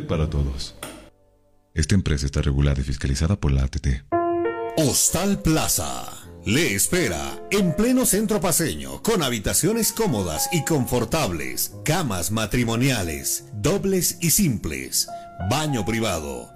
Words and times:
Para 0.00 0.28
todos. 0.28 0.74
Esta 1.74 1.94
empresa 1.94 2.26
está 2.26 2.42
regulada 2.42 2.80
y 2.80 2.84
fiscalizada 2.84 3.36
por 3.36 3.52
la 3.52 3.64
ATT. 3.64 4.04
Hostal 4.76 5.42
Plaza. 5.42 6.12
Le 6.44 6.74
espera 6.74 7.42
en 7.50 7.74
pleno 7.74 8.06
centro 8.06 8.40
paseño, 8.40 9.02
con 9.02 9.22
habitaciones 9.22 9.92
cómodas 9.92 10.48
y 10.52 10.64
confortables, 10.64 11.72
camas 11.84 12.30
matrimoniales, 12.30 13.46
dobles 13.54 14.18
y 14.20 14.30
simples, 14.30 15.08
baño 15.50 15.84
privado 15.84 16.55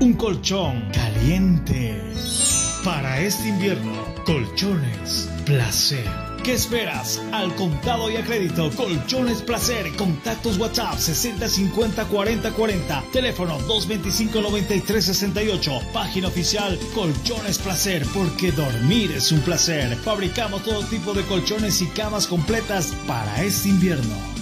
Un 0.00 0.14
colchón 0.14 0.88
caliente. 0.92 2.00
Para 2.84 3.20
este 3.20 3.48
invierno, 3.48 3.92
colchones 4.24 5.30
placer. 5.44 6.32
¿Qué 6.42 6.54
esperas? 6.54 7.22
Al 7.30 7.54
contado 7.54 8.10
y 8.10 8.16
a 8.16 8.24
crédito, 8.24 8.68
Colchones 8.70 9.42
Placer. 9.42 9.94
Contactos 9.94 10.58
WhatsApp 10.58 10.98
60 10.98 11.48
50 11.48 12.04
40 12.06 12.50
40. 12.50 13.04
Teléfono 13.12 13.58
225 13.58 14.40
93 14.40 15.04
68. 15.04 15.80
Página 15.92 16.26
oficial 16.26 16.76
Colchones 16.96 17.58
Placer, 17.58 18.04
porque 18.12 18.50
dormir 18.50 19.12
es 19.12 19.30
un 19.30 19.40
placer. 19.42 19.94
Fabricamos 19.98 20.64
todo 20.64 20.82
tipo 20.86 21.14
de 21.14 21.22
colchones 21.26 21.80
y 21.80 21.86
camas 21.86 22.26
completas 22.26 22.92
para 23.06 23.44
este 23.44 23.68
invierno. 23.68 24.41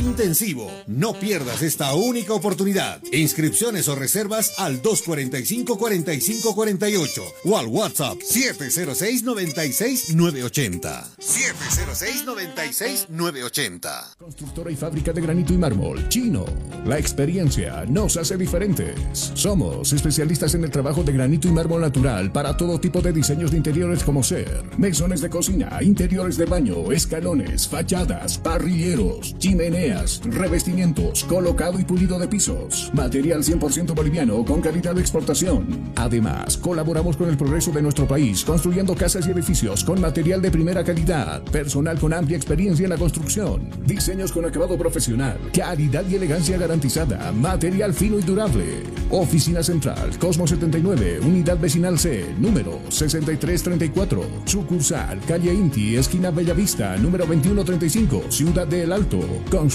intensivo. 0.00 0.70
No 0.86 1.12
pierdas 1.14 1.62
esta 1.62 1.94
única 1.94 2.32
oportunidad. 2.32 3.02
Inscripciones 3.12 3.88
o 3.88 3.94
reservas 3.94 4.54
al 4.58 4.82
245-4548 4.82 7.22
o 7.44 7.58
al 7.58 7.66
WhatsApp 7.66 8.18
706-96-980. 8.18 11.16
706-96-980. 11.18 14.16
Constructora 14.16 14.70
y 14.70 14.76
fábrica 14.76 15.12
de 15.12 15.20
granito 15.20 15.52
y 15.52 15.58
mármol. 15.58 16.08
Chino. 16.08 16.46
La 16.84 16.98
experiencia 16.98 17.84
nos 17.86 18.16
hace 18.16 18.36
diferentes. 18.36 19.32
Somos 19.34 19.92
especialistas 19.92 20.54
en 20.54 20.62
el 20.64 20.70
trabajo 20.70 21.02
de 21.02 21.12
granito 21.12 21.48
y 21.48 21.52
mármol 21.52 21.80
natural 21.82 22.30
para 22.32 22.56
todo 22.56 22.80
tipo 22.80 23.02
de 23.02 23.12
diseños 23.12 23.50
de 23.50 23.58
interiores 23.58 24.04
como 24.04 24.22
ser 24.22 24.64
mesones 24.78 25.20
de 25.20 25.28
cocina, 25.28 25.82
interiores 25.82 26.36
de 26.36 26.44
baño, 26.46 26.92
escalones, 26.92 27.66
fachadas, 27.68 28.38
parrilleros, 28.38 29.36
chimeneas 29.38 29.89
Revestimientos, 30.24 31.24
colocado 31.24 31.78
y 31.80 31.84
pulido 31.84 32.18
de 32.18 32.28
pisos. 32.28 32.90
Material 32.94 33.42
100% 33.42 33.94
boliviano 33.94 34.44
con 34.44 34.60
calidad 34.60 34.94
de 34.94 35.00
exportación. 35.00 35.92
Además, 35.96 36.56
colaboramos 36.56 37.16
con 37.16 37.28
el 37.28 37.36
progreso 37.36 37.70
de 37.72 37.82
nuestro 37.82 38.06
país 38.06 38.44
construyendo 38.44 38.94
casas 38.94 39.26
y 39.26 39.30
edificios 39.30 39.84
con 39.84 40.00
material 40.00 40.40
de 40.40 40.50
primera 40.50 40.84
calidad. 40.84 41.42
Personal 41.44 41.98
con 41.98 42.12
amplia 42.12 42.36
experiencia 42.36 42.84
en 42.84 42.90
la 42.90 42.96
construcción. 42.96 43.68
Diseños 43.84 44.32
con 44.32 44.44
acabado 44.44 44.78
profesional. 44.78 45.38
Calidad 45.52 46.04
y 46.08 46.14
elegancia 46.14 46.56
garantizada. 46.56 47.32
Material 47.32 47.92
fino 47.92 48.18
y 48.18 48.22
durable. 48.22 48.84
Oficina 49.10 49.62
Central, 49.62 50.16
Cosmo 50.18 50.46
79, 50.46 51.20
Unidad 51.20 51.58
Vecinal 51.58 51.98
C, 51.98 52.32
número 52.38 52.80
6334. 52.88 54.22
Sucursal, 54.44 55.20
Calle 55.26 55.52
Inti, 55.52 55.96
esquina 55.96 56.30
Bellavista, 56.30 56.96
número 56.96 57.26
2135, 57.26 58.24
Ciudad 58.30 58.66
del 58.66 58.92
Alto. 58.92 59.18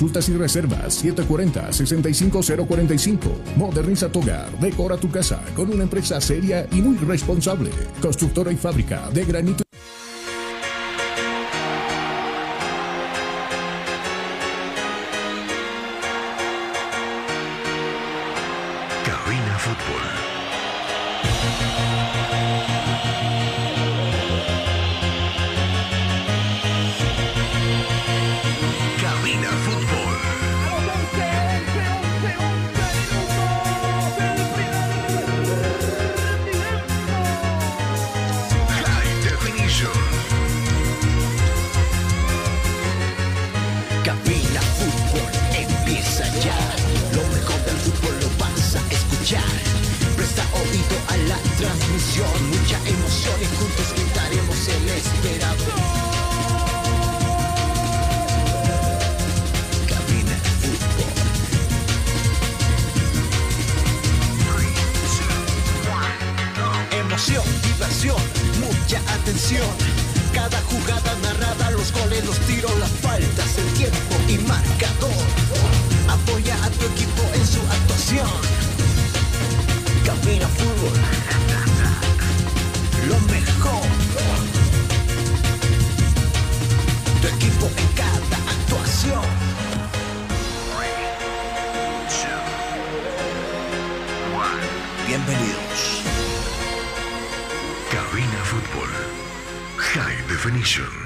Consultas 0.05 0.29
y 0.29 0.33
reservas 0.33 1.03
740-65045. 1.03 3.17
Moderniza 3.55 4.07
tu 4.07 4.19
hogar, 4.19 4.51
decora 4.59 4.97
tu 4.97 5.09
casa 5.09 5.41
con 5.55 5.73
una 5.73 5.81
empresa 5.81 6.21
seria 6.21 6.67
y 6.71 6.75
muy 6.75 6.95
responsable. 6.97 7.71
Constructora 8.01 8.51
y 8.51 8.55
fábrica 8.55 9.09
de 9.09 9.25
granito. 9.25 9.64
Los 71.85 72.01
goles, 72.01 72.25
los 72.25 72.39
tiros, 72.39 72.79
las 72.79 72.89
faltas, 72.89 73.57
el 73.57 73.73
tiempo 73.73 74.15
y 74.27 74.37
marcador. 74.47 75.11
Apoya 76.09 76.55
a 76.63 76.69
tu 76.69 76.85
equipo 76.85 77.21
en 77.33 77.45
su 77.45 77.59
actuación. 77.61 78.29
Cabina 80.05 80.47
Fútbol. 80.47 80.97
Lo 83.07 83.19
mejor. 83.31 83.81
Tu 87.21 87.27
equipo 87.27 87.65
en 87.77 87.87
cada 87.95 88.37
actuación. 88.55 89.25
Bienvenidos. 95.07 96.01
Cabina 97.91 98.43
Fútbol. 98.43 98.89
High 99.77 100.27
Definition. 100.27 101.04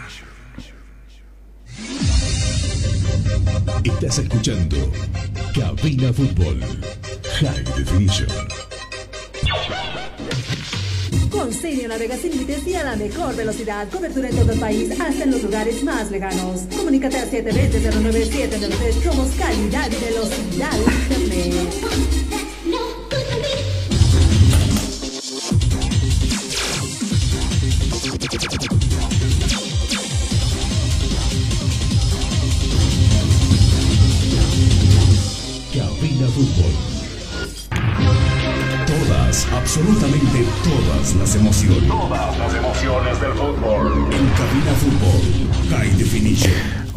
Escuchando 4.39 4.77
Cabina 5.53 6.13
Fútbol 6.13 6.61
High 7.39 7.63
Definition. 7.75 8.29
Con 11.29 11.51
Senior 11.53 11.89
navega 11.89 12.15
sin 12.15 12.31
límites 12.31 12.65
y 12.65 12.75
a 12.75 12.85
la 12.85 12.95
mejor 12.95 13.35
velocidad. 13.35 13.89
Cobertura 13.89 14.29
en 14.29 14.35
todo 14.37 14.53
el 14.53 14.59
país, 14.59 14.91
hasta 14.91 15.23
en 15.25 15.31
los 15.31 15.43
lugares 15.43 15.83
más 15.83 16.09
lejanos. 16.09 16.61
Comunícate 16.75 17.17
al 17.17 17.29
720-09793. 17.29 19.03
Somos 19.03 19.29
calidad 19.31 19.91
y 19.91 20.05
velocidad 20.05 20.77
Internet. 21.09 22.38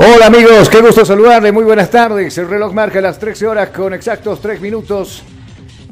Hola 0.05 0.27
amigos, 0.27 0.69
qué 0.69 0.81
gusto 0.81 1.05
saludarles, 1.05 1.53
muy 1.53 1.63
buenas 1.63 1.89
tardes. 1.89 2.37
El 2.37 2.49
reloj 2.49 2.73
marca 2.73 3.01
las 3.01 3.21
13 3.21 3.47
horas 3.47 3.69
con 3.69 3.95
exactos 3.95 4.41
3 4.41 4.61
minutos 4.61 5.23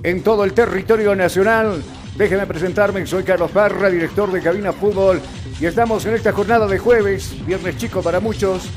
en 0.03 0.25
todo 0.25 0.43
el 0.43 0.53
territorio 0.53 1.15
nacional. 1.15 1.81
Déjenme 2.17 2.45
presentarme, 2.45 3.07
soy 3.07 3.23
Carlos 3.23 3.53
Parra, 3.53 3.89
director 3.89 4.33
de 4.33 4.43
Cabina 4.43 4.73
Fútbol 4.73 5.21
y 5.61 5.67
estamos 5.67 6.05
en 6.07 6.15
esta 6.15 6.33
jornada 6.33 6.67
de 6.67 6.81
jueves, 6.81 7.37
viernes 7.47 7.77
chico 7.77 8.03
para 8.03 8.19
muchos, 8.19 8.69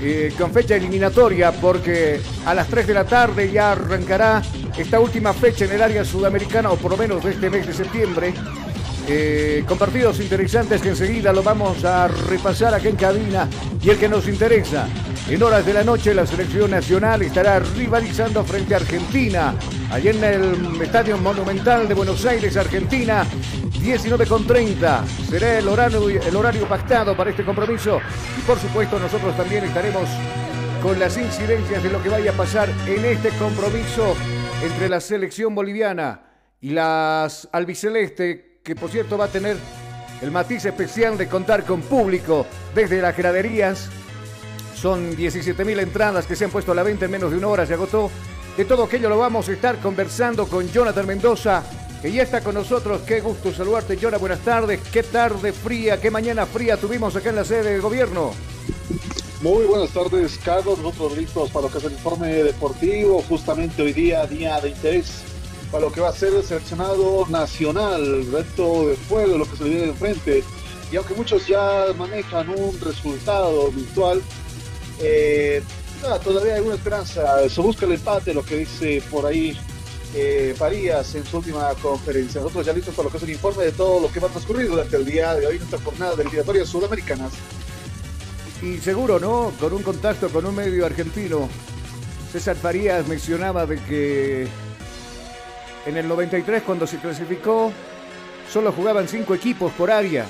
eh, 0.00 0.32
con 0.38 0.50
fecha 0.52 0.74
eliminatoria 0.76 1.52
porque 1.52 2.22
a 2.46 2.54
las 2.54 2.66
3 2.68 2.86
de 2.86 2.94
la 2.94 3.04
tarde 3.04 3.52
ya 3.52 3.72
arrancará 3.72 4.40
esta 4.78 5.00
última 5.00 5.34
fecha 5.34 5.66
en 5.66 5.72
el 5.72 5.82
área 5.82 6.02
sudamericana 6.02 6.70
o 6.70 6.76
por 6.76 6.92
lo 6.92 6.96
menos 6.96 7.22
de 7.22 7.32
este 7.32 7.50
mes 7.50 7.66
de 7.66 7.74
septiembre. 7.74 8.32
Eh, 9.08 9.64
con 9.66 9.78
partidos 9.78 10.20
interesantes 10.20 10.80
que 10.80 10.90
enseguida 10.90 11.32
lo 11.32 11.42
vamos 11.42 11.84
a 11.84 12.06
repasar 12.06 12.72
aquí 12.72 12.86
en 12.86 12.96
cabina 12.96 13.48
y 13.82 13.90
el 13.90 13.98
que 13.98 14.08
nos 14.08 14.28
interesa. 14.28 14.88
En 15.28 15.42
horas 15.42 15.66
de 15.66 15.74
la 15.74 15.82
noche 15.82 16.14
la 16.14 16.24
selección 16.24 16.70
nacional 16.70 17.22
estará 17.22 17.58
rivalizando 17.58 18.44
frente 18.44 18.74
a 18.74 18.76
Argentina, 18.78 19.54
allí 19.90 20.08
en 20.08 20.22
el 20.22 20.80
Estadio 20.80 21.18
Monumental 21.18 21.88
de 21.88 21.94
Buenos 21.94 22.24
Aires, 22.24 22.56
Argentina, 22.56 23.26
19 23.80 24.26
con 24.26 24.46
30. 24.46 25.04
Será 25.28 25.58
el 25.58 25.66
horario, 25.66 26.08
el 26.08 26.36
horario 26.36 26.68
pactado 26.68 27.16
para 27.16 27.30
este 27.30 27.44
compromiso 27.44 28.00
y 28.38 28.42
por 28.42 28.58
supuesto 28.58 29.00
nosotros 29.00 29.36
también 29.36 29.64
estaremos 29.64 30.08
con 30.80 30.98
las 30.98 31.16
incidencias 31.16 31.82
de 31.82 31.90
lo 31.90 32.02
que 32.02 32.08
vaya 32.08 32.30
a 32.30 32.34
pasar 32.34 32.68
en 32.86 33.04
este 33.04 33.30
compromiso 33.30 34.14
entre 34.62 34.88
la 34.88 35.00
selección 35.00 35.54
boliviana 35.54 36.20
y 36.60 36.70
las 36.70 37.48
albiceleste, 37.52 38.51
que 38.62 38.76
por 38.76 38.90
cierto 38.90 39.18
va 39.18 39.24
a 39.24 39.28
tener 39.28 39.56
el 40.20 40.30
matiz 40.30 40.64
especial 40.64 41.18
de 41.18 41.28
contar 41.28 41.64
con 41.64 41.82
público 41.82 42.46
desde 42.74 43.02
las 43.02 43.16
graderías. 43.16 43.88
Son 44.76 45.16
17 45.16 45.64
mil 45.64 45.80
entradas 45.80 46.26
que 46.26 46.36
se 46.36 46.44
han 46.44 46.50
puesto 46.50 46.72
a 46.72 46.74
la 46.74 46.84
venta 46.84 47.06
en 47.06 47.10
menos 47.10 47.32
de 47.32 47.38
una 47.38 47.48
hora, 47.48 47.66
se 47.66 47.74
agotó. 47.74 48.10
De 48.56 48.64
todo 48.64 48.84
aquello 48.84 49.08
lo 49.08 49.18
vamos 49.18 49.48
a 49.48 49.52
estar 49.52 49.78
conversando 49.78 50.46
con 50.46 50.68
Jonathan 50.68 51.06
Mendoza, 51.06 51.64
que 52.00 52.12
ya 52.12 52.22
está 52.22 52.40
con 52.40 52.54
nosotros. 52.54 53.02
Qué 53.02 53.20
gusto 53.20 53.52
saludarte, 53.52 53.96
Jonathan. 53.96 54.20
Buenas 54.20 54.40
tardes. 54.40 54.80
Qué 54.92 55.02
tarde 55.02 55.52
fría, 55.52 56.00
qué 56.00 56.10
mañana 56.10 56.46
fría 56.46 56.76
tuvimos 56.76 57.16
acá 57.16 57.30
en 57.30 57.36
la 57.36 57.44
sede 57.44 57.74
de 57.74 57.80
gobierno. 57.80 58.32
Muy 59.40 59.64
buenas 59.64 59.90
tardes, 59.90 60.38
Carlos. 60.44 60.78
Nosotros 60.78 61.18
listos 61.18 61.50
para 61.50 61.66
lo 61.66 61.72
que 61.72 61.78
es 61.78 61.84
el 61.84 61.92
informe 61.92 62.28
deportivo. 62.28 63.24
Justamente 63.28 63.82
hoy 63.82 63.92
día, 63.92 64.24
día 64.26 64.60
de 64.60 64.68
interés 64.68 65.31
para 65.72 65.86
lo 65.86 65.92
que 65.92 66.02
va 66.02 66.10
a 66.10 66.12
ser 66.12 66.34
el 66.34 66.44
seleccionado 66.44 67.26
nacional, 67.30 68.30
reto 68.30 68.88
de 68.88 68.96
fuego, 68.96 69.38
lo 69.38 69.50
que 69.50 69.56
se 69.56 69.64
viene 69.64 69.84
enfrente. 69.84 70.44
Y 70.92 70.96
aunque 70.96 71.14
muchos 71.14 71.46
ya 71.46 71.86
manejan 71.96 72.50
un 72.50 72.78
resultado 72.78 73.72
virtual, 73.72 74.20
eh, 75.00 75.62
todavía 76.22 76.56
hay 76.56 76.60
una 76.60 76.74
esperanza. 76.74 77.48
Se 77.48 77.60
busca 77.62 77.86
el 77.86 77.92
empate, 77.92 78.34
lo 78.34 78.44
que 78.44 78.58
dice 78.58 79.02
por 79.10 79.24
ahí 79.24 79.58
eh, 80.14 80.54
Farías 80.58 81.14
en 81.14 81.24
su 81.24 81.38
última 81.38 81.72
conferencia. 81.80 82.42
Nosotros 82.42 82.66
ya 82.66 82.74
listos 82.74 82.94
para 82.94 83.04
lo 83.04 83.10
que 83.10 83.16
es 83.16 83.22
el 83.22 83.30
informe 83.30 83.64
de 83.64 83.72
todo 83.72 83.98
lo 83.98 84.12
que 84.12 84.20
va 84.20 84.28
a 84.28 84.30
transcurrir 84.30 84.68
durante 84.68 84.94
el 84.96 85.06
día 85.06 85.34
de 85.34 85.46
hoy, 85.46 85.56
nuestra 85.56 85.80
jornada 85.80 86.16
de 86.16 86.22
eliminatorias 86.24 86.68
sudamericanas. 86.68 87.32
Y 88.60 88.76
seguro, 88.76 89.18
¿no? 89.18 89.54
Con 89.58 89.72
un 89.72 89.82
contacto 89.82 90.28
con 90.28 90.44
un 90.44 90.54
medio 90.54 90.84
argentino. 90.84 91.48
César 92.30 92.56
Farías 92.56 93.08
mencionaba 93.08 93.64
de 93.64 93.76
que 93.76 94.48
en 95.86 95.96
el 95.96 96.08
93 96.08 96.62
cuando 96.62 96.86
se 96.86 96.98
clasificó 96.98 97.72
solo 98.50 98.72
jugaban 98.72 99.08
cinco 99.08 99.34
equipos 99.34 99.72
por 99.72 99.90
área. 99.90 100.26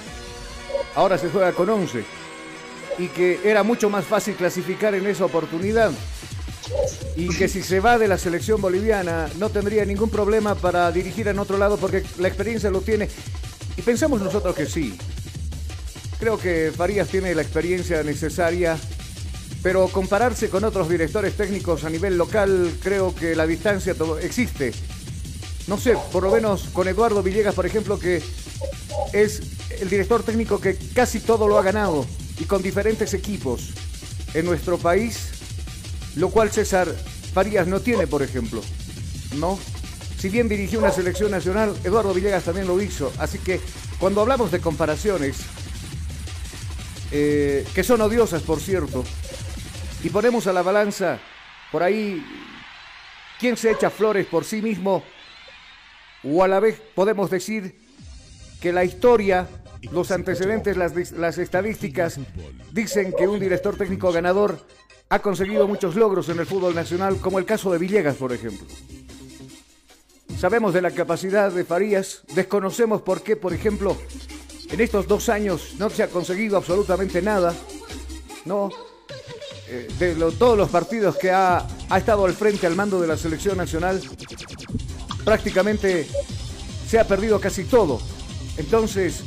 Ahora 0.94 1.18
se 1.18 1.28
juega 1.30 1.52
con 1.52 1.68
11. 1.68 2.04
y 2.98 3.08
que 3.08 3.40
era 3.42 3.62
mucho 3.62 3.88
más 3.88 4.04
fácil 4.04 4.34
clasificar 4.34 4.94
en 4.94 5.06
esa 5.06 5.24
oportunidad 5.24 5.90
y 7.16 7.28
que 7.28 7.48
si 7.48 7.62
se 7.62 7.80
va 7.80 7.98
de 7.98 8.08
la 8.08 8.18
selección 8.18 8.60
boliviana 8.60 9.28
no 9.38 9.50
tendría 9.50 9.84
ningún 9.84 10.10
problema 10.10 10.54
para 10.54 10.90
dirigir 10.92 11.28
en 11.28 11.38
otro 11.38 11.58
lado 11.58 11.76
porque 11.76 12.02
la 12.18 12.28
experiencia 12.28 12.70
lo 12.70 12.80
tiene. 12.80 13.08
Y 13.76 13.82
pensamos 13.82 14.20
nosotros 14.20 14.54
que 14.54 14.66
sí. 14.66 14.96
Creo 16.18 16.38
que 16.38 16.72
Farías 16.74 17.08
tiene 17.08 17.34
la 17.34 17.42
experiencia 17.42 18.02
necesaria, 18.02 18.78
pero 19.62 19.88
compararse 19.88 20.48
con 20.48 20.64
otros 20.64 20.88
directores 20.88 21.36
técnicos 21.36 21.84
a 21.84 21.90
nivel 21.90 22.16
local, 22.16 22.72
creo 22.82 23.14
que 23.14 23.34
la 23.34 23.46
distancia 23.46 23.94
existe. 24.20 24.72
No 25.66 25.78
sé, 25.78 25.96
por 26.12 26.24
lo 26.24 26.30
menos 26.30 26.68
con 26.72 26.88
Eduardo 26.88 27.22
Villegas, 27.22 27.54
por 27.54 27.66
ejemplo, 27.66 27.98
que 27.98 28.22
es 29.12 29.42
el 29.80 29.88
director 29.88 30.22
técnico 30.22 30.60
que 30.60 30.76
casi 30.94 31.20
todo 31.20 31.48
lo 31.48 31.58
ha 31.58 31.62
ganado 31.62 32.04
y 32.38 32.44
con 32.44 32.62
diferentes 32.62 33.14
equipos 33.14 33.70
en 34.34 34.46
nuestro 34.46 34.78
país 34.78 35.32
lo 36.16 36.30
cual 36.30 36.50
César 36.50 36.88
Farías 37.32 37.66
no 37.66 37.80
tiene, 37.80 38.06
por 38.06 38.22
ejemplo. 38.22 38.62
¿No? 39.36 39.58
Si 40.18 40.28
bien 40.28 40.48
dirigió 40.48 40.78
una 40.78 40.90
selección 40.90 41.30
nacional, 41.30 41.74
Eduardo 41.84 42.14
Villegas 42.14 42.44
también 42.44 42.66
lo 42.66 42.80
hizo. 42.80 43.12
Así 43.18 43.38
que 43.38 43.60
cuando 43.98 44.20
hablamos 44.20 44.50
de 44.50 44.60
comparaciones, 44.60 45.38
eh, 47.10 47.66
que 47.74 47.82
son 47.82 48.00
odiosas, 48.00 48.42
por 48.42 48.60
cierto, 48.60 49.04
y 50.04 50.10
ponemos 50.10 50.46
a 50.46 50.52
la 50.52 50.62
balanza 50.62 51.18
por 51.70 51.82
ahí 51.82 52.24
quién 53.40 53.56
se 53.56 53.70
echa 53.70 53.90
flores 53.90 54.26
por 54.26 54.44
sí 54.44 54.60
mismo, 54.60 55.02
o 56.24 56.42
a 56.42 56.48
la 56.48 56.60
vez 56.60 56.80
podemos 56.94 57.30
decir 57.30 57.76
que 58.60 58.72
la 58.72 58.84
historia, 58.84 59.48
los 59.90 60.10
antecedentes, 60.10 60.76
las, 60.76 61.12
las 61.12 61.38
estadísticas 61.38 62.20
dicen 62.72 63.12
que 63.16 63.26
un 63.26 63.40
director 63.40 63.76
técnico 63.76 64.12
ganador 64.12 64.64
ha 65.08 65.18
conseguido 65.18 65.68
muchos 65.68 65.94
logros 65.94 66.28
en 66.28 66.38
el 66.38 66.46
fútbol 66.46 66.74
nacional, 66.74 67.18
como 67.18 67.38
el 67.38 67.44
caso 67.44 67.70
de 67.72 67.78
Villegas, 67.78 68.16
por 68.16 68.32
ejemplo. 68.32 68.66
Sabemos 70.38 70.72
de 70.72 70.80
la 70.80 70.90
capacidad 70.90 71.52
de 71.52 71.64
Farías, 71.64 72.22
desconocemos 72.34 73.02
por 73.02 73.22
qué, 73.22 73.36
por 73.36 73.52
ejemplo, 73.52 73.96
en 74.70 74.80
estos 74.80 75.06
dos 75.06 75.28
años 75.28 75.74
no 75.78 75.90
se 75.90 76.02
ha 76.02 76.08
conseguido 76.08 76.56
absolutamente 76.56 77.20
nada, 77.20 77.54
¿no? 78.46 78.70
Eh, 79.68 79.88
de 79.98 80.14
todos 80.32 80.56
los 80.56 80.70
partidos 80.70 81.16
que 81.16 81.30
ha, 81.30 81.66
ha 81.90 81.98
estado 81.98 82.24
al 82.24 82.32
frente 82.32 82.66
al 82.66 82.74
mando 82.74 83.00
de 83.00 83.06
la 83.06 83.16
selección 83.16 83.58
nacional, 83.58 84.00
prácticamente 85.24 86.06
se 86.88 86.98
ha 86.98 87.06
perdido 87.06 87.40
casi 87.40 87.64
todo. 87.64 88.00
Entonces, 88.56 89.22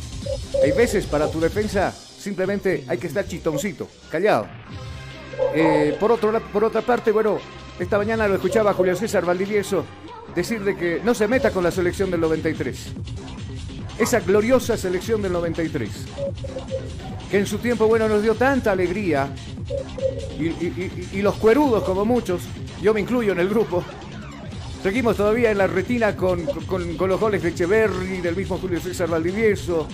hay 0.64 0.72
veces 0.72 1.06
para 1.06 1.30
tu 1.30 1.40
defensa 1.40 1.92
simplemente 1.92 2.84
hay 2.88 2.98
que 2.98 3.08
estar 3.08 3.28
chitoncito, 3.28 3.88
callado. 4.10 4.48
Eh, 5.54 5.96
por, 6.00 6.12
otro, 6.12 6.42
por 6.52 6.64
otra 6.64 6.82
parte, 6.82 7.12
bueno, 7.12 7.40
esta 7.80 7.98
mañana 7.98 8.28
lo 8.28 8.36
escuchaba 8.36 8.74
Julio 8.74 8.96
César 8.96 9.26
Valdivieso 9.26 9.86
decir 10.36 10.64
de 10.64 10.76
que 10.76 11.02
no 11.04 11.14
se 11.14 11.28
meta 11.28 11.52
con 11.52 11.64
la 11.64 11.72
selección 11.72 12.12
del 12.12 12.20
93. 12.20 12.94
Esa 13.98 14.20
gloriosa 14.20 14.78
selección 14.78 15.22
del 15.22 15.32
93. 15.32 15.90
Que 17.32 17.40
en 17.40 17.46
su 17.46 17.58
tiempo, 17.60 17.88
bueno, 17.88 18.08
nos 18.10 18.22
dio 18.22 18.36
tanta 18.36 18.72
alegría. 18.72 19.30
Y, 20.38 21.22
los 21.22 21.36
cuerudos, 21.36 21.84
como 21.84 22.06
muchos, 22.06 22.42
yo 22.82 22.94
me 22.94 23.00
incluyo 23.00 23.32
en 23.32 23.40
el 23.40 23.48
grupo, 23.48 23.84
seguimos 24.86 25.18
todavía 25.18 25.50
en 25.50 25.58
la 25.58 25.66
retina 25.66 26.16
con, 26.16 26.46
los 26.46 27.20
goles 27.20 27.42
de 27.42 27.50
Echeverri, 27.50 28.22
del 28.22 28.36
mismo 28.36 28.60
Julio 28.60 28.80
César 28.80 29.10
Valdivieso. 29.10 29.88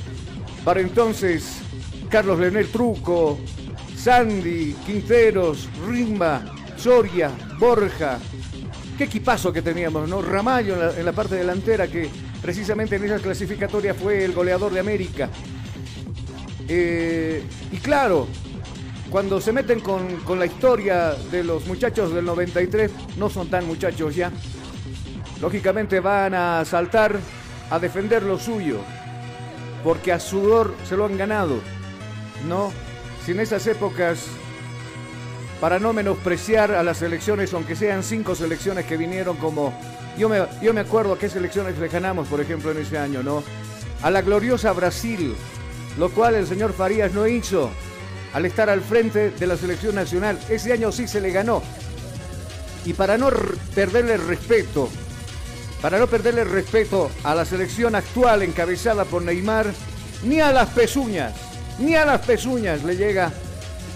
Para 0.65 0.81
entonces, 0.81 1.60
Carlos 2.10 2.38
Leonel 2.38 2.67
Truco, 2.67 3.39
Sandy, 3.95 4.75
Quinteros, 4.86 5.69
Rimba, 5.88 6.43
Soria, 6.75 7.31
Borja. 7.57 8.19
Qué 8.98 9.05
equipazo 9.05 9.53
que 9.53 9.62
teníamos, 9.62 10.10
¿no? 10.10 10.21
Ramallo 10.21 10.75
en 10.91 11.05
la, 11.05 11.13
parte 11.13 11.36
delantera, 11.36 11.88
que 11.88 12.10
precisamente 12.41 12.98
en 12.98 13.05
esa 13.05 13.19
clasificatoria 13.19 13.93
fue 13.93 14.25
el 14.25 14.33
goleador 14.33 14.74
de 14.74 14.81
América. 14.81 15.29
Eh, 16.67 17.41
y 17.71 17.77
claro, 17.77 18.27
cuando 19.10 19.39
se 19.39 19.53
meten 19.53 19.79
con, 19.79 20.17
con, 20.25 20.38
la 20.38 20.48
historia 20.48 21.13
de 21.31 21.45
los 21.45 21.65
muchachos 21.65 22.13
del 22.13 22.25
93, 22.25 22.91
no 23.15 23.29
son 23.29 23.50
tan 23.50 23.65
muchachos 23.65 24.17
ya. 24.17 24.33
Lógicamente 25.41 26.00
van 26.00 26.33
a 26.33 26.63
saltar 26.65 27.19
a 27.69 27.79
defender 27.79 28.24
lo 28.24 28.38
suyo, 28.38 28.79
porque 29.83 30.12
a 30.12 30.19
sudor 30.19 30.75
se 30.88 30.95
lo 30.95 31.05
han 31.05 31.17
ganado, 31.17 31.60
¿no? 32.48 32.71
si 33.25 33.31
en 33.31 33.39
esas 33.39 33.65
épocas, 33.67 34.25
para 35.60 35.79
no 35.79 35.93
menospreciar 35.93 36.71
a 36.71 36.83
las 36.83 37.01
elecciones, 37.01 37.53
aunque 37.53 37.75
sean 37.75 38.03
cinco 38.03 38.36
selecciones 38.36 38.86
que 38.86 38.98
vinieron 38.98 39.38
como... 39.38 39.74
Yo 40.17 40.27
me, 40.27 40.39
yo 40.62 40.74
me 40.74 40.81
acuerdo 40.81 41.13
a 41.13 41.19
qué 41.19 41.29
selecciones 41.29 41.77
le 41.77 41.88
ganamos, 41.88 42.27
por 42.27 42.41
ejemplo, 42.41 42.71
en 42.71 42.79
ese 42.79 42.98
año, 42.98 43.24
¿no? 43.24 43.43
A 44.01 44.10
la 44.10 44.21
gloriosa 44.21 44.74
Brasil, 44.74 45.36
lo 45.98 46.10
cual 46.10 46.36
el 46.36 46.48
señor 46.48 46.74
Farías 46.74 47.13
no 47.13 47.27
hizo 47.27 47.69
al 48.33 48.45
estar 48.45 48.69
al 48.69 48.81
frente 48.81 49.31
de 49.31 49.48
la 49.48 49.55
selección 49.55 49.95
nacional. 49.95 50.39
Ese 50.50 50.74
año 50.74 50.91
sí 50.91 51.07
se 51.07 51.21
le 51.21 51.31
ganó. 51.31 51.62
Y 52.83 52.93
para 52.93 53.17
no 53.17 53.29
perderle 53.75 54.15
el 54.15 54.27
respeto, 54.27 54.89
para 55.81 55.97
no 55.97 56.07
perderle 56.07 56.43
respeto 56.43 57.09
a 57.23 57.33
la 57.33 57.45
selección 57.45 57.95
actual 57.95 58.43
encabezada 58.43 59.05
por 59.05 59.23
Neymar, 59.23 59.73
ni 60.23 60.39
a 60.39 60.51
las 60.51 60.69
pezuñas, 60.69 61.33
ni 61.79 61.95
a 61.95 62.05
las 62.05 62.21
pezuñas 62.21 62.83
le 62.83 62.95
llega 62.95 63.31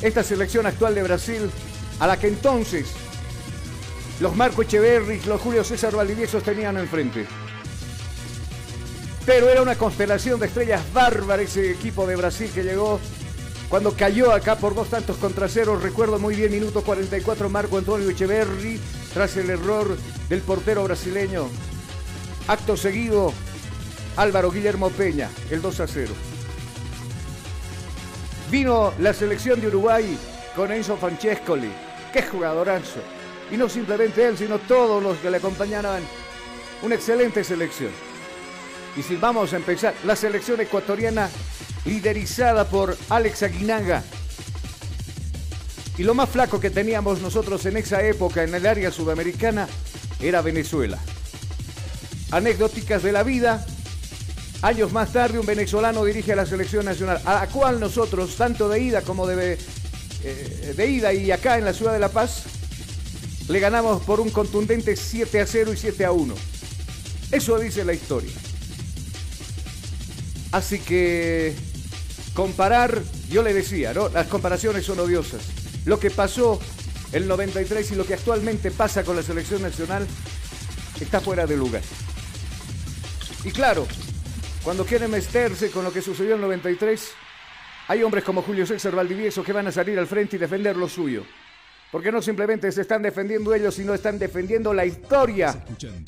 esta 0.02 0.24
selección 0.24 0.66
actual 0.66 0.96
de 0.96 1.04
Brasil, 1.04 1.50
a 2.00 2.08
la 2.08 2.18
que 2.18 2.28
entonces 2.28 2.88
los 4.20 4.36
Marco 4.36 4.62
Echeverri, 4.62 5.22
los 5.28 5.42
Julio 5.42 5.64
César 5.64 5.96
Valdiviesos 5.96 6.44
tenían 6.44 6.78
enfrente. 6.78 7.26
Pero 9.26 9.50
era 9.50 9.62
una 9.62 9.76
constelación 9.76 10.40
de 10.40 10.48
estrellas 10.48 10.82
bárbaras 10.94 11.46
ese 11.46 11.72
equipo 11.72 12.06
de 12.06 12.16
Brasil 12.16 12.50
que 12.54 12.64
llegó 12.64 13.00
cuando 13.70 13.94
cayó 13.94 14.32
acá 14.32 14.56
por 14.56 14.76
dos 14.76 14.90
tantos 14.90 15.18
contra 15.18 15.50
cero. 15.50 15.80
Recuerdo 15.82 16.20
muy 16.20 16.36
bien, 16.36 16.52
minuto 16.52 16.84
44, 16.84 17.50
Marco 17.50 17.78
Antonio 17.78 18.10
Echeverri, 18.10 18.80
tras 19.14 19.36
el 19.38 19.50
error 19.50 19.98
del 20.30 20.42
portero 20.42 20.84
brasileño. 20.84 21.48
Acto 22.48 22.78
seguido, 22.78 23.34
Álvaro 24.18 24.52
Guillermo 24.52 24.92
Peña, 24.92 25.32
el 25.50 25.64
2 25.64 25.80
a 25.80 25.88
0. 25.88 26.14
Vino 28.52 28.94
la 29.00 29.14
selección 29.14 29.60
de 29.60 29.68
Uruguay 29.68 30.16
con 30.56 30.72
Enzo 30.72 30.96
Francescoli. 30.96 31.72
¡Qué 32.14 32.22
jugadorazo! 32.22 33.00
Y 33.52 33.58
no 33.58 33.68
simplemente 33.68 34.28
él, 34.28 34.38
sino 34.38 34.60
todos 34.60 35.02
los 35.02 35.18
que 35.18 35.32
le 35.32 35.38
acompañaban. 35.38 36.04
Una 36.84 36.94
excelente 36.94 37.44
selección. 37.44 37.90
Y 38.96 39.02
si 39.02 39.16
vamos 39.16 39.54
a 39.54 39.56
empezar, 39.56 39.96
la 40.04 40.16
selección 40.16 40.62
ecuatoriana 40.62 41.30
liderizada 41.84 42.70
por 42.70 42.96
Alex 43.10 43.42
Aguinaga. 43.42 44.04
Y 45.98 46.04
lo 46.04 46.14
más 46.14 46.30
flaco 46.30 46.60
que 46.60 46.70
teníamos 46.70 47.22
nosotros 47.22 47.66
en 47.66 47.78
esa 47.78 48.04
época 48.04 48.44
en 48.44 48.54
el 48.54 48.68
área 48.68 48.92
sudamericana 48.92 49.68
era 50.22 50.44
Venezuela. 50.44 51.00
Anecdóticas 52.32 53.04
de 53.04 53.12
la 53.12 53.24
vida, 53.24 53.66
Años 54.66 54.92
más 54.92 55.14
tarde, 55.14 55.38
un 55.38 55.46
venezolano 55.46 56.04
dirige 56.06 56.34
a 56.34 56.36
la 56.36 56.46
selección 56.48 56.86
nacional, 56.86 57.22
a 57.26 57.36
la 57.36 57.48
cual 57.48 57.80
nosotros, 57.80 58.36
tanto 58.36 58.68
de 58.68 58.80
ida 58.80 59.04
como 59.04 59.28
de, 59.28 59.60
eh, 60.24 60.74
de 60.76 60.88
ida 60.88 61.14
y 61.14 61.30
acá 61.30 61.60
en 61.60 61.66
la 61.66 61.74
ciudad 61.74 61.94
de 61.94 62.00
La 62.00 62.10
Paz, 62.10 62.46
le 63.48 63.60
ganamos 63.60 64.02
por 64.02 64.20
un 64.20 64.32
contundente 64.32 64.96
7 64.96 65.40
a 65.42 65.46
0 65.46 65.74
y 65.74 65.78
7 65.78 66.06
a 66.06 66.12
1. 66.12 66.34
Eso 67.32 67.60
dice 67.60 67.86
la 67.86 67.94
historia. 67.94 68.32
Así 70.52 70.80
que 70.80 71.54
comparar, 72.34 73.04
yo 73.30 73.44
le 73.44 73.54
decía, 73.54 73.94
¿no? 73.94 74.10
Las 74.10 74.26
comparaciones 74.28 74.84
son 74.84 75.00
odiosas. 75.00 75.42
Lo 75.86 76.00
que 76.00 76.10
pasó 76.10 76.60
el 77.12 77.28
93 77.28 77.92
y 77.92 77.96
lo 77.96 78.06
que 78.08 78.16
actualmente 78.16 78.72
pasa 78.72 79.04
con 79.04 79.16
la 79.16 79.22
selección 79.22 79.62
nacional 79.62 80.08
está 81.00 81.22
fuera 81.22 81.46
de 81.46 81.56
lugar. 81.56 81.84
Y 83.46 83.52
claro, 83.52 83.88
cuando 84.64 84.84
quieren 84.84 85.12
meterse 85.12 85.70
con 85.70 85.84
lo 85.84 85.94
que 85.94 86.02
sucedió 86.02 86.32
en 86.32 86.38
el 86.38 86.48
93, 86.48 87.12
hay 87.88 88.02
hombres 88.02 88.24
como 88.24 88.42
Julio 88.42 88.66
César 88.66 88.96
Valdivieso 88.96 89.44
que 89.44 89.54
van 89.54 89.68
a 89.68 89.72
salir 89.72 90.00
al 90.00 90.08
frente 90.08 90.36
y 90.36 90.40
defender 90.40 90.76
lo 90.76 90.90
suyo. 90.90 91.24
Porque 91.92 92.12
no 92.12 92.24
simplemente 92.24 92.72
se 92.72 92.82
están 92.82 93.04
defendiendo 93.04 93.54
ellos, 93.54 93.76
sino 93.76 93.94
están 93.94 94.18
defendiendo 94.18 94.74
la 94.74 94.88
historia 94.88 95.64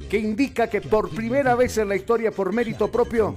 que 0.09 0.17
indica 0.17 0.67
que 0.67 0.81
por 0.81 1.11
primera 1.11 1.53
vez 1.53 1.77
en 1.77 1.89
la 1.89 1.95
historia, 1.95 2.31
por 2.31 2.51
mérito 2.51 2.91
propio, 2.91 3.35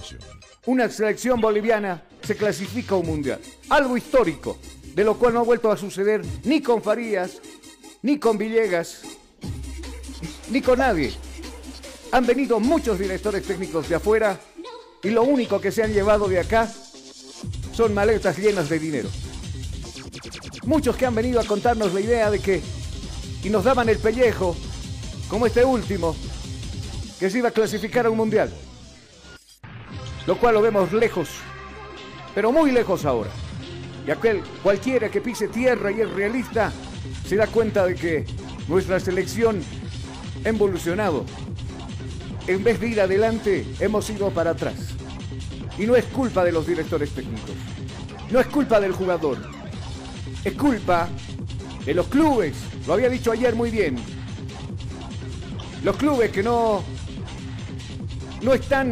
una 0.65 0.89
selección 0.89 1.39
boliviana 1.39 2.03
se 2.23 2.35
clasifica 2.35 2.95
a 2.95 2.97
un 2.97 3.05
mundial. 3.05 3.39
Algo 3.69 3.95
histórico, 3.95 4.57
de 4.95 5.03
lo 5.03 5.19
cual 5.19 5.35
no 5.35 5.41
ha 5.41 5.43
vuelto 5.43 5.71
a 5.71 5.77
suceder 5.77 6.23
ni 6.43 6.59
con 6.59 6.81
Farías, 6.81 7.39
ni 8.01 8.17
con 8.17 8.39
Villegas, 8.39 9.03
ni 10.49 10.59
con 10.59 10.79
nadie. 10.79 11.13
Han 12.11 12.25
venido 12.25 12.59
muchos 12.59 12.99
directores 12.99 13.43
técnicos 13.43 13.87
de 13.87 13.95
afuera 13.95 14.39
y 15.01 15.09
lo 15.09 15.23
único 15.23 15.61
que 15.61 15.71
se 15.71 15.83
han 15.83 15.93
llevado 15.93 16.27
de 16.27 16.39
acá 16.39 16.69
son 17.73 17.93
maletas 17.93 18.37
llenas 18.37 18.69
de 18.69 18.79
dinero. 18.79 19.09
Muchos 20.65 20.95
que 20.95 21.05
han 21.05 21.15
venido 21.15 21.39
a 21.39 21.45
contarnos 21.45 21.93
la 21.93 22.01
idea 22.01 22.29
de 22.29 22.39
que, 22.39 22.61
y 23.43 23.49
nos 23.49 23.63
daban 23.63 23.89
el 23.89 23.97
pellejo, 23.97 24.55
como 25.27 25.47
este 25.47 25.63
último, 25.63 26.15
que 27.19 27.29
se 27.29 27.37
iba 27.37 27.49
a 27.49 27.51
clasificar 27.51 28.05
a 28.05 28.09
un 28.09 28.17
mundial. 28.17 28.51
Lo 30.27 30.37
cual 30.37 30.55
lo 30.55 30.61
vemos 30.61 30.91
lejos, 30.91 31.29
pero 32.35 32.51
muy 32.51 32.71
lejos 32.71 33.05
ahora. 33.05 33.31
Y 34.05 34.11
aquel 34.11 34.43
cualquiera 34.61 35.09
que 35.09 35.21
pise 35.21 35.47
tierra 35.47 35.91
y 35.91 36.01
es 36.01 36.11
realista 36.11 36.71
se 37.25 37.35
da 37.37 37.47
cuenta 37.47 37.85
de 37.85 37.95
que 37.95 38.25
nuestra 38.67 38.99
selección 38.99 39.63
ha 40.43 40.49
evolucionado. 40.49 41.25
En 42.47 42.63
vez 42.63 42.79
de 42.79 42.87
ir 42.87 43.01
adelante, 43.01 43.65
hemos 43.79 44.09
ido 44.09 44.29
para 44.31 44.51
atrás. 44.51 44.75
Y 45.77 45.85
no 45.85 45.95
es 45.95 46.05
culpa 46.05 46.43
de 46.43 46.51
los 46.51 46.67
directores 46.67 47.11
técnicos. 47.11 47.51
No 48.31 48.39
es 48.39 48.47
culpa 48.47 48.79
del 48.79 48.93
jugador. 48.93 49.37
Es 50.43 50.53
culpa 50.53 51.07
de 51.85 51.93
los 51.93 52.07
clubes. 52.07 52.55
Lo 52.87 52.93
había 52.93 53.09
dicho 53.09 53.31
ayer 53.31 53.55
muy 53.55 53.69
bien. 53.69 53.97
Los 55.83 55.95
clubes 55.97 56.31
que 56.31 56.43
no 56.43 56.83
no 58.41 58.53
están 58.53 58.91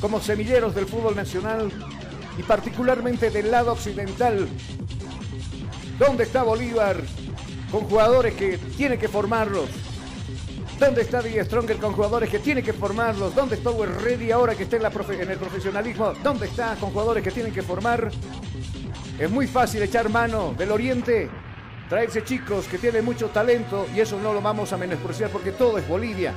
como 0.00 0.20
semilleros 0.20 0.74
del 0.74 0.86
fútbol 0.86 1.16
nacional 1.16 1.70
y 2.38 2.42
particularmente 2.42 3.30
del 3.30 3.50
lado 3.50 3.72
occidental. 3.72 4.48
¿Dónde 5.98 6.24
está 6.24 6.42
Bolívar 6.42 6.96
con 7.70 7.84
jugadores 7.84 8.34
que 8.34 8.58
tiene 8.76 8.98
que 8.98 9.08
formarlos? 9.08 9.68
¿Dónde 10.80 11.02
está 11.02 11.20
Die 11.20 11.44
Stronger 11.44 11.76
con 11.76 11.92
jugadores 11.92 12.30
que 12.30 12.38
tiene 12.38 12.62
que 12.62 12.72
formarlos? 12.72 13.34
¿Dónde 13.34 13.56
está 13.56 13.70
Ready 13.70 14.30
ahora 14.30 14.54
que 14.54 14.62
está 14.62 14.78
en, 14.78 15.30
el 15.30 15.36
profesionalismo? 15.38 16.14
¿Dónde 16.22 16.46
está 16.46 16.74
con 16.76 16.90
jugadores 16.90 17.22
que 17.22 17.30
tienen 17.30 17.52
que 17.52 17.60
formar? 17.60 18.10
Es 19.18 19.30
muy 19.30 19.46
fácil 19.46 19.82
echar 19.82 20.08
mano 20.08 20.54
del 20.56 20.72
Oriente, 20.72 21.28
traerse 21.90 22.24
chicos 22.24 22.66
que 22.66 22.78
tienen 22.78 23.04
mucho 23.04 23.28
talento 23.28 23.86
y 23.94 24.00
eso 24.00 24.18
no 24.18 24.32
lo 24.32 24.40
vamos 24.40 24.72
a 24.72 24.78
menospreciar 24.78 25.28
porque 25.28 25.52
todo 25.52 25.76
es 25.76 25.86
Bolivia. 25.86 26.32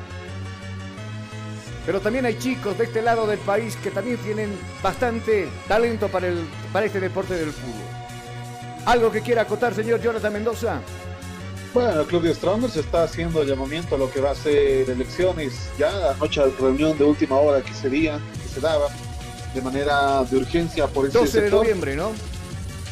Pero 1.85 2.01
también 2.01 2.25
hay 2.25 2.37
chicos 2.37 2.77
de 2.77 2.83
este 2.83 3.01
lado 3.01 3.25
del 3.25 3.39
país 3.39 3.77
que 3.77 3.91
también 3.91 4.17
tienen 4.17 4.53
bastante 4.83 5.47
talento 5.69 6.09
para, 6.09 6.27
para 6.73 6.85
este 6.85 6.99
deporte 6.99 7.35
del 7.35 7.51
fútbol. 7.51 8.85
¿Algo 8.87 9.09
que 9.09 9.21
quiera 9.21 9.43
acotar, 9.43 9.73
señor 9.73 10.01
Jonathan 10.01 10.33
Mendoza? 10.33 10.81
Bueno, 11.73 12.01
el 12.01 12.05
Club 12.05 12.21
de 12.21 12.35
Strongers 12.35 12.75
está 12.75 13.03
haciendo 13.03 13.43
llamamiento 13.43 13.95
a 13.95 13.97
lo 13.97 14.11
que 14.11 14.21
va 14.21 14.31
a 14.31 14.35
ser 14.35 14.87
elecciones. 14.89 15.53
Ya 15.79 16.11
anoche 16.11 16.39
la 16.39 16.47
reunión 16.59 16.95
de 16.97 17.03
última 17.03 17.37
hora 17.37 17.63
que 17.63 17.73
sería, 17.73 18.19
que 18.41 18.47
se 18.47 18.59
daba 18.59 18.89
de 19.55 19.61
manera 19.61 20.23
de 20.23 20.37
urgencia 20.37 20.85
por 20.85 21.07
ese 21.07 21.17
12 21.17 21.41
de 21.41 21.49
noviembre, 21.49 21.95
¿no? 21.95 22.11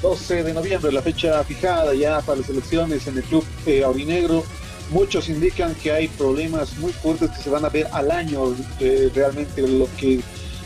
12 0.02 0.44
de 0.44 0.54
noviembre, 0.54 0.92
la 0.92 1.04
fecha 1.04 1.44
fijada 1.44 1.94
ya 1.94 2.22
para 2.22 2.40
las 2.40 2.50
elecciones 2.50 3.06
en 3.06 3.18
el 3.18 3.24
Club 3.24 3.46
eh, 3.68 3.84
Aurinegro 3.84 4.44
muchos 4.90 5.30
indican 5.30 5.76
que 5.76 5.92
hay 5.92 6.08
problemas 6.08 6.76
muy 6.78 6.92
fuertes 6.92 7.30
que 7.32 7.44
se 7.44 7.50
van 7.50 7.64
a 7.66 7.70
ver 7.70 7.88
al 7.92 8.10
año 8.10 8.56
eh, 8.80 9.12
realmente 9.14 9.62
lo 9.68 9.88
que 9.98 10.22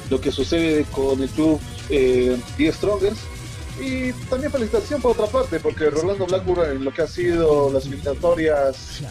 lo 0.10 0.22
que 0.22 0.32
sucede 0.32 0.86
con 0.92 1.22
el 1.22 1.30
club 1.30 1.60
eh, 1.90 2.38
The 2.58 2.72
Strongers 2.72 3.18
y 3.80 4.14
también 4.30 4.52
felicitación 4.52 5.02
por 5.02 5.12
otra 5.12 5.28
parte 5.28 5.60
porque 5.60 5.90
Rolando 5.90 6.26
Blackburn 6.26 6.72
en 6.72 6.86
lo 6.86 6.94
que 6.94 7.02
ha 7.02 7.08
sido 7.08 7.72
las 7.72 7.86
eliminatorias 7.86 9.02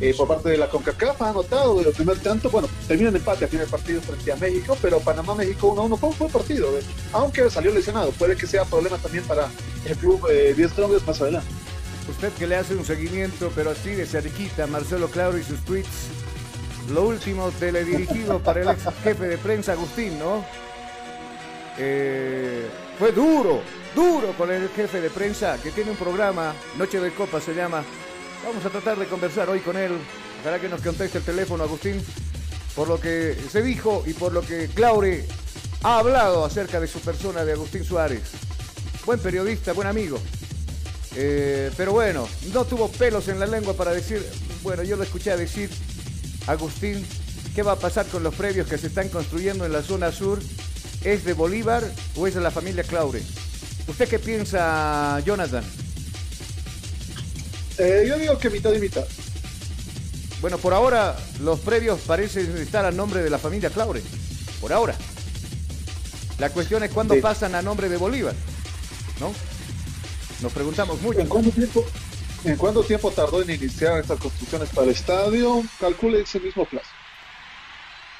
eh, 0.00 0.14
por 0.16 0.28
parte 0.28 0.50
de 0.50 0.58
la 0.58 0.68
CONCACAF 0.68 1.22
ha 1.22 1.30
anotado 1.30 1.80
el 1.80 1.92
primer 1.92 2.18
tanto, 2.18 2.50
bueno, 2.50 2.68
termina 2.86 3.08
en 3.10 3.16
empate 3.16 3.44
a 3.44 3.48
fin 3.48 3.58
del 3.58 3.68
partido 3.68 4.00
frente 4.00 4.30
a 4.30 4.36
México, 4.36 4.76
pero 4.80 5.00
Panamá-México 5.00 5.74
1-1 5.74 5.98
fue 5.98 6.08
un 6.10 6.18
buen 6.18 6.30
partido, 6.30 6.68
aunque 7.12 7.50
salió 7.50 7.72
lesionado, 7.72 8.12
puede 8.12 8.36
que 8.36 8.46
sea 8.46 8.64
problema 8.64 8.96
también 8.98 9.24
para 9.24 9.50
el 9.84 9.96
club 9.96 10.24
eh, 10.30 10.52
The 10.56 10.68
Strongers 10.68 11.06
más 11.06 11.20
adelante. 11.20 11.48
Usted 12.08 12.32
que 12.32 12.46
le 12.46 12.56
hace 12.56 12.74
un 12.74 12.84
seguimiento, 12.84 13.50
pero 13.54 13.70
así 13.70 13.90
de 13.90 14.06
cerquita, 14.06 14.66
Marcelo 14.66 15.08
Claro 15.08 15.36
y 15.36 15.42
sus 15.42 15.60
tweets. 15.64 16.08
Lo 16.90 17.06
último 17.06 17.50
teledirigido 17.58 18.38
para 18.38 18.62
el 18.62 18.68
ex 18.68 18.84
jefe 19.02 19.28
de 19.28 19.36
prensa 19.36 19.72
Agustín, 19.72 20.18
¿no? 20.18 20.42
Eh, 21.76 22.66
fue 22.98 23.12
duro, 23.12 23.60
duro 23.98 24.32
con 24.38 24.48
el 24.52 24.68
jefe 24.68 25.00
de 25.00 25.10
prensa 25.10 25.58
que 25.60 25.72
tiene 25.72 25.90
un 25.90 25.96
programa, 25.96 26.54
Noche 26.76 27.00
de 27.00 27.12
Copa 27.12 27.40
se 27.40 27.52
llama. 27.52 27.82
Vamos 28.44 28.64
a 28.64 28.70
tratar 28.70 28.96
de 28.96 29.06
conversar 29.06 29.50
hoy 29.50 29.58
con 29.58 29.76
él. 29.76 29.90
Ojalá 30.40 30.60
que 30.60 30.68
nos 30.68 30.80
conteste 30.82 31.18
el 31.18 31.24
teléfono, 31.24 31.64
Agustín, 31.64 32.00
por 32.76 32.86
lo 32.86 33.00
que 33.00 33.36
se 33.50 33.60
dijo 33.60 34.04
y 34.06 34.12
por 34.12 34.32
lo 34.32 34.42
que 34.42 34.68
Claure 34.68 35.26
ha 35.82 35.98
hablado 35.98 36.44
acerca 36.44 36.78
de 36.78 36.86
su 36.86 37.00
persona, 37.00 37.44
de 37.44 37.54
Agustín 37.54 37.82
Suárez. 37.82 38.22
Buen 39.04 39.18
periodista, 39.18 39.72
buen 39.72 39.88
amigo. 39.88 40.20
Eh, 41.16 41.72
pero 41.76 41.90
bueno, 41.90 42.28
no 42.54 42.64
tuvo 42.66 42.88
pelos 42.92 43.26
en 43.26 43.40
la 43.40 43.46
lengua 43.46 43.74
para 43.74 43.90
decir, 43.90 44.24
bueno, 44.62 44.84
yo 44.84 44.94
lo 44.94 45.02
escuché 45.02 45.36
decir, 45.36 45.70
Agustín, 46.46 47.04
¿qué 47.52 47.64
va 47.64 47.72
a 47.72 47.76
pasar 47.80 48.06
con 48.06 48.22
los 48.22 48.36
previos 48.36 48.68
que 48.68 48.78
se 48.78 48.86
están 48.86 49.08
construyendo 49.08 49.66
en 49.66 49.72
la 49.72 49.82
zona 49.82 50.12
sur? 50.12 50.38
¿Es 51.02 51.24
de 51.24 51.32
Bolívar 51.32 51.82
o 52.14 52.28
es 52.28 52.36
de 52.36 52.40
la 52.40 52.52
familia 52.52 52.84
Claure? 52.84 53.22
¿Usted 53.88 54.08
qué 54.08 54.18
piensa, 54.18 55.18
Jonathan? 55.24 55.64
Eh, 57.78 58.04
yo 58.06 58.18
digo 58.18 58.38
que 58.38 58.50
mitad 58.50 58.72
y 58.72 58.78
mitad. 58.78 59.04
Bueno, 60.40 60.58
por 60.58 60.74
ahora 60.74 61.16
los 61.40 61.58
previos 61.60 61.98
parecen 62.00 62.56
estar 62.58 62.84
a 62.84 62.90
nombre 62.90 63.22
de 63.22 63.30
la 63.30 63.38
familia 63.38 63.70
Claure. 63.70 64.02
Por 64.60 64.72
ahora. 64.72 64.94
La 66.38 66.50
cuestión 66.50 66.84
es 66.84 66.92
cuándo 66.92 67.20
pasan 67.20 67.54
a 67.54 67.62
nombre 67.62 67.88
de 67.88 67.96
Bolívar. 67.96 68.34
¿No? 69.18 69.32
Nos 70.42 70.52
preguntamos 70.52 71.00
mucho. 71.00 71.20
¿En 71.20 71.26
cuánto 71.26 71.50
tiempo, 71.50 71.84
en 72.44 72.56
cuánto 72.56 72.84
tiempo 72.84 73.10
tardó 73.10 73.42
en 73.42 73.50
iniciar 73.50 74.00
estas 74.00 74.20
construcciones 74.20 74.68
para 74.68 74.86
el 74.86 74.92
estadio? 74.92 75.64
Calcule 75.80 76.20
ese 76.20 76.38
mismo 76.38 76.64
plazo. 76.66 76.88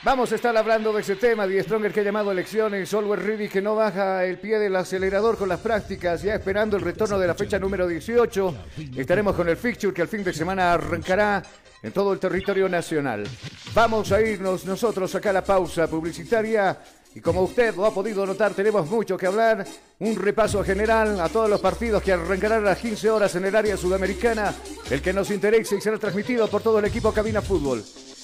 Vamos 0.04 0.30
a 0.30 0.36
estar 0.36 0.56
hablando 0.56 0.92
de 0.92 1.00
ese 1.00 1.16
tema, 1.16 1.44
Die 1.44 1.60
Stronger 1.60 1.92
que 1.92 2.00
ha 2.00 2.04
llamado 2.04 2.30
elecciones, 2.30 2.88
Solver 2.88 3.18
Ready 3.18 3.48
que 3.48 3.60
no 3.60 3.74
baja 3.74 4.24
el 4.24 4.38
pie 4.38 4.60
del 4.60 4.76
acelerador 4.76 5.36
con 5.36 5.48
las 5.48 5.58
prácticas, 5.58 6.22
ya 6.22 6.36
esperando 6.36 6.76
el 6.76 6.84
retorno 6.84 7.18
de 7.18 7.26
la 7.26 7.34
fecha 7.34 7.58
número 7.58 7.84
18. 7.88 8.54
Estaremos 8.96 9.34
con 9.34 9.48
el 9.48 9.56
fixture 9.56 9.92
que 9.92 10.02
al 10.02 10.08
fin 10.08 10.22
de 10.22 10.32
semana 10.32 10.72
arrancará 10.72 11.42
en 11.82 11.90
todo 11.90 12.12
el 12.12 12.20
territorio 12.20 12.68
nacional. 12.68 13.26
Vamos 13.74 14.12
a 14.12 14.20
irnos 14.20 14.64
nosotros 14.64 15.12
acá 15.16 15.30
a 15.30 15.32
la 15.32 15.44
pausa 15.44 15.88
publicitaria 15.88 16.78
y 17.14 17.20
como 17.20 17.42
usted 17.42 17.74
lo 17.74 17.86
ha 17.86 17.92
podido 17.92 18.24
notar, 18.26 18.52
tenemos 18.54 18.88
mucho 18.88 19.16
que 19.16 19.26
hablar. 19.26 19.66
Un 20.00 20.14
repaso 20.16 20.62
general 20.62 21.20
a 21.20 21.28
todos 21.28 21.48
los 21.48 21.60
partidos 21.60 22.02
que 22.02 22.12
arrancarán 22.12 22.62
a 22.62 22.70
las 22.70 22.78
15 22.78 23.10
horas 23.10 23.34
en 23.34 23.44
el 23.44 23.56
área 23.56 23.76
sudamericana. 23.76 24.54
El 24.90 25.02
que 25.02 25.12
nos 25.12 25.30
interesa 25.30 25.74
y 25.74 25.80
será 25.80 25.98
transmitido 25.98 26.46
por 26.48 26.62
todo 26.62 26.78
el 26.78 26.84
equipo 26.84 27.12
Cabina 27.12 27.42
Fútbol. 27.42 27.82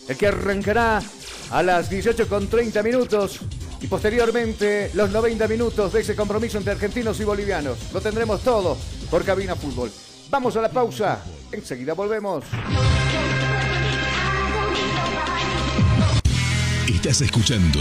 El 0.08 0.16
que 0.16 0.26
arrancará 0.28 1.02
a 1.50 1.62
las 1.62 1.88
18 1.90 2.28
con 2.28 2.46
30 2.46 2.82
minutos. 2.82 3.40
Y 3.80 3.86
posteriormente 3.86 4.90
los 4.94 5.10
90 5.10 5.48
minutos 5.48 5.92
de 5.92 6.00
ese 6.00 6.14
compromiso 6.14 6.58
entre 6.58 6.72
argentinos 6.72 7.18
y 7.20 7.24
bolivianos. 7.24 7.92
Lo 7.92 8.00
tendremos 8.00 8.42
todo 8.42 8.76
por 9.10 9.24
Cabina 9.24 9.56
Fútbol. 9.56 9.90
Vamos 10.30 10.56
a 10.56 10.62
la 10.62 10.70
pausa. 10.70 11.22
Enseguida 11.52 11.94
volvemos. 11.94 12.44
Estás 16.86 17.20
escuchando 17.20 17.80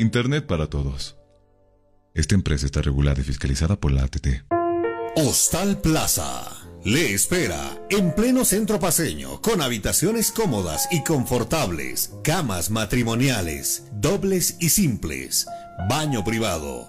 Internet 0.00 0.46
para 0.46 0.68
todos. 0.68 1.18
Esta 2.14 2.34
empresa 2.34 2.64
está 2.64 2.80
regulada 2.80 3.20
y 3.20 3.24
fiscalizada 3.24 3.78
por 3.78 3.92
la 3.92 4.04
ATT. 4.04 4.44
Hostal 5.14 5.78
Plaza. 5.82 6.56
Le 6.84 7.12
espera 7.12 7.78
en 7.90 8.14
pleno 8.14 8.46
centro 8.46 8.80
paseño, 8.80 9.42
con 9.42 9.60
habitaciones 9.60 10.32
cómodas 10.32 10.88
y 10.90 11.04
confortables, 11.04 12.14
camas 12.24 12.70
matrimoniales, 12.70 13.84
dobles 13.92 14.56
y 14.60 14.70
simples, 14.70 15.46
baño 15.90 16.24
privado 16.24 16.88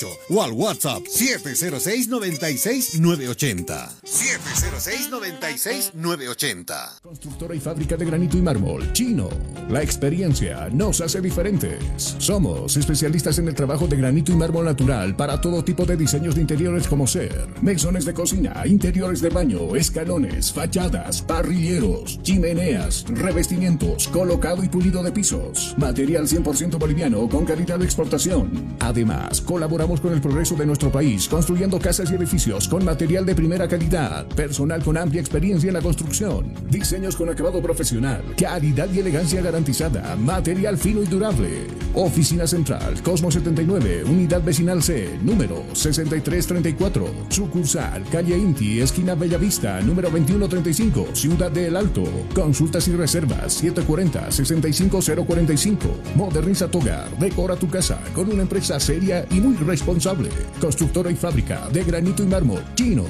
245-4548 0.01 0.17
o 0.29 0.41
al 0.41 0.51
WhatsApp 0.51 1.03
706-96-980. 1.03 3.89
706-96-980. 4.03 7.01
Constructora 7.01 7.55
y 7.55 7.59
fábrica 7.59 7.97
de 7.97 8.05
granito 8.05 8.37
y 8.37 8.41
mármol, 8.41 8.93
Chino. 8.93 9.29
La 9.69 9.83
experiencia 9.83 10.69
nos 10.71 11.01
hace 11.01 11.19
diferentes. 11.21 12.15
Somos 12.17 12.77
especialistas 12.77 13.37
en 13.39 13.47
el 13.47 13.55
trabajo 13.55 13.87
de 13.87 13.97
granito 13.97 14.31
y 14.31 14.35
mármol 14.35 14.65
natural 14.65 15.15
para 15.15 15.39
todo 15.39 15.63
tipo 15.63 15.85
de 15.85 15.97
diseños 15.97 16.33
de 16.35 16.41
interiores 16.41 16.87
como 16.87 17.07
ser 17.07 17.47
mesones 17.61 18.05
de 18.05 18.13
cocina, 18.13 18.63
interiores 18.65 19.21
de 19.21 19.29
baño, 19.29 19.75
escalones, 19.75 20.51
fachadas, 20.51 21.21
parrilleros, 21.21 22.19
chimeneas, 22.23 23.05
revestimientos, 23.07 24.07
colocado 24.07 24.63
y 24.63 24.69
pulido 24.69 25.03
de 25.03 25.11
pisos. 25.11 25.75
Material 25.77 26.27
100% 26.27 26.77
boliviano 26.77 27.27
con 27.29 27.45
calidad 27.45 27.79
de 27.79 27.85
exportación. 27.85 28.75
Además, 28.79 29.41
colaboramos 29.41 29.90
con 29.99 30.13
el 30.13 30.21
progreso 30.21 30.55
de 30.55 30.65
nuestro 30.65 30.91
país 30.91 31.27
construyendo 31.27 31.79
casas 31.79 32.11
y 32.11 32.15
edificios 32.15 32.67
con 32.67 32.85
material 32.85 33.25
de 33.25 33.35
primera 33.35 33.67
calidad, 33.67 34.25
personal 34.27 34.83
con 34.83 34.97
amplia 34.97 35.19
experiencia 35.19 35.67
en 35.67 35.73
la 35.73 35.81
construcción, 35.81 36.53
diseños 36.69 37.15
con 37.15 37.29
acabado 37.29 37.61
profesional, 37.61 38.23
calidad 38.37 38.87
y 38.93 38.99
elegancia 38.99 39.41
garantizada, 39.41 40.15
material 40.15 40.77
fino 40.77 41.01
y 41.01 41.05
durable. 41.05 41.67
Oficina 41.93 42.47
Central, 42.47 43.01
Cosmo 43.03 43.31
79, 43.31 44.05
Unidad 44.05 44.41
Vecinal 44.43 44.81
C, 44.81 45.19
número 45.23 45.63
6334, 45.73 47.07
sucursal, 47.29 48.03
calle 48.11 48.37
Inti, 48.37 48.79
esquina 48.79 49.15
Bellavista, 49.15 49.81
número 49.81 50.09
2135, 50.09 51.07
Ciudad 51.13 51.51
de 51.51 51.67
El 51.67 51.75
Alto. 51.75 52.03
Consultas 52.33 52.87
y 52.87 52.95
reservas 52.95 53.61
740-65045. 53.63 56.15
Moderniza 56.15 56.69
tu 56.69 56.79
hogar, 56.79 57.09
decora 57.19 57.55
tu 57.55 57.67
casa 57.67 57.99
con 58.13 58.31
una 58.31 58.43
empresa 58.43 58.79
seria 58.79 59.25
y 59.29 59.41
muy 59.41 59.55
responsable. 59.71 60.29
Constructora 60.59 61.09
y 61.09 61.15
fábrica 61.15 61.69
de 61.69 61.83
granito 61.83 62.23
y 62.23 62.27
mármol, 62.27 62.63
Chino. 62.75 63.05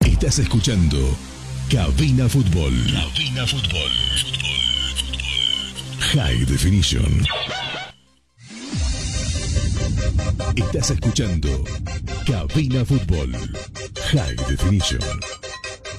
Estás 0.00 0.40
escuchando 0.40 0.98
Cabina 1.70 2.28
Fútbol. 2.28 2.74
Cabina 2.92 3.46
Fútbol. 3.46 3.90
High 6.00 6.44
Definition. 6.46 7.24
Estás 10.56 10.90
escuchando 10.90 11.64
Cabina 12.26 12.84
Fútbol. 12.84 13.32
High 14.12 14.36
Definition. 14.48 15.00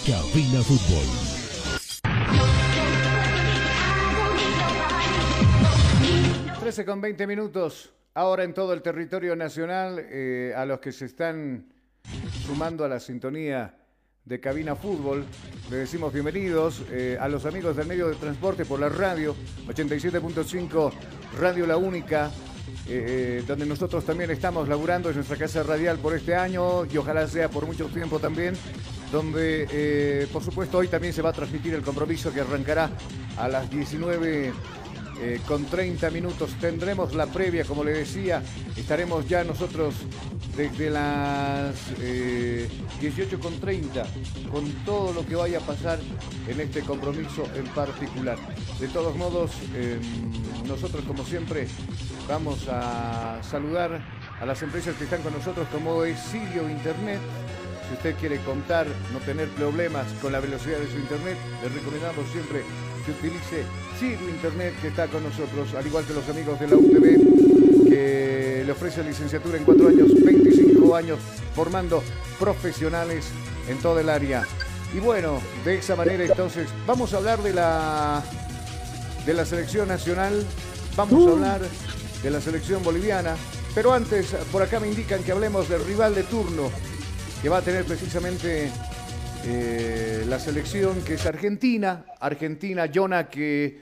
Cabina 0.05 0.61
Fútbol. 0.61 1.24
13 6.75 6.91
con 6.91 6.99
20 6.99 7.25
minutos, 7.25 7.93
ahora 8.15 8.43
en 8.43 8.53
todo 8.53 8.73
el 8.73 8.81
territorio 8.81 9.33
nacional, 9.33 9.97
eh, 9.97 10.53
a 10.53 10.65
los 10.65 10.81
que 10.81 10.91
se 10.91 11.05
están 11.05 11.71
sumando 12.45 12.83
a 12.83 12.89
la 12.89 12.99
sintonía 12.99 13.77
de 14.25 14.41
Cabina 14.41 14.75
Fútbol, 14.75 15.23
le 15.71 15.77
decimos 15.77 16.11
bienvenidos 16.11 16.83
eh, 16.91 17.17
a 17.17 17.29
los 17.29 17.45
amigos 17.45 17.77
del 17.77 17.87
medio 17.87 18.09
de 18.09 18.15
transporte 18.15 18.65
por 18.65 18.81
la 18.81 18.89
radio, 18.89 19.33
87.5 19.69 20.91
Radio 21.39 21.65
La 21.65 21.77
Única, 21.77 22.29
eh, 22.89 23.41
donde 23.47 23.65
nosotros 23.65 24.03
también 24.03 24.31
estamos 24.31 24.67
laburando, 24.67 25.07
en 25.07 25.15
nuestra 25.15 25.37
casa 25.37 25.63
radial 25.63 25.97
por 25.99 26.13
este 26.13 26.35
año 26.35 26.83
y 26.83 26.97
ojalá 26.97 27.25
sea 27.25 27.47
por 27.47 27.65
mucho 27.65 27.85
tiempo 27.85 28.19
también, 28.19 28.53
donde 29.13 30.27
por 30.33 30.43
supuesto 30.43 30.79
hoy 30.79 30.89
también 30.89 31.13
se 31.13 31.21
va 31.21 31.29
a 31.29 31.33
transmitir 31.33 31.73
el 31.73 31.83
compromiso 31.83 32.33
que 32.33 32.41
arrancará 32.41 32.89
a 33.37 33.47
las 33.47 33.69
19 33.69 34.51
eh, 35.21 35.39
con 35.47 35.65
30 35.65 36.09
minutos 36.09 36.51
tendremos 36.59 37.15
la 37.15 37.27
previa, 37.27 37.63
como 37.63 37.83
le 37.83 37.93
decía, 37.93 38.43
estaremos 38.75 39.27
ya 39.27 39.43
nosotros 39.43 39.95
desde 40.57 40.89
las 40.89 41.75
eh, 42.01 42.67
18 42.99 43.39
con 43.39 43.59
30 43.59 44.05
con 44.51 44.69
todo 44.85 45.13
lo 45.13 45.25
que 45.25 45.35
vaya 45.35 45.59
a 45.59 45.61
pasar 45.61 45.99
en 46.47 46.59
este 46.59 46.81
compromiso 46.81 47.47
en 47.55 47.65
particular. 47.67 48.37
De 48.79 48.87
todos 48.89 49.15
modos, 49.15 49.51
em, 49.73 50.01
nosotros 50.67 51.03
como 51.05 51.23
siempre 51.25 51.67
vamos 52.27 52.67
a 52.69 53.39
saludar 53.41 54.01
a 54.39 54.45
las 54.45 54.61
empresas 54.63 54.95
que 54.95 55.05
están 55.05 55.21
con 55.21 55.33
nosotros 55.33 55.67
como 55.71 56.03
es 56.03 56.19
Sirio 56.19 56.69
Internet. 56.69 57.19
Si 57.87 57.93
usted 57.93 58.15
quiere 58.15 58.39
contar, 58.39 58.87
no 59.13 59.19
tener 59.19 59.47
problemas 59.49 60.07
con 60.21 60.31
la 60.31 60.39
velocidad 60.39 60.79
de 60.79 60.87
su 60.91 60.97
internet, 60.97 61.37
le 61.61 61.69
recomendamos 61.69 62.25
siempre 62.31 62.63
que 63.05 63.11
utilice 63.11 63.63
Sirio 63.99 64.29
Internet 64.29 64.73
que 64.81 64.87
está 64.87 65.07
con 65.07 65.23
nosotros, 65.23 65.73
al 65.75 65.85
igual 65.85 66.05
que 66.05 66.13
los 66.13 66.27
amigos 66.27 66.59
de 66.59 66.67
la 66.67 66.75
UTV, 66.75 67.89
que 67.89 68.63
le 68.65 68.71
ofrece 68.71 69.03
licenciatura 69.03 69.57
en 69.57 69.63
cuatro 69.63 69.87
años, 69.87 70.09
25 70.23 70.95
años, 70.95 71.19
formando 71.53 72.03
profesionales 72.39 73.27
en 73.69 73.77
toda 73.77 74.01
el 74.01 74.09
área. 74.09 74.43
Y 74.93 74.99
bueno, 74.99 75.39
de 75.63 75.77
esa 75.77 75.95
manera 75.95 76.25
entonces, 76.25 76.69
vamos 76.87 77.13
a 77.13 77.17
hablar 77.17 77.41
de 77.43 77.53
la, 77.53 78.23
de 79.25 79.33
la 79.33 79.45
selección 79.45 79.87
nacional, 79.87 80.43
vamos 80.95 81.27
a 81.27 81.31
hablar 81.31 81.61
de 82.23 82.29
la 82.31 82.41
selección 82.41 82.83
boliviana, 82.83 83.35
pero 83.75 83.93
antes, 83.93 84.35
por 84.51 84.63
acá 84.63 84.79
me 84.79 84.87
indican 84.87 85.23
que 85.23 85.31
hablemos 85.31 85.69
del 85.69 85.85
rival 85.85 86.15
de 86.15 86.23
turno, 86.23 86.71
que 87.41 87.49
va 87.49 87.57
a 87.57 87.61
tener 87.61 87.85
precisamente 87.85 88.71
eh, 89.47 90.25
la 90.27 90.39
selección 90.39 91.01
que 91.03 91.15
es 91.15 91.25
Argentina. 91.25 92.05
Argentina, 92.19 92.89
Jonah, 92.93 93.29
que 93.29 93.79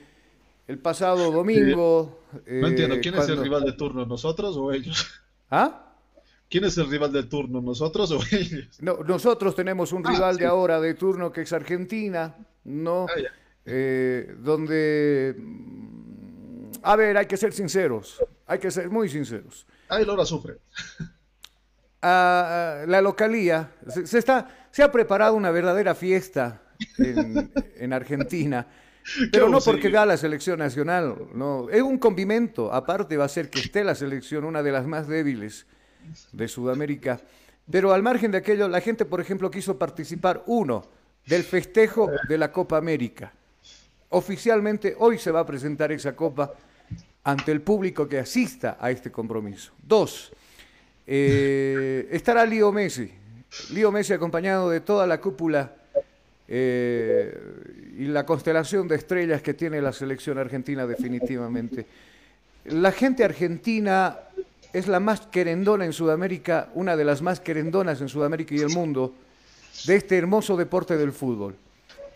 el 0.66 0.78
pasado 0.78 1.30
domingo. 1.30 2.22
no 2.46 2.68
entiendo, 2.68 2.96
¿quién 3.00 3.14
es 3.16 3.28
el 3.28 3.38
rival 3.42 3.64
de 3.64 3.72
turno, 3.72 4.04
nosotros 4.06 4.56
o 4.56 4.72
ellos? 4.72 5.06
¿Ah? 5.50 5.80
¿Quién 6.50 6.64
es 6.64 6.76
el 6.78 6.88
rival 6.90 7.12
de 7.12 7.22
turno, 7.24 7.60
nosotros 7.60 8.10
o 8.10 8.20
ellos? 8.36 8.68
No, 8.80 8.98
nosotros 9.06 9.54
tenemos 9.56 9.92
un 9.92 10.06
Ah, 10.06 10.10
rival 10.10 10.34
sí. 10.34 10.40
de 10.40 10.46
ahora 10.46 10.80
de 10.80 10.94
turno 10.94 11.32
que 11.32 11.42
es 11.42 11.52
Argentina, 11.52 12.34
¿no? 12.64 13.06
Ah. 13.08 13.20
Eh, 13.66 14.34
donde. 14.40 15.34
mm, 15.38 16.70
A 16.82 16.96
ver, 16.96 17.16
hay 17.16 17.26
que 17.26 17.36
ser 17.38 17.52
sinceros. 17.54 18.22
Hay 18.46 18.58
que 18.58 18.70
ser 18.70 18.90
muy 18.90 19.08
sinceros. 19.08 19.66
Ay, 19.88 20.04
Lora 20.04 20.24
sufre. 20.26 20.58
a 22.02 22.82
a 22.82 22.86
la 22.86 23.00
localía. 23.00 23.70
Se, 23.88 24.06
se 24.06 24.18
está, 24.18 24.63
se 24.74 24.82
ha 24.82 24.90
preparado 24.90 25.36
una 25.36 25.52
verdadera 25.52 25.94
fiesta 25.94 26.60
en, 26.98 27.48
en 27.76 27.92
Argentina, 27.92 28.66
pero 29.30 29.48
no 29.48 29.60
porque 29.60 29.88
da 29.88 30.04
la 30.04 30.16
selección 30.16 30.58
nacional, 30.58 31.14
no. 31.32 31.70
Es 31.70 31.80
un 31.80 31.96
condimento. 31.96 32.72
Aparte 32.72 33.16
va 33.16 33.26
a 33.26 33.28
ser 33.28 33.50
que 33.50 33.60
esté 33.60 33.84
la 33.84 33.94
selección, 33.94 34.44
una 34.44 34.64
de 34.64 34.72
las 34.72 34.84
más 34.84 35.06
débiles 35.06 35.66
de 36.32 36.48
Sudamérica. 36.48 37.20
Pero 37.70 37.92
al 37.92 38.02
margen 38.02 38.32
de 38.32 38.38
aquello, 38.38 38.66
la 38.66 38.80
gente, 38.80 39.04
por 39.04 39.20
ejemplo, 39.20 39.48
quiso 39.48 39.78
participar, 39.78 40.42
uno, 40.46 40.90
del 41.24 41.44
festejo 41.44 42.10
de 42.28 42.36
la 42.36 42.50
Copa 42.50 42.76
América. 42.76 43.32
Oficialmente 44.08 44.96
hoy 44.98 45.18
se 45.18 45.30
va 45.30 45.38
a 45.38 45.46
presentar 45.46 45.92
esa 45.92 46.16
copa 46.16 46.52
ante 47.22 47.52
el 47.52 47.62
público 47.62 48.08
que 48.08 48.18
asista 48.18 48.76
a 48.80 48.90
este 48.90 49.12
compromiso. 49.12 49.72
Dos, 49.80 50.32
eh, 51.06 52.08
estará 52.10 52.44
Lío 52.44 52.72
Messi. 52.72 53.22
Lío 53.72 53.92
Messi 53.92 54.12
acompañado 54.12 54.70
de 54.70 54.80
toda 54.80 55.06
la 55.06 55.20
cúpula 55.20 55.72
eh, 56.46 57.36
y 57.98 58.04
la 58.06 58.26
constelación 58.26 58.88
de 58.88 58.96
estrellas 58.96 59.42
que 59.42 59.54
tiene 59.54 59.80
la 59.80 59.92
selección 59.92 60.38
argentina 60.38 60.86
definitivamente. 60.86 61.86
La 62.66 62.92
gente 62.92 63.24
argentina 63.24 64.18
es 64.72 64.88
la 64.88 65.00
más 65.00 65.20
querendona 65.22 65.84
en 65.84 65.92
Sudamérica, 65.92 66.68
una 66.74 66.96
de 66.96 67.04
las 67.04 67.22
más 67.22 67.40
querendonas 67.40 68.00
en 68.00 68.08
Sudamérica 68.08 68.54
y 68.54 68.60
el 68.60 68.70
mundo, 68.70 69.14
de 69.86 69.96
este 69.96 70.18
hermoso 70.18 70.56
deporte 70.56 70.96
del 70.96 71.12
fútbol. 71.12 71.54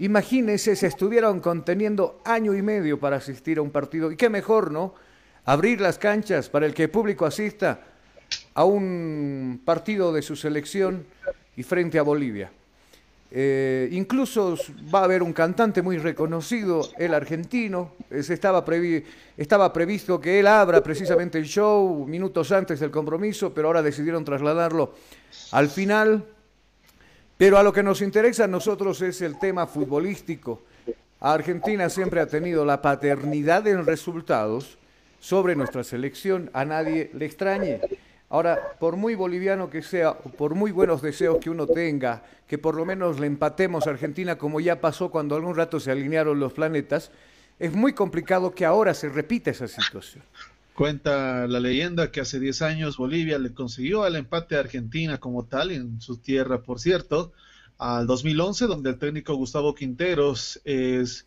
Imagínense, 0.01 0.77
se 0.77 0.87
estuvieron 0.87 1.41
conteniendo 1.41 2.21
año 2.25 2.55
y 2.55 2.63
medio 2.63 3.01
para 3.01 3.17
asistir 3.17 3.59
a 3.59 3.63
un 3.63 3.71
partido. 3.71 4.13
Y 4.13 4.17
qué 4.17 4.29
mejor, 4.29 4.71
¿no? 4.71 4.95
Abrir 5.45 5.81
las 5.81 5.99
canchas 5.99 6.49
para 6.49 6.67
el 6.67 6.75
que 6.75 6.85
el 6.85 6.91
público 6.91 7.27
asista 7.27 7.81
a 8.59 8.65
un 8.65 9.61
partido 9.65 10.13
de 10.13 10.21
su 10.21 10.35
selección 10.35 11.07
y 11.57 11.63
frente 11.63 11.97
a 11.97 12.03
Bolivia. 12.03 12.51
Eh, 13.31 13.89
incluso 13.93 14.57
va 14.93 15.03
a 15.03 15.05
haber 15.05 15.23
un 15.23 15.33
cantante 15.33 15.81
muy 15.81 15.97
reconocido, 15.99 16.83
el 16.99 17.15
argentino. 17.15 17.93
Estaba, 18.11 18.65
estaba 19.37 19.73
previsto 19.73 20.21
que 20.21 20.41
él 20.41 20.49
abra 20.49 20.83
precisamente 20.83 21.39
el 21.39 21.45
show 21.45 22.05
minutos 22.09 22.51
antes 22.51 22.81
del 22.81 22.91
compromiso, 22.91 23.55
pero 23.55 23.69
ahora 23.69 23.81
decidieron 23.81 24.25
trasladarlo 24.25 24.93
al 25.53 25.69
final. 25.69 26.25
Pero 27.37 27.59
a 27.59 27.63
lo 27.63 27.73
que 27.73 27.85
nos 27.85 28.03
interesa 28.03 28.43
a 28.45 28.49
nosotros 28.49 29.01
es 29.03 29.23
el 29.23 29.39
tema 29.39 29.69
futbolístico. 29.69 30.65
Argentina 31.21 31.89
siempre 31.89 32.21
ha 32.21 32.27
tenido 32.27 32.65
la 32.65 32.83
paternidad 32.83 33.69
en 33.69 33.87
resultados 33.87 34.79
sobre 35.21 35.55
nuestra 35.55 35.85
selección. 35.85 36.51
A 36.53 36.65
nadie 36.65 37.13
le 37.15 37.25
extrañe. 37.25 37.81
Ahora, 38.31 38.77
por 38.79 38.97
muy 38.97 39.15
boliviano 39.15 39.71
que 39.71 39.83
sea, 39.83 40.11
o 40.11 40.31
por 40.31 40.55
muy 40.55 40.71
buenos 40.71 41.01
deseos 41.01 41.39
que 41.39 41.49
uno 41.49 41.67
tenga, 41.67 42.23
que 42.47 42.59
por 42.59 42.75
lo 42.75 42.85
menos 42.85 43.19
le 43.19 43.27
empatemos 43.27 43.87
a 43.87 43.91
Argentina 43.91 44.37
como 44.37 44.61
ya 44.61 44.81
pasó 44.81 45.11
cuando 45.11 45.35
algún 45.35 45.57
rato 45.57 45.81
se 45.81 45.91
alinearon 45.91 46.39
los 46.39 46.53
planetas, 46.53 47.11
es 47.59 47.73
muy 47.73 47.95
complicado 47.95 48.55
que 48.55 48.67
ahora 48.67 48.93
se 48.93 49.09
repita 49.09 49.51
esa 49.51 49.67
situación. 49.67 50.23
Cuenta 50.75 51.47
la 51.49 51.59
leyenda 51.59 52.13
que 52.13 52.21
hace 52.21 52.39
10 52.39 52.63
años 52.63 52.99
Bolivia 52.99 53.39
le 53.39 53.53
consiguió 53.53 54.07
el 54.07 54.15
empate 54.15 54.57
a 54.57 54.61
Argentina 54.61 55.19
como 55.19 55.45
tal, 55.45 55.73
en 55.73 56.01
su 56.01 56.19
tierra, 56.19 56.61
por 56.61 56.79
cierto, 56.79 57.33
al 57.79 58.07
2011, 58.07 58.67
donde 58.67 58.91
el 58.91 58.99
técnico 58.99 59.35
Gustavo 59.35 59.75
Quinteros 59.75 60.61
es, 60.65 61.27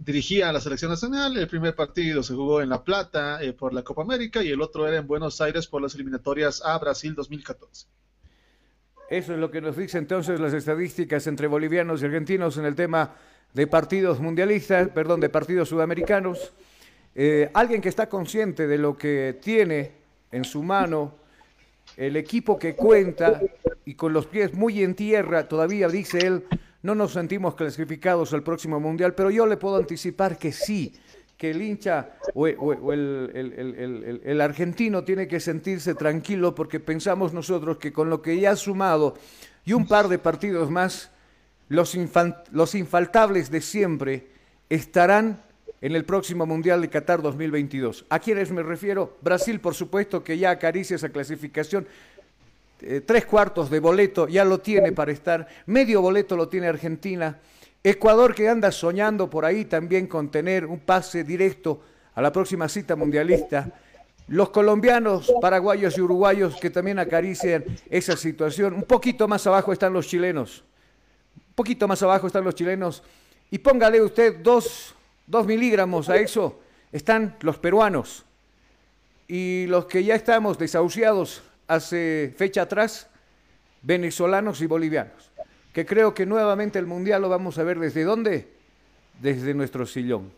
dirigía 0.00 0.48
a 0.48 0.52
la 0.52 0.60
selección 0.60 0.90
nacional. 0.90 1.36
El 1.36 1.46
primer 1.46 1.74
partido 1.74 2.22
se 2.22 2.34
jugó 2.34 2.62
en 2.62 2.70
La 2.70 2.82
Plata 2.82 3.42
eh, 3.42 3.52
por 3.52 3.74
la 3.74 3.82
Copa 3.82 4.02
América 4.02 4.42
y 4.42 4.48
el 4.48 4.60
otro 4.60 4.88
era 4.88 4.96
en 4.96 5.06
Buenos 5.06 5.40
Aires 5.40 5.66
por 5.66 5.82
las 5.82 5.94
eliminatorias 5.94 6.62
a 6.64 6.78
Brasil 6.78 7.14
2014. 7.14 7.86
Eso 9.10 9.34
es 9.34 9.38
lo 9.38 9.50
que 9.50 9.60
nos 9.60 9.76
dice 9.76 9.98
entonces 9.98 10.40
las 10.40 10.54
estadísticas 10.54 11.26
entre 11.26 11.48
bolivianos 11.48 12.00
y 12.00 12.06
argentinos 12.06 12.56
en 12.56 12.64
el 12.64 12.74
tema 12.74 13.14
de 13.52 13.66
partidos 13.66 14.20
mundialistas, 14.20 14.88
perdón, 14.88 15.20
de 15.20 15.28
partidos 15.28 15.68
sudamericanos. 15.68 16.52
Eh, 17.14 17.50
alguien 17.52 17.82
que 17.82 17.88
está 17.88 18.08
consciente 18.08 18.66
de 18.66 18.78
lo 18.78 18.96
que 18.96 19.38
tiene 19.42 19.92
en 20.30 20.44
su 20.44 20.62
mano 20.62 21.16
el 21.96 22.16
equipo 22.16 22.58
que 22.58 22.74
cuenta 22.76 23.40
y 23.84 23.94
con 23.94 24.12
los 24.12 24.26
pies 24.26 24.54
muy 24.54 24.82
en 24.82 24.94
tierra, 24.94 25.48
todavía 25.48 25.88
dice 25.88 26.18
él, 26.24 26.44
no 26.82 26.94
nos 26.94 27.12
sentimos 27.12 27.54
clasificados 27.54 28.32
al 28.32 28.42
próximo 28.42 28.80
mundial, 28.80 29.14
pero 29.14 29.30
yo 29.30 29.46
le 29.46 29.56
puedo 29.56 29.76
anticipar 29.76 30.38
que 30.38 30.52
sí, 30.52 30.94
que 31.36 31.50
el 31.50 31.62
hincha 31.62 32.16
o, 32.34 32.46
el, 32.92 34.40
argentino 34.40 35.04
tiene 35.04 35.26
que 35.26 35.40
sentirse 35.40 35.94
tranquilo 35.94 36.54
porque 36.54 36.80
pensamos 36.80 37.32
nosotros 37.32 37.78
que 37.78 37.92
con 37.92 38.10
lo 38.10 38.20
que 38.20 38.38
ya 38.38 38.52
ha 38.52 38.56
sumado 38.56 39.14
y 39.64 39.72
un 39.72 39.86
par 39.86 40.08
de 40.08 40.18
partidos 40.18 40.70
más, 40.70 41.10
los, 41.68 41.96
los 42.50 42.74
infaltables 42.74 43.50
de 43.50 43.60
siempre 43.60 44.26
estarán 44.68 45.42
en 45.80 45.96
el 45.96 46.04
próximo 46.04 46.44
Mundial 46.46 46.82
de 46.82 46.90
Qatar 46.90 47.22
2022. 47.22 48.04
¿A 48.10 48.18
quiénes 48.18 48.50
me 48.50 48.62
refiero? 48.62 49.16
Brasil, 49.22 49.60
por 49.60 49.74
supuesto, 49.74 50.22
que 50.22 50.36
ya 50.36 50.50
acaricia 50.50 50.96
esa 50.96 51.08
clasificación. 51.08 51.86
Eh, 52.82 53.02
tres 53.04 53.26
cuartos 53.26 53.68
de 53.68 53.80
boleto 53.80 54.26
ya 54.28 54.44
lo 54.44 54.58
tiene 54.58 54.92
para 54.92 55.12
estar. 55.12 55.46
Medio 55.66 56.00
boleto 56.00 56.36
lo 56.36 56.48
tiene 56.48 56.68
Argentina. 56.68 57.38
Ecuador 57.82 58.34
que 58.34 58.48
anda 58.48 58.70
soñando 58.72 59.28
por 59.28 59.44
ahí 59.44 59.64
también 59.64 60.06
con 60.06 60.30
tener 60.30 60.66
un 60.66 60.80
pase 60.80 61.24
directo 61.24 61.80
a 62.14 62.22
la 62.22 62.32
próxima 62.32 62.68
cita 62.68 62.96
mundialista. 62.96 63.72
Los 64.28 64.50
colombianos, 64.50 65.32
paraguayos 65.40 65.96
y 65.98 66.00
uruguayos 66.00 66.56
que 66.60 66.70
también 66.70 66.98
acarician 66.98 67.64
esa 67.88 68.16
situación. 68.16 68.74
Un 68.74 68.84
poquito 68.84 69.26
más 69.26 69.46
abajo 69.46 69.72
están 69.72 69.92
los 69.92 70.06
chilenos. 70.06 70.62
Un 71.36 71.54
poquito 71.54 71.88
más 71.88 72.02
abajo 72.02 72.26
están 72.26 72.44
los 72.44 72.54
chilenos. 72.54 73.02
Y 73.50 73.58
póngale 73.58 74.00
usted 74.00 74.38
dos, 74.40 74.94
dos 75.26 75.46
miligramos 75.46 76.08
a 76.08 76.16
eso. 76.16 76.60
Están 76.92 77.36
los 77.40 77.58
peruanos. 77.58 78.24
Y 79.26 79.66
los 79.66 79.86
que 79.86 80.04
ya 80.04 80.14
estamos 80.14 80.58
desahuciados 80.58 81.42
hace 81.70 82.34
fecha 82.36 82.62
atrás, 82.62 83.08
venezolanos 83.82 84.60
y 84.60 84.66
bolivianos 84.66 85.30
que 85.72 85.86
creo 85.86 86.14
que 86.14 86.26
nuevamente 86.26 86.78
el 86.78 86.86
Mundial 86.86 87.22
lo 87.22 87.28
vamos 87.28 87.58
a 87.58 87.62
ver 87.62 87.78
desde 87.78 88.04
dónde? 88.04 88.48
Desde 89.20 89.54
nuestro 89.54 89.86
sillón. 89.86 90.32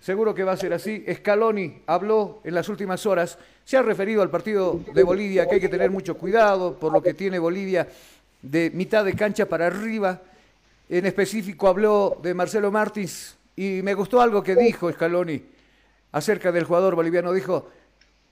Seguro 0.00 0.34
que 0.34 0.44
va 0.44 0.52
a 0.52 0.56
ser 0.56 0.72
así. 0.72 1.04
Scaloni 1.12 1.82
habló 1.86 2.40
en 2.44 2.54
las 2.54 2.68
últimas 2.68 3.04
horas, 3.06 3.38
se 3.64 3.76
ha 3.76 3.82
referido 3.82 4.22
al 4.22 4.30
partido 4.30 4.80
de 4.94 5.02
Bolivia, 5.02 5.46
que 5.46 5.56
hay 5.56 5.60
que 5.60 5.68
tener 5.68 5.90
mucho 5.90 6.16
cuidado 6.16 6.78
por 6.78 6.92
lo 6.92 7.02
que 7.02 7.14
tiene 7.14 7.38
Bolivia 7.38 7.88
de 8.40 8.70
mitad 8.70 9.04
de 9.04 9.14
cancha 9.14 9.46
para 9.46 9.66
arriba. 9.66 10.22
En 10.88 11.04
específico 11.04 11.66
habló 11.66 12.18
de 12.22 12.32
Marcelo 12.32 12.70
Martins 12.70 13.36
y 13.56 13.80
me 13.82 13.94
gustó 13.94 14.20
algo 14.20 14.42
que 14.42 14.54
dijo 14.54 14.90
Scaloni 14.92 15.42
acerca 16.12 16.52
del 16.52 16.64
jugador 16.64 16.94
boliviano. 16.94 17.32
Dijo, 17.32 17.68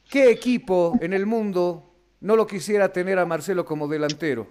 ¿qué 0.08 0.30
equipo 0.30 0.96
en 1.00 1.12
el 1.12 1.26
mundo 1.26 1.93
no 2.24 2.36
lo 2.36 2.46
quisiera 2.46 2.92
tener 2.92 3.18
a 3.18 3.26
Marcelo 3.26 3.64
como 3.64 3.86
delantero? 3.86 4.48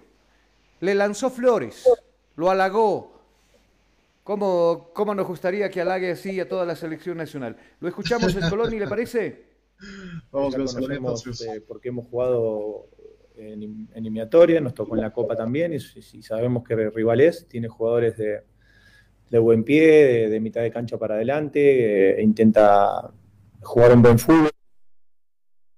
le 0.84 0.94
lanzó 0.94 1.30
flores, 1.30 1.88
lo 2.36 2.50
halagó. 2.50 3.12
¿Cómo, 4.22 4.90
¿Cómo, 4.94 5.14
nos 5.14 5.26
gustaría 5.26 5.70
que 5.70 5.80
halague 5.80 6.12
así 6.12 6.40
a 6.40 6.48
toda 6.48 6.64
la 6.64 6.76
selección 6.76 7.16
nacional? 7.16 7.56
¿Lo 7.80 7.88
escuchamos 7.88 8.34
en 8.34 8.48
Colón 8.48 8.72
y 8.72 8.78
le 8.78 8.86
parece? 8.86 9.44
Vamos 10.30 10.54
eh, 11.42 11.60
porque 11.66 11.88
hemos 11.88 12.06
jugado 12.08 12.86
en, 13.36 13.88
eliminatoria, 13.94 14.60
nos 14.60 14.74
tocó 14.74 14.94
en 14.94 15.02
la 15.02 15.12
Copa 15.12 15.36
también 15.36 15.74
y, 15.74 15.80
sabemos 15.80 16.64
que 16.64 16.74
rival 16.90 17.20
es, 17.20 17.46
tiene 17.48 17.68
jugadores 17.68 18.16
de, 18.16 19.38
buen 19.38 19.64
pie, 19.64 20.28
de, 20.28 20.40
mitad 20.40 20.62
de 20.62 20.70
cancha 20.70 20.96
para 20.96 21.16
adelante, 21.16 22.18
e 22.18 22.22
intenta 22.22 23.10
jugar 23.60 23.92
un 23.92 24.02
buen 24.02 24.18
fútbol. 24.18 24.50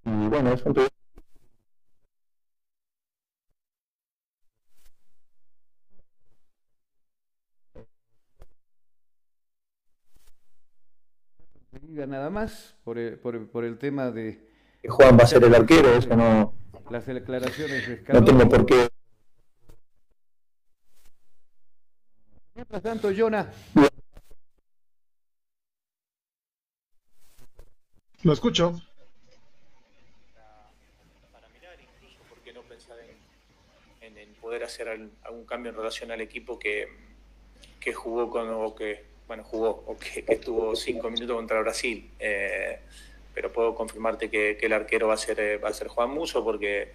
Y 0.05 0.29
bueno, 0.29 0.53
eso 0.53 0.69
entonces 0.69 0.91
nada 12.07 12.26
más 12.37 12.77
por 12.85 12.99
el, 12.99 13.19
por, 13.19 13.65
el 13.65 13.79
tema 13.79 14.11
de... 14.11 14.39
Juan 14.87 15.17
va 15.19 15.25
a 15.25 15.27
ser 15.27 15.43
el 15.43 15.55
arquero, 15.55 15.89
eso 15.95 16.15
no... 16.15 16.53
Las 16.91 17.07
declaraciones 17.07 17.89
de 17.89 18.13
No 18.13 18.23
tengo 18.23 18.47
por 18.47 18.67
qué... 18.67 18.89
Mientras 22.55 22.83
tanto, 22.83 23.11
Jonah... 23.17 23.51
Lo 28.23 28.33
escucho. 28.33 28.75
Para 31.33 31.49
mirar 31.49 31.79
incluso, 31.81 32.19
¿por 32.29 32.39
qué 32.41 32.53
no 32.53 32.61
pensar 32.63 32.99
en, 34.01 34.19
en, 34.19 34.35
poder 34.35 34.63
hacer 34.65 34.89
algún 35.23 35.47
cambio 35.47 35.71
en 35.71 35.77
relación 35.79 36.11
al 36.11 36.21
equipo 36.21 36.59
que, 36.59 36.87
que 37.81 37.95
jugó 37.95 38.29
con 38.29 38.49
o 38.51 38.75
que 38.75 39.16
bueno, 39.27 39.43
jugó, 39.45 39.85
o 39.87 39.97
que, 39.99 40.25
estuvo 40.29 40.77
cinco 40.77 41.11
minutos 41.11 41.37
contra 41.37 41.61
Brasil. 41.61 42.11
Eh, 42.19 42.79
pero 43.35 43.53
puedo 43.53 43.75
confirmarte 43.75 44.31
que, 44.31 44.59
el 44.61 44.73
arquero 44.73 45.09
va 45.09 45.15
a 45.15 45.19
ser, 45.19 45.39
eh, 45.41 45.59
va 45.59 45.69
a 45.69 45.73
ser 45.75 45.89
Juan 45.89 46.11
Muso 46.11 46.43
porque, 46.43 46.93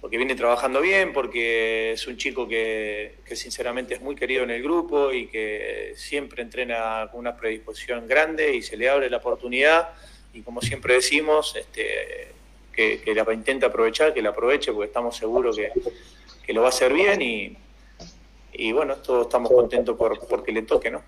porque 0.00 0.16
viene 0.16 0.36
trabajando 0.36 0.80
bien, 0.80 1.12
porque 1.12 1.92
es 1.92 2.06
un 2.06 2.16
chico 2.16 2.46
que, 2.46 3.14
sinceramente 3.32 3.94
es 3.94 4.00
muy 4.00 4.14
querido 4.14 4.44
en 4.44 4.50
el 4.50 4.62
grupo 4.62 5.12
y 5.12 5.26
que 5.26 5.94
siempre 5.96 6.42
entrena 6.42 7.08
con 7.10 7.20
una 7.20 7.36
predisposición 7.36 8.06
grande 8.06 8.54
y 8.54 8.62
se 8.62 8.76
le 8.76 8.88
abre 8.88 9.10
la 9.10 9.16
oportunidad. 9.16 9.88
Y 10.32 10.42
como 10.42 10.60
siempre 10.60 10.94
decimos, 10.94 11.56
este, 11.56 12.28
que, 12.72 13.00
que 13.00 13.14
la 13.14 13.26
intente 13.32 13.66
aprovechar, 13.66 14.14
que 14.14 14.22
la 14.22 14.28
aproveche, 14.28 14.72
porque 14.72 14.86
estamos 14.86 15.16
seguros 15.16 15.56
que, 15.56 16.52
lo 16.52 16.60
va 16.60 16.68
a 16.68 16.70
hacer 16.70 16.92
bien 16.94 17.20
y, 17.20 17.56
y 18.52 18.72
bueno, 18.72 18.96
todos 18.96 19.26
estamos 19.26 19.50
contentos 19.50 19.96
por 19.96 20.26
porque 20.28 20.52
le 20.52 20.62
toque, 20.62 20.90
¿no? 20.90 21.02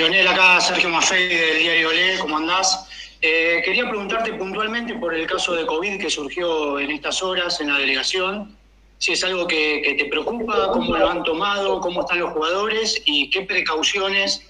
Lionel, 0.00 0.28
acá 0.28 0.58
Sergio 0.62 0.88
Maffei 0.88 1.28
del 1.28 1.58
diario 1.58 1.90
Olé, 1.90 2.18
¿cómo 2.18 2.38
andás? 2.38 2.88
Eh, 3.20 3.60
quería 3.62 3.86
preguntarte 3.86 4.32
puntualmente 4.32 4.94
por 4.94 5.12
el 5.12 5.26
caso 5.26 5.52
de 5.52 5.66
COVID 5.66 6.00
que 6.00 6.08
surgió 6.08 6.78
en 6.78 6.90
estas 6.90 7.22
horas 7.22 7.60
en 7.60 7.68
la 7.68 7.76
delegación, 7.76 8.56
si 8.96 9.12
es 9.12 9.22
algo 9.24 9.46
que, 9.46 9.94
te 9.98 10.06
preocupa, 10.06 10.70
cómo 10.72 10.96
lo 10.96 11.06
han 11.06 11.22
tomado, 11.22 11.82
cómo 11.82 12.00
están 12.00 12.20
los 12.20 12.32
jugadores 12.32 13.02
y 13.04 13.28
qué 13.28 13.42
precauciones 13.42 14.42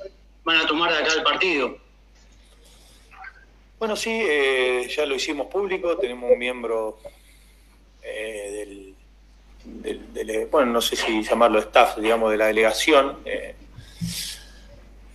van 0.44 0.58
a 0.58 0.66
tomar 0.68 0.92
de 0.92 0.98
acá 0.98 1.14
al 1.14 1.24
partido. 1.24 1.78
Bueno, 3.80 3.96
sí, 3.96 4.20
eh, 4.22 4.88
ya 4.96 5.04
lo 5.04 5.16
hicimos 5.16 5.48
público, 5.48 5.96
tenemos 5.96 6.30
un 6.30 6.38
miembro 6.38 7.00
eh, 8.04 8.94
del, 9.64 10.46
bueno, 10.48 10.70
no 10.70 10.80
sé 10.80 10.94
si 10.94 11.24
llamarlo 11.24 11.58
staff, 11.58 11.96
digamos, 11.96 12.30
de 12.30 12.36
la 12.36 12.46
delegación, 12.46 13.18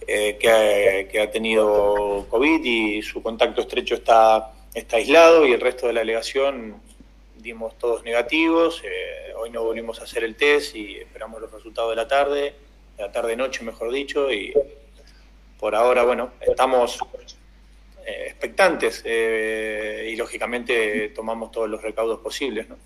que, 0.06 1.20
ha, 1.22 1.32
tenido 1.32 2.26
COVID 2.30 2.64
y 2.64 3.02
su 3.02 3.22
contacto 3.22 3.62
estrecho 3.62 3.96
está, 3.96 4.54
está 4.74 4.98
aislado 4.98 5.46
y 5.48 5.54
el 5.54 5.62
resto 5.62 5.88
de 5.88 5.94
la 5.94 6.02
delegación 6.02 6.82
dimos 7.38 7.78
todos 7.78 8.04
negativos. 8.04 8.82
Eh, 8.84 9.34
hoy 9.38 9.50
no 9.50 9.64
volvimos 9.64 10.00
a 10.00 10.04
hacer 10.04 10.24
el 10.24 10.36
test 10.36 10.76
y 10.76 10.98
esperamos 10.98 11.42
los 11.42 11.52
resultados 11.52 11.92
de 11.92 11.96
la 11.96 12.08
tarde, 12.08 12.54
de 12.98 13.04
la 13.04 13.12
tarde-noche 13.12 13.64
mejor 13.64 13.92
dicho, 13.92 14.32
y 14.32 14.54
por 15.60 15.76
ahora, 15.76 16.04
bueno, 16.04 16.32
estamos 16.42 17.00
eh, 18.06 18.26
expectantes 18.28 19.04
y 19.06 20.16
lógicamente 20.16 21.10
tomamos 21.10 21.52
todos 21.52 21.70
los 21.70 21.82
recaudos 21.82 22.20
posibles. 22.20 22.70
¿no? 22.70 22.78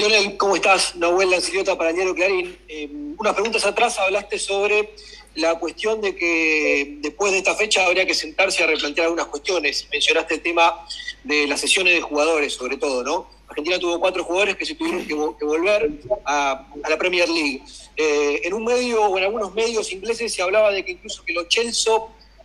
Leonel, 0.00 0.38
¿cómo 0.38 0.56
estás? 0.56 0.96
Nahuel 0.96 1.30
Lanciliota 1.30 1.76
para 1.76 1.92
Diario 1.92 2.14
Clarín. 2.14 2.58
Eh, 2.68 2.88
unas 3.18 3.34
preguntas 3.34 3.66
atrás 3.66 3.98
hablaste 3.98 4.38
sobre 4.38 4.94
la 5.34 5.58
cuestión 5.58 6.00
de 6.00 6.16
que 6.16 6.96
después 7.00 7.32
de 7.32 7.38
esta 7.38 7.54
fecha 7.54 7.84
habría 7.84 8.06
que 8.06 8.14
sentarse 8.14 8.64
a 8.64 8.66
replantear 8.66 9.08
algunas 9.08 9.26
cuestiones. 9.26 9.86
Mencionaste 9.92 10.36
el 10.36 10.40
tema 10.40 10.86
de 11.22 11.46
las 11.46 11.60
sesiones 11.60 11.92
de 11.92 12.00
jugadores, 12.00 12.54
sobre 12.54 12.78
todo, 12.78 13.04
¿no? 13.04 13.28
Argentina 13.46 13.78
tuvo 13.78 14.00
cuatro 14.00 14.24
jugadores 14.24 14.56
que 14.56 14.64
se 14.64 14.74
tuvieron 14.74 15.06
que, 15.06 15.44
volver 15.44 15.90
a, 16.24 16.66
la 16.88 16.96
Premier 16.96 17.28
League. 17.28 17.62
Eh, 17.94 18.40
en 18.44 18.54
un 18.54 18.64
medio 18.64 19.04
o 19.04 19.18
en 19.18 19.24
algunos 19.24 19.52
medios 19.52 19.92
ingleses 19.92 20.32
se 20.32 20.40
hablaba 20.40 20.70
de 20.70 20.82
que 20.82 20.92
incluso 20.92 21.22
que 21.26 21.34
los 21.34 21.46
Chelsea 21.48 21.92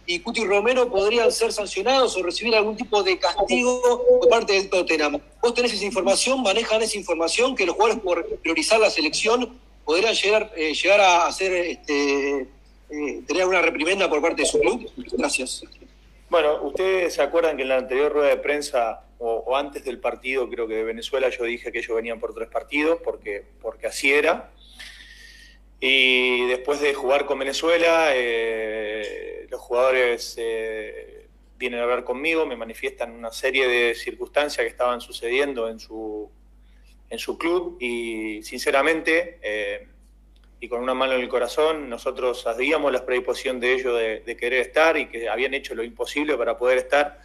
y 0.06 0.20
Cuti 0.20 0.46
Romero 0.46 0.90
podrían 0.90 1.32
ser 1.32 1.52
sancionados 1.52 2.16
o 2.18 2.24
recibir 2.24 2.56
algún 2.56 2.76
tipo 2.78 3.02
de 3.04 3.18
castigo 3.18 4.04
por 4.20 4.30
parte 4.30 4.54
del 4.54 4.70
Tottenham. 4.70 5.20
¿Vos 5.42 5.54
tenés 5.54 5.74
esa 5.74 5.86
información? 5.86 6.42
¿Manejan 6.42 6.82
esa 6.82 6.98
información 6.98 7.56
que 7.56 7.66
los 7.66 7.76
jugadores 7.76 8.04
por 8.04 8.26
priorizar 8.40 8.80
la 8.80 8.90
selección 8.90 9.58
podrían 9.84 10.14
llegar, 10.14 10.52
eh, 10.56 10.74
llegar 10.74 11.00
a 11.00 11.28
hacer 11.28 11.54
este, 11.54 12.48
eh, 12.90 13.22
tener 13.28 13.46
una 13.46 13.62
reprimenda 13.62 14.10
por 14.10 14.22
parte 14.22 14.44
de 14.44 14.48
su 14.48 14.60
club? 14.60 14.92
Gracias. 15.14 15.64
Bueno, 16.30 16.62
ustedes 16.64 17.14
se 17.14 17.22
acuerdan 17.22 17.56
que 17.56 17.64
en 17.64 17.70
la 17.70 17.78
anterior 17.78 18.12
rueda 18.12 18.30
de 18.30 18.38
prensa 18.38 19.02
o, 19.18 19.56
antes 19.56 19.86
del 19.86 20.00
partido, 20.00 20.50
creo 20.50 20.68
que 20.68 20.76
de 20.76 20.84
Venezuela, 20.84 21.30
yo 21.30 21.46
dije 21.46 21.72
que 21.72 21.80
ellos 21.80 21.96
venían 21.96 22.20
por 22.20 22.34
tres 22.34 22.50
partidos 22.50 23.00
porque, 23.04 23.44
porque 23.62 23.88
así 23.88 24.12
era. 24.12 24.52
Y 25.80 26.46
después 26.48 26.80
de 26.80 26.94
jugar 26.94 27.26
con 27.26 27.40
Venezuela, 27.40 28.10
eh, 28.14 29.48
los 29.50 29.60
jugadores 29.62 30.36
eh, 30.38 31.28
vienen 31.58 31.80
a 31.80 31.84
hablar 31.84 32.04
conmigo, 32.04 32.46
me 32.46 32.56
manifiestan 32.56 33.12
una 33.12 33.32
serie 33.32 33.68
de 33.68 33.96
circunstancias 33.96 34.64
que 34.64 34.70
estaban 34.70 35.02
sucediendo 35.02 35.70
en 35.70 35.80
su, 35.80 36.30
en 37.10 37.20
su 37.20 37.38
club 37.38 37.78
y 37.80 38.42
sinceramente, 38.44 39.40
eh, 39.42 39.88
y 40.60 40.68
con 40.68 40.82
una 40.82 40.94
mano 40.94 41.14
en 41.14 41.22
el 41.22 41.30
corazón, 41.30 41.90
nosotros 41.90 42.42
sabíamos 42.42 42.92
la 42.92 43.06
predisposición 43.06 43.60
de 43.60 43.74
ellos 43.74 44.00
de, 44.26 44.38
querer 44.38 44.62
estar 44.62 44.98
y 44.98 45.08
que 45.08 45.30
habían 45.30 45.54
hecho 45.54 45.76
lo 45.76 45.84
imposible 45.84 46.38
para 46.38 46.58
poder 46.58 46.80
estar. 46.80 47.20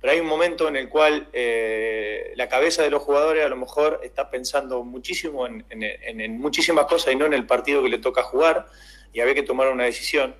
Pero 0.00 0.12
hay 0.12 0.20
un 0.20 0.26
momento 0.26 0.68
en 0.68 0.76
el 0.76 0.88
cual 0.88 1.28
eh, 1.32 2.32
la 2.36 2.48
cabeza 2.48 2.82
de 2.82 2.90
los 2.90 3.02
jugadores 3.02 3.44
a 3.44 3.48
lo 3.48 3.56
mejor 3.56 4.00
está 4.04 4.30
pensando 4.30 4.84
muchísimo 4.84 5.46
en, 5.46 5.64
en, 5.70 6.38
muchísimas 6.38 6.86
cosas 6.86 7.14
y 7.14 7.16
no 7.16 7.24
en 7.24 7.32
el 7.32 7.46
partido 7.46 7.82
que 7.82 7.88
le 7.88 7.98
toca 7.98 8.22
jugar 8.22 8.66
y 9.12 9.20
había 9.20 9.34
que 9.34 9.42
tomar 9.42 9.68
una 9.68 9.84
decisión. 9.84 10.34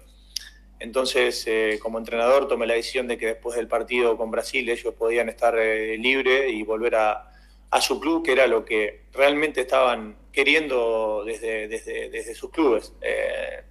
Entonces, 0.78 1.42
eh, 1.46 1.78
como 1.82 1.98
entrenador, 1.98 2.48
tomé 2.48 2.66
la 2.66 2.74
decisión 2.74 3.08
de 3.08 3.16
que 3.16 3.26
después 3.26 3.56
del 3.56 3.66
partido 3.66 4.16
con 4.18 4.30
Brasil 4.30 4.68
ellos 4.68 4.92
podían 4.94 5.28
estar 5.30 5.58
eh, 5.58 5.96
libres 5.96 6.52
y 6.52 6.62
volver 6.62 6.96
a, 6.96 7.32
a, 7.70 7.80
su 7.80 7.98
club, 7.98 8.22
que 8.22 8.32
era 8.32 8.46
lo 8.46 8.64
que 8.64 9.04
realmente 9.14 9.62
estaban 9.62 10.16
queriendo 10.32 11.24
desde, 11.24 11.66
desde, 11.66 12.10
desde 12.10 12.34
sus 12.34 12.50
clubes. 12.50 12.92
Eh, 13.00 13.62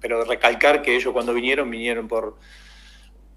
pero 0.00 0.24
recalcar 0.24 0.82
que 0.82 0.96
ellos 0.96 1.12
cuando 1.12 1.32
vinieron, 1.32 1.70
vinieron 1.70 2.08
por 2.08 2.36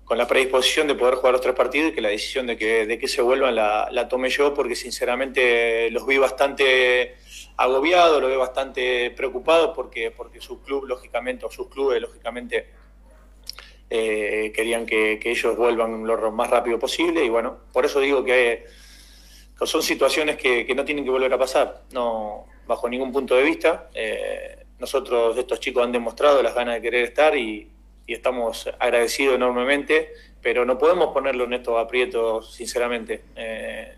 con 0.05 0.17
la 0.17 0.27
predisposición 0.27 0.87
de 0.87 0.95
poder 0.95 1.15
jugar 1.15 1.33
los 1.33 1.41
tres 1.41 1.55
partidos 1.55 1.91
y 1.91 1.95
que 1.95 2.01
la 2.01 2.09
decisión 2.09 2.47
de 2.47 2.57
que, 2.57 2.85
de 2.85 2.99
que 2.99 3.07
se 3.07 3.21
vuelvan 3.21 3.55
la, 3.55 3.87
la 3.91 4.07
tomé 4.07 4.29
yo 4.29 4.53
porque 4.53 4.75
sinceramente 4.75 5.89
los 5.91 6.05
vi 6.05 6.17
bastante 6.17 7.15
agobiados, 7.57 8.21
los 8.21 8.29
vi 8.29 8.37
bastante 8.37 9.11
preocupados 9.11 9.71
porque, 9.75 10.11
porque 10.11 10.41
su 10.41 10.61
club, 10.61 10.85
lógicamente, 10.85 11.45
o 11.45 11.51
sus 11.51 11.67
clubes, 11.67 12.01
lógicamente, 12.01 12.67
eh, 13.89 14.51
querían 14.55 14.85
que, 14.85 15.19
ellos 15.23 15.55
vuelvan 15.55 16.05
lo 16.05 16.31
más 16.31 16.49
rápido 16.49 16.79
posible 16.79 17.23
y 17.23 17.29
bueno, 17.29 17.59
por 17.71 17.85
eso 17.85 17.99
digo 17.99 18.23
que, 18.23 18.65
son 19.65 19.81
situaciones 19.81 20.35
que, 20.35 20.73
no 20.75 20.83
tienen 20.83 21.05
que 21.05 21.11
volver 21.11 21.31
a 21.33 21.37
pasar, 21.37 21.83
no 21.91 22.47
bajo 22.65 22.89
ningún 22.89 23.11
punto 23.11 23.35
de 23.35 23.43
vista. 23.43 23.89
Eh, 23.93 24.65
nosotros, 24.79 25.37
estos 25.37 25.59
chicos 25.59 25.83
han 25.83 25.91
demostrado 25.91 26.41
las 26.43 26.53
ganas 26.53 26.75
de 26.75 26.81
querer 26.81 27.05
estar 27.05 27.37
y, 27.37 27.69
estamos 28.07 28.69
agradecidos 28.79 29.35
enormemente, 29.35 30.11
pero 30.41 30.65
no 30.65 30.77
podemos 30.77 31.13
ponerlo 31.13 31.45
en 31.45 31.53
estos 31.53 31.79
aprietos, 31.79 32.53
sinceramente. 32.53 33.21
Eh, 33.35 33.93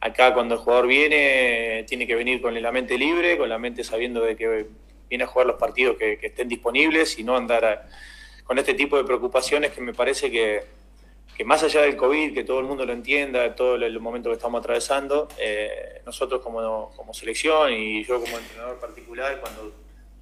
acá 0.00 0.34
cuando 0.34 0.56
el 0.56 0.60
jugador 0.60 0.88
viene, 0.88 1.84
tiene 1.86 2.06
que 2.06 2.16
venir 2.16 2.42
con 2.42 2.60
la 2.60 2.72
mente 2.72 2.98
libre, 2.98 3.38
con 3.38 3.48
la 3.48 3.58
mente 3.58 3.84
sabiendo 3.84 4.20
de 4.20 4.36
que 4.36 4.66
viene 5.08 5.24
a 5.24 5.26
jugar 5.26 5.46
los 5.46 5.56
partidos 5.56 5.96
que, 5.96 6.18
estén 6.20 6.48
disponibles 6.48 7.18
y 7.18 7.24
no 7.24 7.36
andar... 7.36 7.88
Con 8.44 8.58
este 8.58 8.74
tipo 8.74 8.98
de 8.98 9.04
preocupaciones 9.04 9.70
que 9.70 9.80
me 9.80 9.94
parece 9.94 10.30
que, 10.30 10.64
más 11.46 11.62
allá 11.62 11.80
del 11.80 11.96
COVID, 11.96 12.34
que 12.34 12.44
todo 12.44 12.60
el 12.60 12.66
mundo 12.66 12.84
lo 12.84 12.92
entienda, 12.92 13.54
todo 13.54 13.76
el 13.76 14.00
momento 14.00 14.28
que 14.28 14.34
estamos 14.34 14.58
atravesando, 14.58 15.28
eh, 15.38 16.02
nosotros 16.04 16.42
como, 16.42 17.14
selección 17.14 17.72
y 17.72 18.04
yo 18.04 18.20
como 18.20 18.36
entrenador 18.36 18.78
particular, 18.78 19.40
cuando 19.40 19.72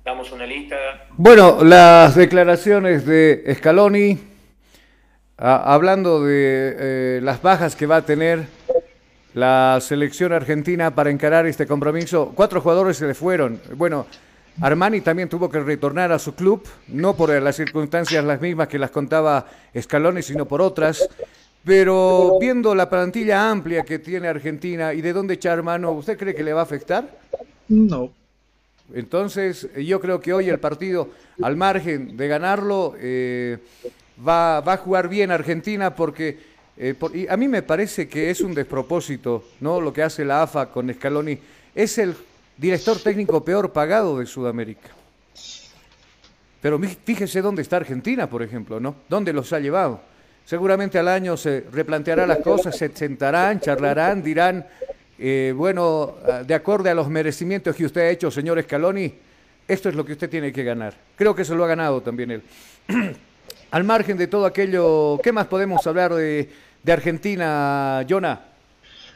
damos 0.05 0.33
una 0.33 0.47
lista... 0.47 0.77
Bueno, 1.17 1.63
las 1.63 2.15
declaraciones 2.15 3.07
de 3.07 3.55
Scaloni, 3.57 4.19
hablando 5.37 6.23
de 6.25 6.77
eh, 6.79 7.21
las 7.23 7.41
bajas 7.41 7.77
que 7.77 7.87
va 7.87 7.97
a 7.97 8.03
tener 8.03 8.47
la 9.35 9.79
selección 9.81 10.33
argentina 10.33 10.95
para 10.95 11.11
encarar 11.11 11.47
este 11.47 11.67
compromiso, 11.67 12.33
cuatro 12.35 12.61
jugadores 12.61 12.97
se 12.97 13.07
le 13.07 13.15
fueron. 13.15 13.61
Bueno, 13.77 14.07
Armani 14.61 15.01
también 15.01 15.29
tuvo 15.29 15.49
que 15.49 15.61
retornar 15.61 16.13
a 16.13 16.19
su 16.19 16.35
club, 16.35 16.67
no 16.89 17.15
por 17.15 17.31
las 17.31 17.57
circunstancias 17.57 18.25
las 18.25 18.41
mismas 18.41 18.69
que 18.69 18.79
las 18.79 18.91
contaba 18.91 19.47
Scaloni, 19.79 20.23
sino 20.23 20.47
por 20.47 20.61
otras. 20.61 21.09
Pero 21.65 22.39
viendo 22.41 22.75
la 22.75 22.91
plantilla 22.91 23.49
amplia 23.49 23.85
que 23.85 24.01
tiene 24.01 24.27
Argentina 24.27 24.93
y 24.93 25.01
de 25.01 25.13
dónde 25.13 25.35
echar 25.35 25.63
mano, 25.63 25.93
¿usted 25.93 26.19
cree 26.19 26.35
que 26.35 26.43
le 26.43 26.53
va 26.53 26.61
a 26.61 26.65
afectar? 26.65 27.09
No. 27.69 28.11
Entonces, 28.95 29.69
yo 29.77 30.01
creo 30.01 30.21
que 30.21 30.33
hoy 30.33 30.49
el 30.49 30.59
partido, 30.59 31.11
al 31.43 31.57
margen 31.57 32.17
de 32.17 32.29
ganarlo, 32.29 32.95
eh, 32.99 33.59
va, 34.27 34.59
a 34.59 34.77
jugar 34.77 35.09
bien 35.09 35.31
Argentina 35.31 35.95
porque 35.95 36.53
eh, 36.77 36.95
y 37.15 37.29
a 37.29 37.37
mí 37.37 37.49
me 37.49 37.63
parece 37.63 38.09
que 38.09 38.31
es 38.31 38.41
un 38.41 38.55
despropósito, 38.55 39.45
¿no? 39.61 39.81
Lo 39.81 39.93
que 39.93 40.03
hace 40.03 40.25
la 40.25 40.43
AFA 40.43 40.71
con 40.71 40.93
Scaloni. 40.93 41.39
Es 41.75 41.99
el 41.99 42.15
director 42.57 42.99
técnico 42.99 43.45
peor 43.45 43.73
pagado 43.73 44.19
de 44.19 44.27
Sudamérica. 44.27 44.89
Pero 46.61 46.79
fíjese 46.79 47.43
dónde 47.43 47.63
está 47.63 47.77
Argentina, 47.77 48.29
por 48.29 48.43
ejemplo, 48.43 48.79
¿no? 48.79 48.95
¿Dónde 49.09 49.33
los 49.33 49.53
ha 49.53 49.59
llevado? 49.59 50.01
Seguramente 50.45 50.99
al 50.99 51.09
año 51.09 51.37
se 51.37 51.65
replanteará 51.73 52.27
las 52.27 52.39
cosas, 52.39 52.77
se 52.77 52.89
sentarán, 52.95 53.61
charlarán, 53.61 54.23
dirán, 54.23 54.67
eh, 55.25 55.53
bueno, 55.53 56.17
ah, 56.27 56.43
de 56.43 56.53
acuerdo 56.53 56.91
a 56.91 56.95
los 56.95 57.09
merecimientos 57.09 57.77
que 57.77 57.85
usted 57.85 58.01
ha 58.01 58.11
hecho, 58.11 58.29
señor 58.29 58.61
Scaloni, 58.61 59.15
esto 59.69 59.89
es 59.89 59.95
lo 59.95 60.05
que 60.05 60.15
usted 60.15 60.29
tiene 60.29 60.53
que 60.53 60.65
ganar. 60.65 60.95
Creo 61.15 61.33
que 61.33 61.45
se 61.45 61.55
lo 61.55 61.63
ha 61.63 61.69
ganado 61.69 62.01
también 62.01 62.33
él. 62.33 62.43
al 63.71 63.85
margen 63.85 64.17
de 64.17 64.27
todo 64.27 64.47
aquello, 64.47 65.21
¿qué 65.23 65.31
más 65.31 65.47
podemos 65.47 65.87
hablar 65.87 66.13
de, 66.13 66.51
Argentina, 66.89 68.05
Jonah? 68.09 68.49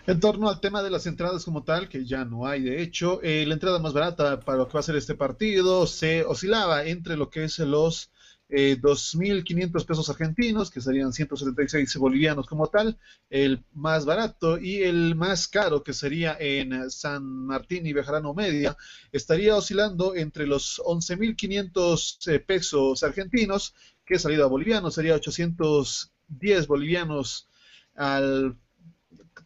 En 0.07 0.21
torno 0.21 0.49
al 0.49 0.61
tema 0.61 0.81
de 0.81 0.91
las 0.91 1.09
entradas 1.09 1.45
como 1.45 1.65
tal, 1.65 1.89
que 1.89 2.05
ya 2.05 2.25
no 2.25 2.47
hay 2.47 2.63
de 2.63 2.83
hecho, 2.83 3.19
eh, 3.25 3.45
la 3.45 3.55
entrada 3.55 3.81
más 3.81 3.93
barata 3.93 4.39
para 4.39 4.59
lo 4.59 4.69
que 4.69 4.75
va 4.75 4.81
a 4.81 4.85
ser 4.85 4.95
este 4.95 5.17
partido 5.17 5.89
se 5.89 6.25
oscilaba 6.25 6.85
entre 6.85 7.17
lo 7.17 7.31
que 7.31 7.43
es 7.43 7.59
los 7.59 8.11
eh, 8.49 8.79
2.500 8.81 9.85
pesos 9.85 10.09
argentinos, 10.09 10.71
que 10.71 10.81
serían 10.81 11.13
176 11.13 11.97
bolivianos 11.97 12.47
como 12.47 12.69
tal, 12.69 12.97
el 13.29 13.65
más 13.73 14.05
barato, 14.05 14.59
y 14.59 14.83
el 14.83 15.15
más 15.17 15.49
caro, 15.49 15.83
que 15.83 15.93
sería 15.93 16.37
en 16.39 16.91
San 16.91 17.25
Martín 17.25 17.87
y 17.87 17.93
Bejarano 17.93 18.35
Media, 18.35 18.77
estaría 19.13 19.57
oscilando 19.57 20.15
entre 20.15 20.47
los 20.47 20.81
11.500 20.85 22.31
eh, 22.31 22.41
pesos 22.41 23.03
argentinos, 23.03 23.75
que 24.05 24.19
salida 24.19 24.47
boliviano 24.47 24.91
sería 24.91 25.15
810 25.15 26.67
bolivianos 26.69 27.49
al 27.97 28.57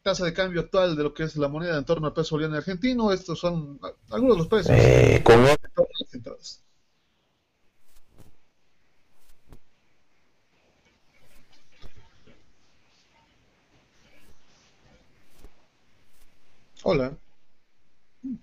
tasa 0.03 0.25
de 0.25 0.33
cambio 0.33 0.63
actual 0.63 0.97
de 0.97 1.03
lo 1.03 1.15
que 1.15 1.25
es 1.25 1.37
la 1.37 1.49
moneda 1.49 1.77
en 1.77 1.85
torno 1.85 2.07
al 2.07 2.13
peso 2.13 2.35
boliviano 2.35 2.59
argentino. 2.59 3.13
Estos 3.13 3.39
son 3.39 3.79
algunos 4.11 4.37
de 4.37 4.39
los 4.39 4.49
precios. 4.49 4.77
Eh, 4.79 5.23
Hola. 16.91 17.17
Mm, 18.25 18.39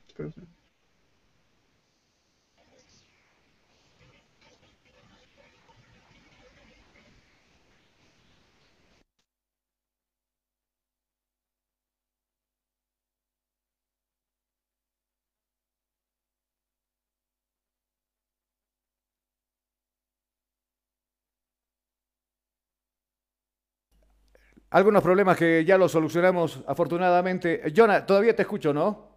algunos 24.70 25.02
problemas 25.02 25.38
que 25.38 25.64
ya 25.66 25.78
los 25.78 25.92
solucionamos 25.92 26.62
afortunadamente. 26.68 27.62
Jonah, 27.76 28.06
todavía 28.06 28.36
te 28.36 28.42
escucho, 28.42 28.74
¿no? 28.74 29.08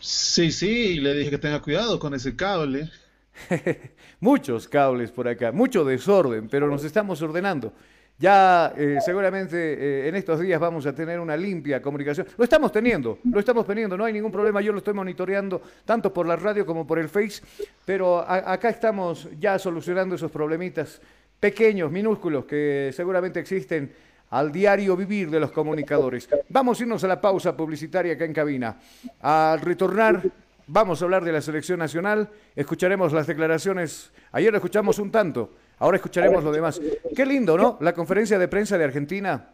Sí, 0.00 0.52
sí, 0.52 1.00
le 1.00 1.14
dije 1.14 1.30
que 1.30 1.38
tenga 1.38 1.60
cuidado 1.60 1.98
con 1.98 2.14
ese 2.14 2.36
cable. 2.36 2.90
Muchos 4.20 4.68
cables 4.68 5.12
por 5.12 5.28
acá, 5.28 5.52
mucho 5.52 5.84
desorden, 5.84 6.48
pero 6.48 6.68
nos 6.68 6.82
estamos 6.84 7.22
ordenando. 7.22 7.72
Ya 8.18 8.74
eh, 8.76 8.98
seguramente 9.04 9.56
eh, 9.56 10.08
en 10.08 10.16
estos 10.16 10.40
días 10.40 10.58
vamos 10.58 10.84
a 10.86 10.92
tener 10.92 11.20
una 11.20 11.36
limpia 11.36 11.80
comunicación. 11.80 12.26
Lo 12.36 12.42
estamos 12.42 12.72
teniendo, 12.72 13.20
lo 13.30 13.38
estamos 13.38 13.64
teniendo, 13.64 13.96
no 13.96 14.04
hay 14.04 14.12
ningún 14.12 14.32
problema. 14.32 14.60
Yo 14.60 14.72
lo 14.72 14.78
estoy 14.78 14.94
monitoreando 14.94 15.62
tanto 15.84 16.12
por 16.12 16.26
la 16.26 16.34
radio 16.34 16.66
como 16.66 16.84
por 16.84 16.98
el 16.98 17.08
Face, 17.08 17.40
pero 17.84 18.18
acá 18.28 18.70
estamos 18.70 19.28
ya 19.38 19.56
solucionando 19.56 20.16
esos 20.16 20.32
problemitas 20.32 21.00
pequeños, 21.38 21.92
minúsculos, 21.92 22.44
que 22.44 22.90
seguramente 22.92 23.38
existen 23.38 23.92
al 24.30 24.52
diario 24.52 24.96
vivir 24.96 25.30
de 25.30 25.40
los 25.40 25.52
comunicadores. 25.52 26.28
Vamos 26.48 26.78
a 26.78 26.82
irnos 26.82 27.04
a 27.04 27.08
la 27.08 27.20
pausa 27.20 27.56
publicitaria 27.56 28.14
acá 28.14 28.24
en 28.24 28.32
cabina. 28.32 28.76
Al 29.20 29.60
retornar, 29.60 30.22
vamos 30.66 31.00
a 31.00 31.04
hablar 31.04 31.24
de 31.24 31.32
la 31.32 31.40
selección 31.40 31.78
nacional, 31.78 32.28
escucharemos 32.54 33.12
las 33.12 33.26
declaraciones. 33.26 34.10
Ayer 34.32 34.54
escuchamos 34.54 34.98
un 34.98 35.10
tanto, 35.10 35.52
ahora 35.78 35.96
escucharemos 35.96 36.44
lo 36.44 36.52
demás. 36.52 36.80
Qué 37.14 37.24
lindo, 37.24 37.56
¿no? 37.56 37.78
La 37.80 37.92
conferencia 37.92 38.38
de 38.38 38.48
prensa 38.48 38.76
de 38.76 38.84
Argentina. 38.84 39.50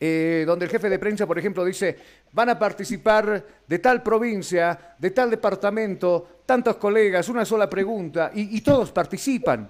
Eh, 0.00 0.44
donde 0.46 0.66
el 0.66 0.70
jefe 0.70 0.88
de 0.88 0.98
prensa, 1.00 1.26
por 1.26 1.40
ejemplo, 1.40 1.64
dice, 1.64 1.96
van 2.30 2.48
a 2.50 2.56
participar 2.56 3.44
de 3.66 3.78
tal 3.80 4.00
provincia, 4.00 4.94
de 4.96 5.10
tal 5.10 5.28
departamento, 5.28 6.42
tantos 6.46 6.76
colegas, 6.76 7.28
una 7.28 7.44
sola 7.44 7.68
pregunta, 7.68 8.30
y 8.32 8.60
todos 8.60 8.92
participan. 8.92 9.68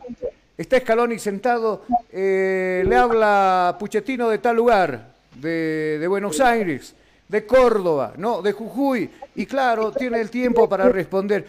Está 0.58 0.80
Scaloni 0.80 1.20
sentado, 1.20 1.84
eh, 2.10 2.82
le 2.84 2.96
habla 2.96 3.76
Puchetino 3.78 4.28
de 4.28 4.38
tal 4.38 4.56
lugar, 4.56 5.14
de, 5.36 6.04
Buenos 6.08 6.40
Aires. 6.40 6.96
de 7.28 7.46
Córdoba, 7.46 8.14
no, 8.16 8.42
de 8.42 8.50
Jujuy. 8.50 9.08
Y 9.36 9.46
claro, 9.46 9.92
tiene 9.92 10.20
el 10.20 10.30
tiempo 10.30 10.68
para 10.68 10.88
responder. 10.88 11.46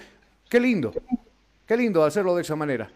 Qué 0.47 0.59
lindo, 0.59 0.93
qué 1.65 1.75
lindo 1.75 2.03
hacerlo 2.03 2.35
de 2.35 2.43
esa 2.43 2.55
manera. 2.55 2.87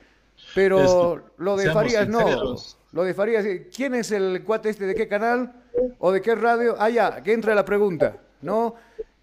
Pero 0.54 1.32
lo 1.38 1.58
de 1.58 1.72
Farías 1.72 2.08
no. 2.08 2.58
Lo 2.92 3.04
de 3.04 3.16
Farías, 3.16 3.44
¿quién 3.76 3.96
es 3.96 4.12
el 4.12 4.44
cuate 4.44 4.70
este 4.70 4.86
de 4.86 4.94
qué 4.94 5.08
canal 5.08 5.52
o 5.98 6.12
de 6.12 6.22
qué 6.22 6.36
radio? 6.36 6.76
Ah, 6.78 6.92
ya, 6.92 7.24
que 7.24 7.34
entra 7.34 7.56
la 7.56 7.66
pregunta, 7.66 8.18
¿no? 8.44 8.76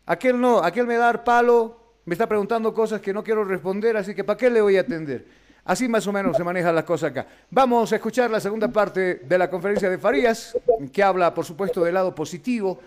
Aquel 0.07 0.41
no, 0.41 0.59
aquel 0.59 0.89
me 0.89 0.97
da 0.97 1.23
palo, 1.23 1.79
me 2.05 2.15
está 2.15 2.27
preguntando 2.27 2.75
cosas 2.75 3.01
que 3.01 3.13
no 3.13 3.23
quiero 3.23 3.45
responder, 3.45 3.97
así 3.97 4.13
que 4.13 4.25
¿para 4.25 4.37
qué 4.37 4.51
le 4.51 4.61
voy 4.61 4.77
a 4.77 4.81
atender? 4.81 5.39
Así 5.65 5.89
más 5.89 6.07
o 6.07 6.13
menos 6.13 6.37
se 6.37 6.45
manejan 6.45 6.75
las 6.75 6.85
cosas 6.85 7.11
acá. 7.11 7.27
Vamos 7.51 7.93
a 7.93 7.97
escuchar 7.97 8.31
la 8.31 8.41
segunda 8.41 8.69
parte 8.69 9.17
de 9.17 9.39
la 9.39 9.49
conferencia 9.51 9.91
de 9.91 9.99
Farías, 9.99 10.57
que 10.93 11.03
habla, 11.03 11.33
por 11.35 11.45
supuesto, 11.45 11.85
del 11.85 11.95
lado 11.95 12.15
positivo, 12.15 12.81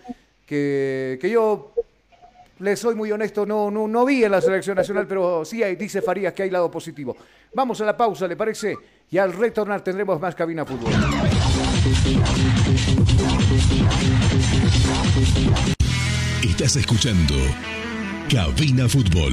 que, 0.46 1.18
que 1.20 1.30
yo 1.30 1.72
le 2.58 2.76
soy 2.76 2.94
muy 2.94 3.10
honesto, 3.10 3.44
no, 3.44 3.70
no, 3.70 3.88
no 3.88 4.04
vi 4.04 4.24
en 4.24 4.30
la 4.30 4.40
selección 4.40 4.76
nacional, 4.76 5.06
pero 5.06 5.44
sí 5.44 5.62
hay, 5.62 5.76
dice 5.76 6.02
Farías 6.02 6.32
que 6.32 6.44
hay 6.44 6.50
lado 6.50 6.70
positivo. 6.70 7.16
Vamos 7.54 7.80
a 7.80 7.84
la 7.84 7.96
pausa, 7.96 8.26
¿le 8.26 8.36
parece? 8.36 8.76
Y 9.10 9.18
al 9.18 9.32
retornar 9.32 9.82
tendremos 9.82 10.20
más 10.20 10.34
cabina 10.34 10.64
fútbol. 10.64 10.92
Estás 16.42 16.76
escuchando 16.76 17.34
Cabina 18.28 18.88
Fútbol. 18.88 19.32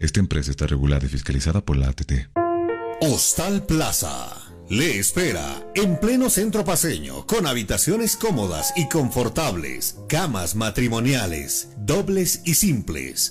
Esta 0.00 0.18
empresa 0.18 0.50
está 0.50 0.66
regulada 0.66 1.04
y 1.04 1.08
fiscalizada 1.08 1.60
por 1.60 1.76
la 1.76 1.88
ATT. 1.88 2.12
Hostal 3.02 3.66
Plaza. 3.66 4.34
Le 4.70 4.98
espera 4.98 5.62
en 5.74 5.98
pleno 6.00 6.30
centro 6.30 6.64
paseño, 6.64 7.26
con 7.26 7.46
habitaciones 7.46 8.16
cómodas 8.16 8.72
y 8.76 8.88
confortables, 8.88 9.96
camas 10.08 10.54
matrimoniales, 10.54 11.70
dobles 11.76 12.40
y 12.46 12.54
simples, 12.54 13.30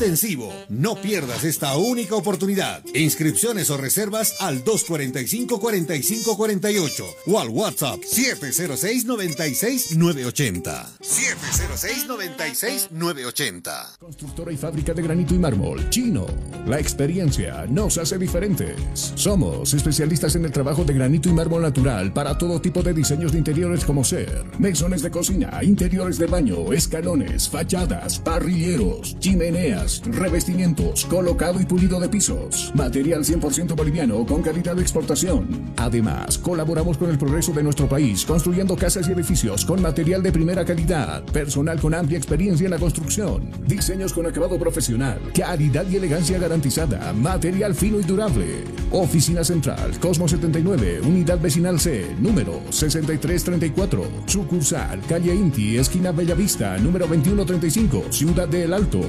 No 0.69 0.95
pierdas 0.95 1.43
esta 1.43 1.77
única 1.77 2.15
oportunidad. 2.15 2.83
Inscripciones 2.95 3.69
o 3.69 3.77
reservas 3.77 4.35
al 4.39 4.63
245 4.63 5.59
45 5.59 6.37
48 6.37 7.05
o 7.27 7.39
al 7.39 7.49
WhatsApp 7.49 7.99
706 8.03 9.05
96 9.05 9.91
980. 9.97 10.89
706 11.01 12.07
96 12.07 12.87
980. 12.89 13.97
Constructora 13.99 14.51
y 14.51 14.57
fábrica 14.57 14.95
de 14.95 15.03
granito 15.03 15.35
y 15.35 15.39
mármol, 15.39 15.87
Chino. 15.91 16.25
La 16.65 16.79
experiencia 16.79 17.67
nos 17.67 17.99
hace 17.99 18.17
diferentes. 18.17 19.13
Somos 19.13 19.73
especialistas 19.75 20.35
en 20.35 20.45
el 20.45 20.51
trabajo 20.51 20.83
de 20.83 20.95
granito 20.95 21.29
y 21.29 21.33
mármol 21.33 21.61
natural 21.61 22.11
para 22.11 22.39
todo 22.39 22.59
tipo 22.59 22.81
de 22.81 22.93
diseños 22.93 23.33
de 23.33 23.37
interiores 23.37 23.85
como 23.85 24.03
ser 24.03 24.45
mesones 24.57 25.03
de 25.03 25.11
cocina, 25.11 25.59
interiores 25.63 26.17
de 26.17 26.25
baño, 26.25 26.73
escalones, 26.73 27.47
fachadas, 27.47 28.17
parrilleros, 28.17 29.19
chimeneas, 29.19 29.90
revestimientos, 30.05 31.05
colocado 31.05 31.59
y 31.59 31.65
pulido 31.65 31.99
de 31.99 32.07
pisos. 32.07 32.71
Material 32.75 33.23
100% 33.23 33.75
boliviano 33.75 34.25
con 34.25 34.41
calidad 34.41 34.75
de 34.75 34.81
exportación. 34.81 35.73
Además, 35.77 36.37
colaboramos 36.37 36.97
con 36.97 37.09
el 37.09 37.17
progreso 37.17 37.51
de 37.51 37.63
nuestro 37.63 37.89
país 37.89 38.25
construyendo 38.25 38.75
casas 38.75 39.07
y 39.07 39.11
edificios 39.11 39.65
con 39.65 39.81
material 39.81 40.23
de 40.23 40.31
primera 40.31 40.63
calidad, 40.63 41.23
personal 41.25 41.79
con 41.79 41.93
amplia 41.93 42.17
experiencia 42.17 42.65
en 42.65 42.71
la 42.71 42.79
construcción, 42.79 43.49
diseños 43.65 44.13
con 44.13 44.25
acabado 44.25 44.57
profesional, 44.57 45.19
calidad 45.35 45.85
y 45.89 45.97
elegancia 45.97 46.37
garantizada, 46.39 47.13
material 47.13 47.75
fino 47.75 47.99
y 47.99 48.03
durable. 48.03 48.63
Oficina 48.91 49.43
Central, 49.43 49.97
Cosmo 49.99 50.27
79, 50.27 51.01
Unidad 51.01 51.39
Vecinal 51.39 51.79
C, 51.79 52.15
número 52.19 52.61
6334. 52.69 54.03
Sucursal, 54.25 55.01
calle 55.07 55.33
Inti, 55.33 55.77
esquina 55.77 56.11
Bellavista, 56.11 56.77
número 56.77 57.07
2135, 57.07 58.05
Ciudad 58.11 58.47
del 58.47 58.73
Alto. 58.73 59.01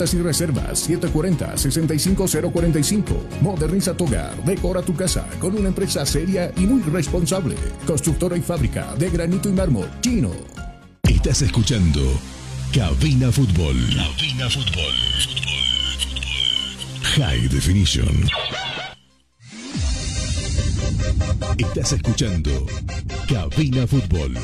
Y 0.00 0.16
reservas 0.22 0.88
740-65045. 0.88 3.02
Moderniza 3.42 3.92
tu 3.94 4.06
hogar, 4.06 4.34
decora 4.44 4.80
tu 4.80 4.94
casa 4.94 5.26
con 5.38 5.54
una 5.54 5.68
empresa 5.68 6.06
seria 6.06 6.50
y 6.56 6.62
muy 6.62 6.80
responsable. 6.82 7.54
Constructora 7.86 8.34
y 8.34 8.40
fábrica 8.40 8.94
de 8.94 9.10
granito 9.10 9.50
y 9.50 9.52
mármol, 9.52 9.90
chino. 10.00 10.30
Estás 11.02 11.42
escuchando 11.42 12.00
Cabina 12.72 13.30
Fútbol. 13.30 13.76
Cabina 13.94 14.48
Fútbol. 14.48 14.94
High 17.16 17.48
Definition. 17.48 18.26
Estás 21.58 21.92
escuchando 21.92 22.66
Cabina 23.28 23.86
Fútbol. 23.86 24.34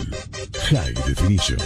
High 0.69 0.93
Definition. 1.07 1.57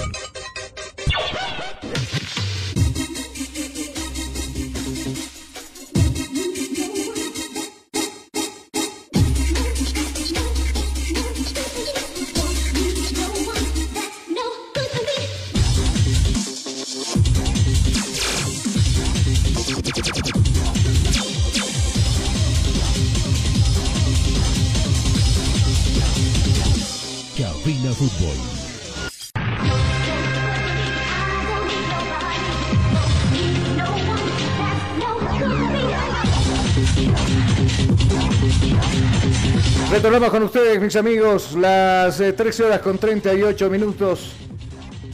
Retornamos 40.00 40.30
con 40.30 40.42
ustedes, 40.44 40.80
mis 40.80 40.96
amigos, 40.96 41.52
las 41.52 42.20
eh, 42.20 42.32
13 42.32 42.64
horas 42.64 42.80
con 42.80 42.96
38 42.96 43.68
minutos 43.68 44.32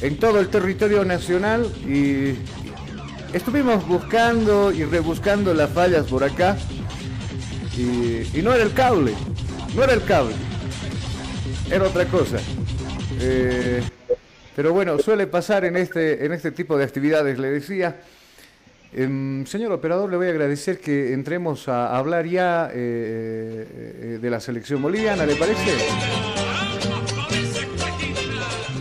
en 0.00 0.16
todo 0.16 0.38
el 0.38 0.46
territorio 0.46 1.04
nacional 1.04 1.66
y 1.84 2.36
estuvimos 3.32 3.84
buscando 3.88 4.70
y 4.70 4.84
rebuscando 4.84 5.52
las 5.54 5.70
fallas 5.70 6.06
por 6.06 6.22
acá 6.22 6.56
y, 7.76 8.38
y 8.38 8.42
no 8.44 8.54
era 8.54 8.62
el 8.62 8.72
cable, 8.74 9.12
no 9.74 9.82
era 9.82 9.92
el 9.92 10.04
cable, 10.04 10.36
era 11.68 11.82
otra 11.82 12.04
cosa. 12.04 12.36
Eh, 13.18 13.82
pero 14.54 14.72
bueno, 14.72 15.00
suele 15.00 15.26
pasar 15.26 15.64
en 15.64 15.78
este, 15.78 16.24
en 16.24 16.32
este 16.32 16.52
tipo 16.52 16.78
de 16.78 16.84
actividades, 16.84 17.40
le 17.40 17.50
decía. 17.50 18.02
Em, 18.92 19.44
señor 19.46 19.72
operador, 19.72 20.10
le 20.10 20.16
voy 20.16 20.28
a 20.28 20.30
agradecer 20.30 20.78
que 20.78 21.12
entremos 21.12 21.68
a 21.68 21.96
hablar 21.96 22.26
ya 22.26 22.70
eh, 22.72 23.66
eh, 23.68 24.18
de 24.20 24.30
la 24.30 24.40
selección 24.40 24.80
boliviana, 24.80 25.26
¿le 25.26 25.34
parece? 25.34 25.72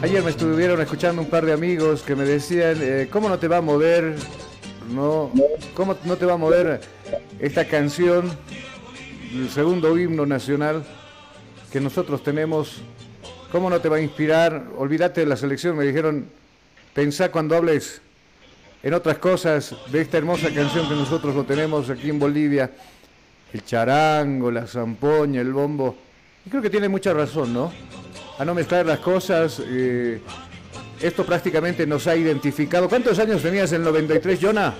Ayer 0.01 0.23
me 0.23 0.29
estuvieron 0.29 0.79
escuchando 0.81 1.21
un 1.21 1.29
par 1.29 1.45
de 1.45 1.53
amigos 1.53 2.03
que 2.03 2.15
me 2.15 2.23
decían, 2.23 2.77
eh, 2.79 3.07
¿cómo 3.11 3.27
no 3.27 3.39
te 3.39 3.47
va 3.47 3.57
a 3.57 3.61
mover? 3.61 4.15
No, 4.91 5.31
¿Cómo 5.73 5.97
no 6.05 6.15
te 6.15 6.25
va 6.25 6.33
a 6.33 6.37
mover 6.37 6.79
esta 7.39 7.65
canción, 7.65 8.31
el 9.33 9.49
segundo 9.49 9.97
himno 9.97 10.27
nacional 10.27 10.83
que 11.71 11.81
nosotros 11.81 12.23
tenemos? 12.23 12.83
¿Cómo 13.51 13.69
no 13.69 13.81
te 13.81 13.89
va 13.89 13.97
a 13.97 14.01
inspirar? 14.01 14.67
Olvídate 14.77 15.21
de 15.21 15.27
la 15.27 15.37
selección, 15.37 15.75
me 15.75 15.85
dijeron, 15.85 16.27
pensá 16.93 17.31
cuando 17.31 17.55
hables 17.55 18.01
en 18.85 18.93
otras 18.93 19.17
cosas 19.17 19.75
de 19.91 19.99
esta 20.01 20.17
hermosa 20.19 20.49
canción 20.53 20.87
que 20.87 20.93
nosotros 20.93 21.33
lo 21.35 21.43
tenemos 21.43 21.89
aquí 21.89 22.09
en 22.09 22.19
Bolivia, 22.19 22.69
el 23.51 23.65
charango, 23.65 24.51
la 24.51 24.67
zampoña, 24.67 25.41
el 25.41 25.51
bombo. 25.51 25.95
Y 26.45 26.49
creo 26.51 26.61
que 26.61 26.69
tiene 26.69 26.87
mucha 26.87 27.11
razón, 27.11 27.51
¿no? 27.51 27.71
A 28.37 28.45
no 28.45 28.53
mezclar 28.53 28.85
las 28.85 28.99
cosas. 28.99 29.59
eh, 29.65 30.21
esto 31.01 31.25
prácticamente 31.25 31.85
nos 31.87 32.05
ha 32.07 32.15
identificado. 32.15 32.87
¿Cuántos 32.87 33.17
años 33.19 33.41
tenías 33.41 33.71
en 33.71 33.79
el 33.81 33.85
93, 33.85 34.39
Jonah? 34.41 34.73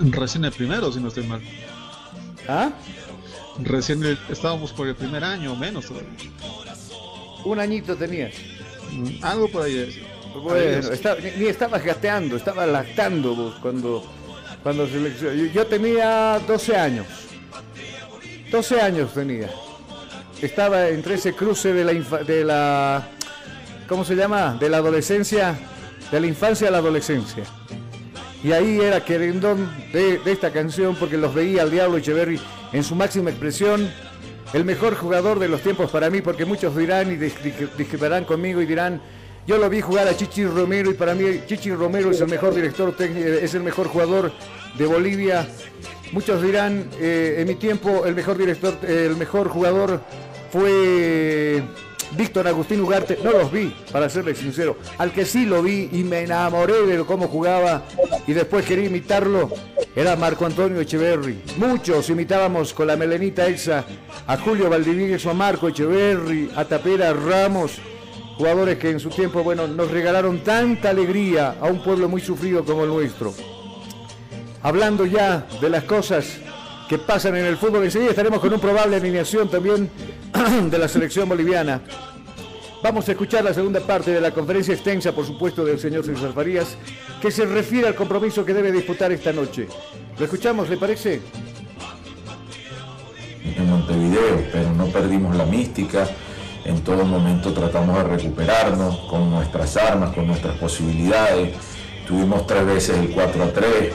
Recién 0.00 0.44
el 0.44 0.52
primero, 0.52 0.90
si 0.90 0.98
no 0.98 1.08
estoy 1.08 1.26
mal. 1.26 1.40
¿Ah? 2.48 2.70
Recién 3.62 4.02
el- 4.02 4.18
estábamos 4.30 4.72
por 4.72 4.88
el 4.88 4.96
primer 4.96 5.22
año 5.22 5.52
o 5.52 5.56
menos 5.56 5.86
todavía. 5.86 6.08
Un 7.44 7.60
añito 7.60 7.94
tenías. 7.96 8.34
Mm, 8.92 9.22
Algo 9.24 9.48
por 9.48 9.62
ahí. 9.64 10.02
Bueno, 10.40 10.88
está- 10.92 11.16
ni, 11.36 11.46
estabas 11.46 11.84
gateando, 11.84 12.36
estabas 12.36 12.68
lactando 12.68 13.34
vos 13.34 13.54
cuando, 13.60 14.04
cuando 14.62 14.86
seleccionó. 14.86 15.34
Yo, 15.34 15.46
yo 15.52 15.66
tenía 15.66 16.38
12 16.46 16.76
años. 16.76 17.06
12 18.50 18.80
años 18.80 19.12
tenía. 19.14 19.48
Estaba 20.40 20.88
entre 20.88 21.14
ese 21.14 21.32
cruce 21.34 21.72
de 21.72 21.84
la, 21.84 21.92
infa- 21.92 22.24
de 22.24 22.44
la 22.44 23.08
¿cómo 23.88 24.04
se 24.04 24.14
llama? 24.16 24.56
De 24.58 24.68
la 24.68 24.78
adolescencia, 24.78 25.54
de 26.10 26.20
la 26.20 26.26
infancia 26.26 26.68
a 26.68 26.70
la 26.70 26.78
adolescencia. 26.78 27.44
Y 28.42 28.50
ahí 28.52 28.80
era 28.80 29.04
querendón 29.04 29.70
de, 29.92 30.18
de 30.18 30.32
esta 30.32 30.50
canción 30.50 30.96
porque 30.96 31.16
los 31.16 31.32
veía 31.32 31.62
al 31.62 31.70
Diablo 31.70 31.98
Echeverry 31.98 32.40
en 32.72 32.82
su 32.82 32.94
máxima 32.96 33.30
expresión. 33.30 33.88
El 34.52 34.64
mejor 34.64 34.96
jugador 34.96 35.38
de 35.38 35.48
los 35.48 35.62
tiempos 35.62 35.90
para 35.90 36.10
mí, 36.10 36.20
porque 36.20 36.44
muchos 36.44 36.76
dirán 36.76 37.10
y 37.10 37.16
dis- 37.16 37.38
dis- 37.42 37.70
discreparán 37.76 38.24
conmigo 38.24 38.60
y 38.60 38.66
dirán, 38.66 39.00
yo 39.46 39.58
lo 39.58 39.68
vi 39.68 39.80
jugar 39.80 40.06
a 40.08 40.16
Chichi 40.16 40.44
Romero 40.44 40.90
y 40.90 40.94
para 40.94 41.14
mí 41.14 41.24
Chichi 41.46 41.72
Romero 41.72 42.10
es 42.10 42.20
el 42.20 42.28
mejor 42.28 42.54
director 42.54 42.96
técnico, 42.96 43.26
es 43.26 43.54
el 43.54 43.62
mejor 43.62 43.88
jugador 43.88 44.32
de 44.78 44.86
Bolivia. 44.86 45.48
Muchos 46.12 46.42
dirán, 46.42 46.88
eh, 47.00 47.36
en 47.38 47.48
mi 47.48 47.54
tiempo 47.54 48.04
el 48.06 48.14
mejor 48.14 48.36
director, 48.36 48.74
eh, 48.82 49.06
el 49.08 49.16
mejor 49.16 49.48
jugador 49.48 50.00
fue 50.50 51.62
Víctor 52.16 52.46
Agustín 52.46 52.80
Ugarte. 52.82 53.18
No 53.24 53.32
los 53.32 53.50
vi, 53.50 53.74
para 53.90 54.08
serles 54.08 54.38
sincero. 54.38 54.76
Al 54.98 55.12
que 55.12 55.24
sí 55.24 55.46
lo 55.46 55.62
vi 55.62 55.88
y 55.90 56.04
me 56.04 56.20
enamoré 56.20 56.86
de 56.86 57.02
cómo 57.04 57.28
jugaba 57.28 57.82
y 58.26 58.32
después 58.32 58.64
quería 58.64 58.86
imitarlo, 58.86 59.50
era 59.96 60.16
Marco 60.16 60.46
Antonio 60.46 60.80
Echeverry. 60.80 61.42
Muchos 61.56 62.08
imitábamos 62.10 62.72
con 62.72 62.86
la 62.86 62.96
melenita 62.96 63.46
exa 63.46 63.84
a 64.26 64.36
Julio 64.36 64.70
Valdivieso, 64.70 65.30
a 65.30 65.34
Marco 65.34 65.68
Echeverry, 65.68 66.50
a 66.54 66.64
Tapera 66.64 67.12
Ramos, 67.12 67.80
jugadores 68.36 68.78
que 68.78 68.90
en 68.90 69.00
su 69.00 69.08
tiempo, 69.10 69.42
bueno, 69.42 69.66
nos 69.66 69.90
regalaron 69.90 70.40
tanta 70.40 70.90
alegría 70.90 71.56
a 71.60 71.66
un 71.66 71.82
pueblo 71.82 72.08
muy 72.08 72.20
sufrido 72.20 72.64
como 72.64 72.84
el 72.84 72.90
nuestro. 72.90 73.34
hablando 74.62 75.04
ya 75.06 75.46
de 75.60 75.68
las 75.68 75.84
cosas 75.84 76.38
que 76.88 76.98
pasan 76.98 77.36
en 77.36 77.46
el 77.46 77.56
fútbol. 77.56 77.84
Enseguida 77.84 78.10
estaremos 78.10 78.38
con 78.38 78.52
un 78.52 78.60
probable 78.60 78.96
alineación 78.96 79.48
también 79.48 79.90
de 80.70 80.78
la 80.78 80.86
selección 80.88 81.28
boliviana. 81.28 81.80
Vamos 82.82 83.08
a 83.08 83.12
escuchar 83.12 83.44
la 83.44 83.54
segunda 83.54 83.80
parte 83.80 84.10
de 84.10 84.20
la 84.20 84.32
conferencia 84.32 84.74
extensa, 84.74 85.12
por 85.12 85.24
supuesto, 85.24 85.64
del 85.64 85.78
señor 85.78 86.04
César 86.04 86.32
Farías, 86.32 86.76
que 87.20 87.30
se 87.30 87.46
refiere 87.46 87.86
al 87.86 87.94
compromiso 87.94 88.44
que 88.44 88.52
debe 88.52 88.72
disputar 88.72 89.12
esta 89.12 89.32
noche. 89.32 89.68
¿Lo 90.18 90.24
escuchamos, 90.24 90.68
le 90.68 90.76
parece? 90.76 91.20
En 93.56 93.70
Montevideo, 93.70 94.44
pero 94.52 94.70
no 94.72 94.86
perdimos 94.86 95.34
la 95.36 95.46
mística. 95.46 96.08
En 96.64 96.80
todo 96.82 97.04
momento 97.04 97.52
tratamos 97.52 97.96
de 97.96 98.04
recuperarnos 98.04 98.96
con 99.10 99.30
nuestras 99.30 99.76
armas, 99.76 100.14
con 100.14 100.26
nuestras 100.26 100.56
posibilidades. 100.58 101.54
Tuvimos 102.06 102.46
tres 102.46 102.66
veces 102.66 102.98
el 102.98 103.10
4 103.10 103.44
a 103.44 103.52
3. 103.52 103.92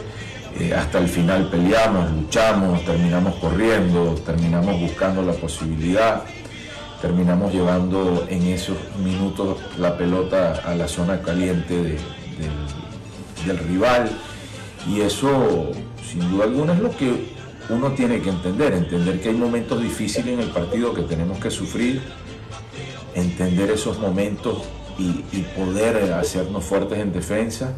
Eh, 0.59 0.73
hasta 0.73 0.97
el 0.99 1.07
final 1.07 1.49
peleamos, 1.49 2.11
luchamos, 2.11 2.83
terminamos 2.83 3.35
corriendo, 3.35 4.15
terminamos 4.25 4.79
buscando 4.79 5.21
la 5.21 5.33
posibilidad 5.33 6.23
terminamos 7.01 7.53
llevando 7.53 8.25
en 8.27 8.41
esos 8.47 8.77
minutos 9.03 9.59
la 9.77 9.97
pelota 9.97 10.61
a 10.65 10.73
la 10.73 10.87
zona 10.87 11.21
caliente 11.21 11.75
del, 11.75 11.99
del 13.45 13.57
rival 13.59 14.09
y 14.87 15.01
eso 15.01 15.71
sin 16.09 16.29
duda 16.31 16.45
alguna 16.45 16.73
es 16.73 16.79
lo 16.79 16.95
que 16.95 17.35
uno 17.69 17.91
tiene 17.91 18.21
que 18.21 18.29
entender, 18.29 18.73
entender 18.73 19.21
que 19.21 19.29
hay 19.29 19.35
momentos 19.35 19.81
difíciles 19.81 20.27
en 20.27 20.39
el 20.39 20.49
partido 20.49 20.93
que 20.93 21.01
tenemos 21.01 21.37
que 21.37 21.51
sufrir, 21.51 22.01
entender 23.17 23.71
esos 23.71 23.97
momentos 23.99 24.63
y, 24.99 25.41
poder 25.55 26.13
hacernos 26.13 26.63
fuertes 26.63 26.99
en 26.99 27.11
defensa 27.11 27.73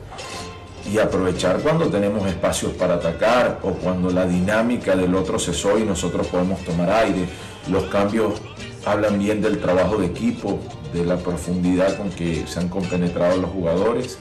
y 0.92 0.98
aprovechar 1.00 1.60
cuando 1.60 1.90
tenemos 1.90 2.26
espacios 2.28 2.74
para 2.74 2.96
atacar 2.96 3.60
o 3.64 3.72
cuando 3.72 4.10
la 4.10 4.26
dinámica 4.26 4.96
del 4.96 5.16
otro 5.16 5.38
cesó 5.38 5.78
y 5.78 5.84
nosotros 5.84 6.28
podemos 6.28 6.60
tomar 6.64 6.90
aire. 6.92 7.26
Los 7.70 7.86
cambios 7.86 8.42
hablan 8.86 9.20
bien 9.20 9.42
del 9.42 9.60
trabajo 9.60 9.98
de 9.98 10.08
equipo, 10.08 10.60
de 10.94 11.06
la 11.06 11.18
profundidad 11.18 11.98
con 11.98 12.10
que 12.10 12.46
se 12.48 12.60
han 12.60 12.70
compenetrado 12.70 13.38
los 13.38 13.52
jugadores 13.52 14.18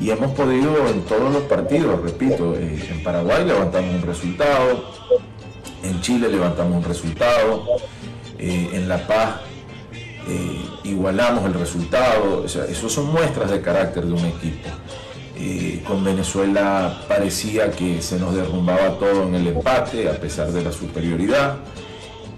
y 0.00 0.10
hemos 0.10 0.32
podido 0.32 0.88
en 0.88 1.02
todos 1.02 1.32
los 1.32 1.42
partidos, 1.44 2.02
repito, 2.02 2.54
eh, 2.54 2.86
en 2.90 3.02
Paraguay 3.02 3.46
levantamos 3.46 3.94
un 3.94 4.02
resultado, 4.02 4.84
en 5.82 6.00
Chile 6.02 6.28
levantamos 6.28 6.76
un 6.76 6.84
resultado, 6.84 7.64
eh, 8.38 8.70
en 8.74 8.88
La 8.88 9.06
Paz 9.06 9.40
eh, 10.28 10.64
igualamos 10.84 11.44
el 11.44 11.54
resultado, 11.54 12.42
o 12.44 12.48
sea, 12.48 12.64
eso 12.64 12.88
son 12.88 13.12
muestras 13.12 13.50
de 13.50 13.60
carácter 13.60 14.04
de 14.04 14.12
un 14.12 14.24
equipo. 14.24 14.68
con 15.86 16.02
Venezuela 16.02 17.04
parecía 17.06 17.70
que 17.70 18.00
se 18.00 18.18
nos 18.18 18.34
derrumbaba 18.34 18.98
todo 18.98 19.24
en 19.24 19.34
el 19.34 19.46
empate 19.48 20.08
a 20.08 20.14
pesar 20.14 20.50
de 20.50 20.62
la 20.62 20.72
superioridad 20.72 21.56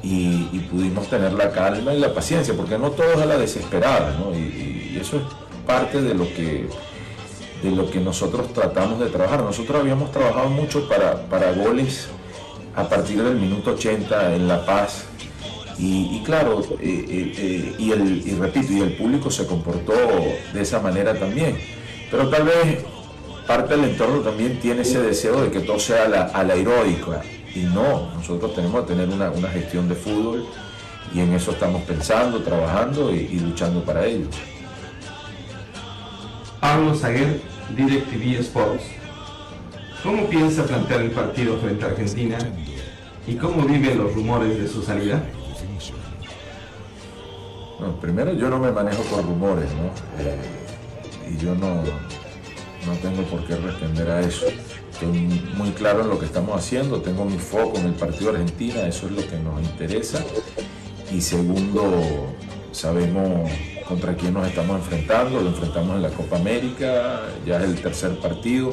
y, 0.03 0.59
pudimos 0.71 1.09
tener 1.09 1.33
la 1.33 1.51
calma 1.51 1.95
y 1.95 1.99
la 1.99 2.13
paciencia, 2.13 2.55
porque 2.55 2.77
no 2.77 2.91
todo 2.91 3.13
es 3.13 3.21
a 3.21 3.27
la 3.27 3.39
desesperada, 3.39 4.17
¿no? 4.19 4.37
y, 4.37 4.99
eso 5.01 5.17
es 5.17 5.23
parte 5.67 6.03
de 6.03 6.15
lo 6.15 6.25
que 6.25 6.69
de 7.63 7.71
lo 7.71 7.91
que 7.91 8.01
nosotros 8.01 8.53
tratamos 8.53 9.01
de 9.01 9.07
trabajar. 9.07 9.43
Nosotros 9.43 9.81
habíamos 9.81 10.13
trabajado 10.13 10.49
mucho 10.49 10.89
para, 10.89 11.23
para 11.29 11.53
goles 11.53 12.09
a 12.77 12.89
partir 12.89 13.23
del 13.23 13.37
minuto 13.37 13.73
80 13.73 14.35
en 14.35 14.49
La 14.49 14.65
Paz. 14.65 15.05
Y, 15.79 16.23
claro, 16.25 16.61
eh, 16.81 17.05
eh, 17.09 17.33
eh, 17.39 17.75
y, 17.79 17.93
el, 17.93 18.27
y 18.27 18.35
repito, 18.35 18.73
y 18.73 18.81
el 18.81 18.95
público 18.95 19.31
se 19.31 19.47
comportó 19.47 19.93
de 20.53 20.61
esa 20.61 20.81
manera 20.81 21.15
también. 21.15 21.57
Pero 22.11 22.29
tal 22.29 22.45
vez 22.45 22.85
parte 23.47 23.77
del 23.77 23.91
entorno 23.91 24.19
también 24.19 24.59
tiene 24.59 24.83
ese 24.83 25.01
deseo 25.01 25.41
de 25.43 25.51
que 25.51 25.61
todo 25.61 25.79
sea 25.79 26.05
a 26.05 26.09
la, 26.09 26.31
a 26.35 26.43
heroica. 26.55 27.23
Y 27.55 27.61
no, 27.61 28.13
nosotros 28.15 28.55
tenemos 28.55 28.83
que 28.83 28.95
tener 28.95 29.09
una, 29.09 29.31
gestión 29.51 29.89
de 29.89 29.95
fútbol 29.95 30.47
y 31.15 31.21
en 31.21 31.33
eso 31.33 31.53
estamos 31.53 31.83
pensando, 31.83 32.41
trabajando 32.41 33.15
y, 33.15 33.39
luchando 33.39 33.83
para 33.85 34.05
ello. 34.05 34.27
Pablo 36.61 36.95
Zaguer, 36.95 37.41
DirecTV 37.77 38.41
Sports. 38.41 38.85
¿Cómo 40.03 40.27
piensa 40.27 40.65
plantear 40.65 41.03
el 41.03 41.11
partido 41.13 41.57
frente 41.59 41.85
a 41.85 41.89
Argentina 41.89 42.39
y 43.27 43.35
cómo 43.35 43.63
viven 43.63 43.97
los 43.99 44.15
rumores 44.15 44.59
de 44.59 44.69
su 44.69 44.83
salida? 44.83 45.23
Primero 48.01 48.33
yo 48.33 48.49
no 48.49 48.59
me 48.59 48.73
manejo 48.73 49.03
por 49.05 49.25
rumores, 49.25 49.69
¿no? 49.73 49.91
Eh, 50.23 51.31
y 51.31 51.37
yo 51.37 51.55
no, 51.55 51.75
no 51.77 52.93
tengo 53.03 53.23
por 53.25 53.45
qué 53.47 53.57
responder 53.57 54.11
a 54.11 54.21
eso. 54.21 54.47
Estoy 54.91 55.43
muy 55.57 55.71
claro 55.71 56.03
en 56.03 56.09
lo 56.09 56.19
que 56.19 56.27
estamos 56.27 56.57
haciendo, 56.57 57.01
tengo 57.01 57.25
mi 57.25 57.39
foco 57.39 57.79
en 57.79 57.87
el 57.87 57.95
partido 57.95 58.31
Argentina, 58.31 58.81
eso 58.87 59.07
es 59.07 59.13
lo 59.13 59.29
que 59.29 59.39
nos 59.39 59.61
interesa. 59.63 60.25
Y 61.13 61.21
segundo, 61.21 62.33
sabemos 62.73 63.51
contra 63.87 64.15
quién 64.15 64.35
nos 64.35 64.47
estamos 64.47 64.79
enfrentando, 64.79 65.41
lo 65.41 65.49
enfrentamos 65.49 65.97
en 65.97 66.03
la 66.03 66.11
Copa 66.11 66.37
América, 66.37 67.23
ya 67.47 67.59
es 67.59 67.65
el 67.65 67.81
tercer 67.81 68.19
partido, 68.19 68.73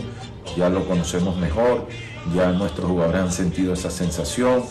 ya 0.57 0.69
lo 0.69 0.85
conocemos 0.87 1.37
mejor, 1.37 1.87
ya 2.35 2.51
nuestros 2.51 2.89
jugadores 2.89 3.21
han 3.21 3.31
sentido 3.31 3.73
esa 3.73 3.91
sensación 3.91 4.63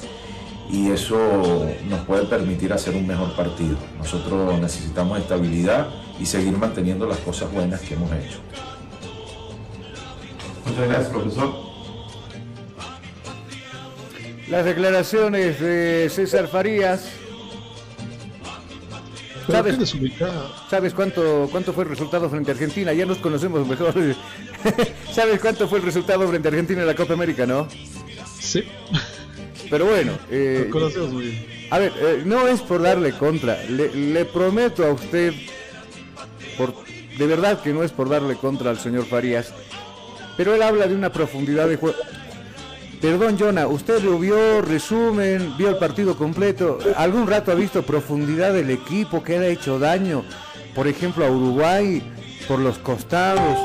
y 0.71 0.91
eso 0.91 1.67
nos 1.89 2.01
puede 2.01 2.25
permitir 2.25 2.73
hacer 2.73 2.95
un 2.95 3.07
mejor 3.07 3.35
partido. 3.37 3.77
Nosotros 3.99 4.59
necesitamos 4.61 5.19
estabilidad 5.19 5.89
y 6.19 6.27
seguir 6.27 6.57
manteniendo 6.57 7.07
las 7.07 7.19
cosas 7.19 7.53
buenas 7.53 7.81
que 7.81 7.95
hemos 7.95 8.11
hecho. 8.13 8.39
Muchas 10.67 10.89
gracias, 10.89 11.09
profesor. 11.09 11.55
Las 14.49 14.65
declaraciones 14.65 15.61
de 15.61 16.09
César 16.11 16.49
Farías. 16.49 17.09
¿Sabes, 19.51 19.77
¿Sabes 20.71 20.95
cuánto, 20.95 21.49
cuánto 21.51 21.75
fue 21.75 21.85
el 21.85 21.91
resultado 21.91 22.31
frente 22.31 22.51
a 22.51 22.55
Argentina? 22.55 22.93
Ya 22.95 23.05
nos 23.05 23.19
conocemos 23.19 23.67
mejor. 23.67 23.95
¿Sabes 25.13 25.41
cuánto 25.41 25.69
fue 25.69 25.79
el 25.79 25.85
resultado 25.85 26.27
frente 26.29 26.49
a 26.49 26.51
Argentina 26.51 26.81
en 26.81 26.87
la 26.87 26.95
Copa 26.95 27.13
América, 27.13 27.45
no? 27.45 27.69
Sí. 28.41 28.65
Pero 29.75 29.87
bueno. 29.87 30.13
Eh, 30.31 30.69
conocemos 30.71 31.13
muy 31.13 31.25
bien. 31.25 31.47
A 31.69 31.81
ver, 31.81 31.93
eh, 31.99 32.23
no 32.25 32.47
es 32.47 32.61
por 32.61 32.81
darle 32.81 33.11
contra. 33.11 33.61
Le, 33.65 33.93
le 33.93 34.25
prometo 34.25 34.85
a 34.87 34.93
usted, 34.93 35.35
por, 36.57 36.73
de 37.19 37.27
verdad 37.27 37.61
que 37.61 37.73
no 37.73 37.83
es 37.83 37.91
por 37.91 38.09
darle 38.09 38.37
contra 38.37 38.71
al 38.71 38.79
señor 38.79 39.05
Farías, 39.05 39.53
pero 40.37 40.55
él 40.55 40.63
habla 40.63 40.87
de 40.87 40.95
una 40.95 41.11
profundidad 41.11 41.69
de 41.69 41.75
juego. 41.75 41.97
Perdón, 43.01 43.37
Jonah, 43.37 43.67
usted 43.67 44.01
lo 44.05 44.17
vio, 44.17 44.63
resumen, 44.63 45.57
vio 45.59 45.71
el 45.71 45.79
partido 45.79 46.17
completo. 46.17 46.79
¿Algún 46.97 47.27
rato 47.27 47.51
ha 47.51 47.57
visto 47.57 47.83
profundidad 47.83 48.53
del 48.53 48.71
equipo 48.71 49.25
que 49.25 49.39
ha 49.39 49.47
hecho 49.49 49.81
daño? 49.81 50.25
Por 50.73 50.87
ejemplo, 50.87 51.25
a 51.25 51.31
Uruguay, 51.31 52.01
por 52.49 52.61
los 52.61 52.79
costados. 52.79 53.59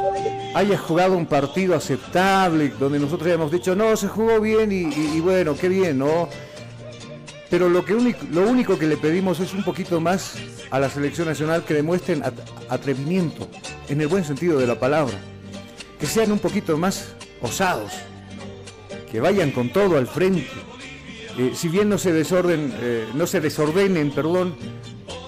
Haya 0.56 0.78
jugado 0.78 1.16
un 1.16 1.26
partido 1.26 1.76
aceptable, 1.76 2.74
donde 2.80 3.00
nosotros 3.00 3.28
hayamos 3.28 3.52
dicho, 3.52 3.76
no, 3.76 3.96
se 3.96 4.08
jugó 4.08 4.40
bien 4.42 4.72
y, 4.72 5.20
bueno, 5.20 5.56
qué 5.56 5.70
bien, 5.70 6.00
¿no? 6.00 6.28
Pero 7.50 7.70
lo, 7.70 7.86
que 7.86 7.94
único, 7.96 8.20
lo 8.32 8.48
único 8.48 8.78
que 8.78 8.88
le 8.88 8.98
pedimos 8.98 9.40
es 9.40 9.54
un 9.54 9.64
poquito 9.64 10.00
más 10.00 10.36
a 10.72 10.80
la 10.80 10.90
selección 10.90 11.28
nacional 11.28 11.64
que 11.64 11.74
demuestren 11.74 12.24
atrevimiento, 12.70 13.48
en 13.88 14.02
el 14.02 14.08
buen 14.08 14.24
sentido 14.24 14.60
de 14.60 14.68
la 14.68 14.80
palabra 14.80 15.18
que 16.00 16.08
sean 16.08 16.32
un 16.32 16.40
poquito 16.40 16.78
más 16.78 17.14
osados, 17.42 17.92
que 19.12 19.20
vayan 19.20 19.52
con 19.52 19.70
todo 19.70 19.98
al 19.98 20.08
frente. 20.08 20.48
Eh, 21.38 21.52
si 21.54 21.68
bien 21.68 21.90
no 21.90 21.98
se 21.98 22.14
desorden, 22.14 22.74
eh, 22.80 23.08
no 23.14 23.28
se 23.28 23.42
desordenen, 23.42 24.12
perdón, 24.12 24.56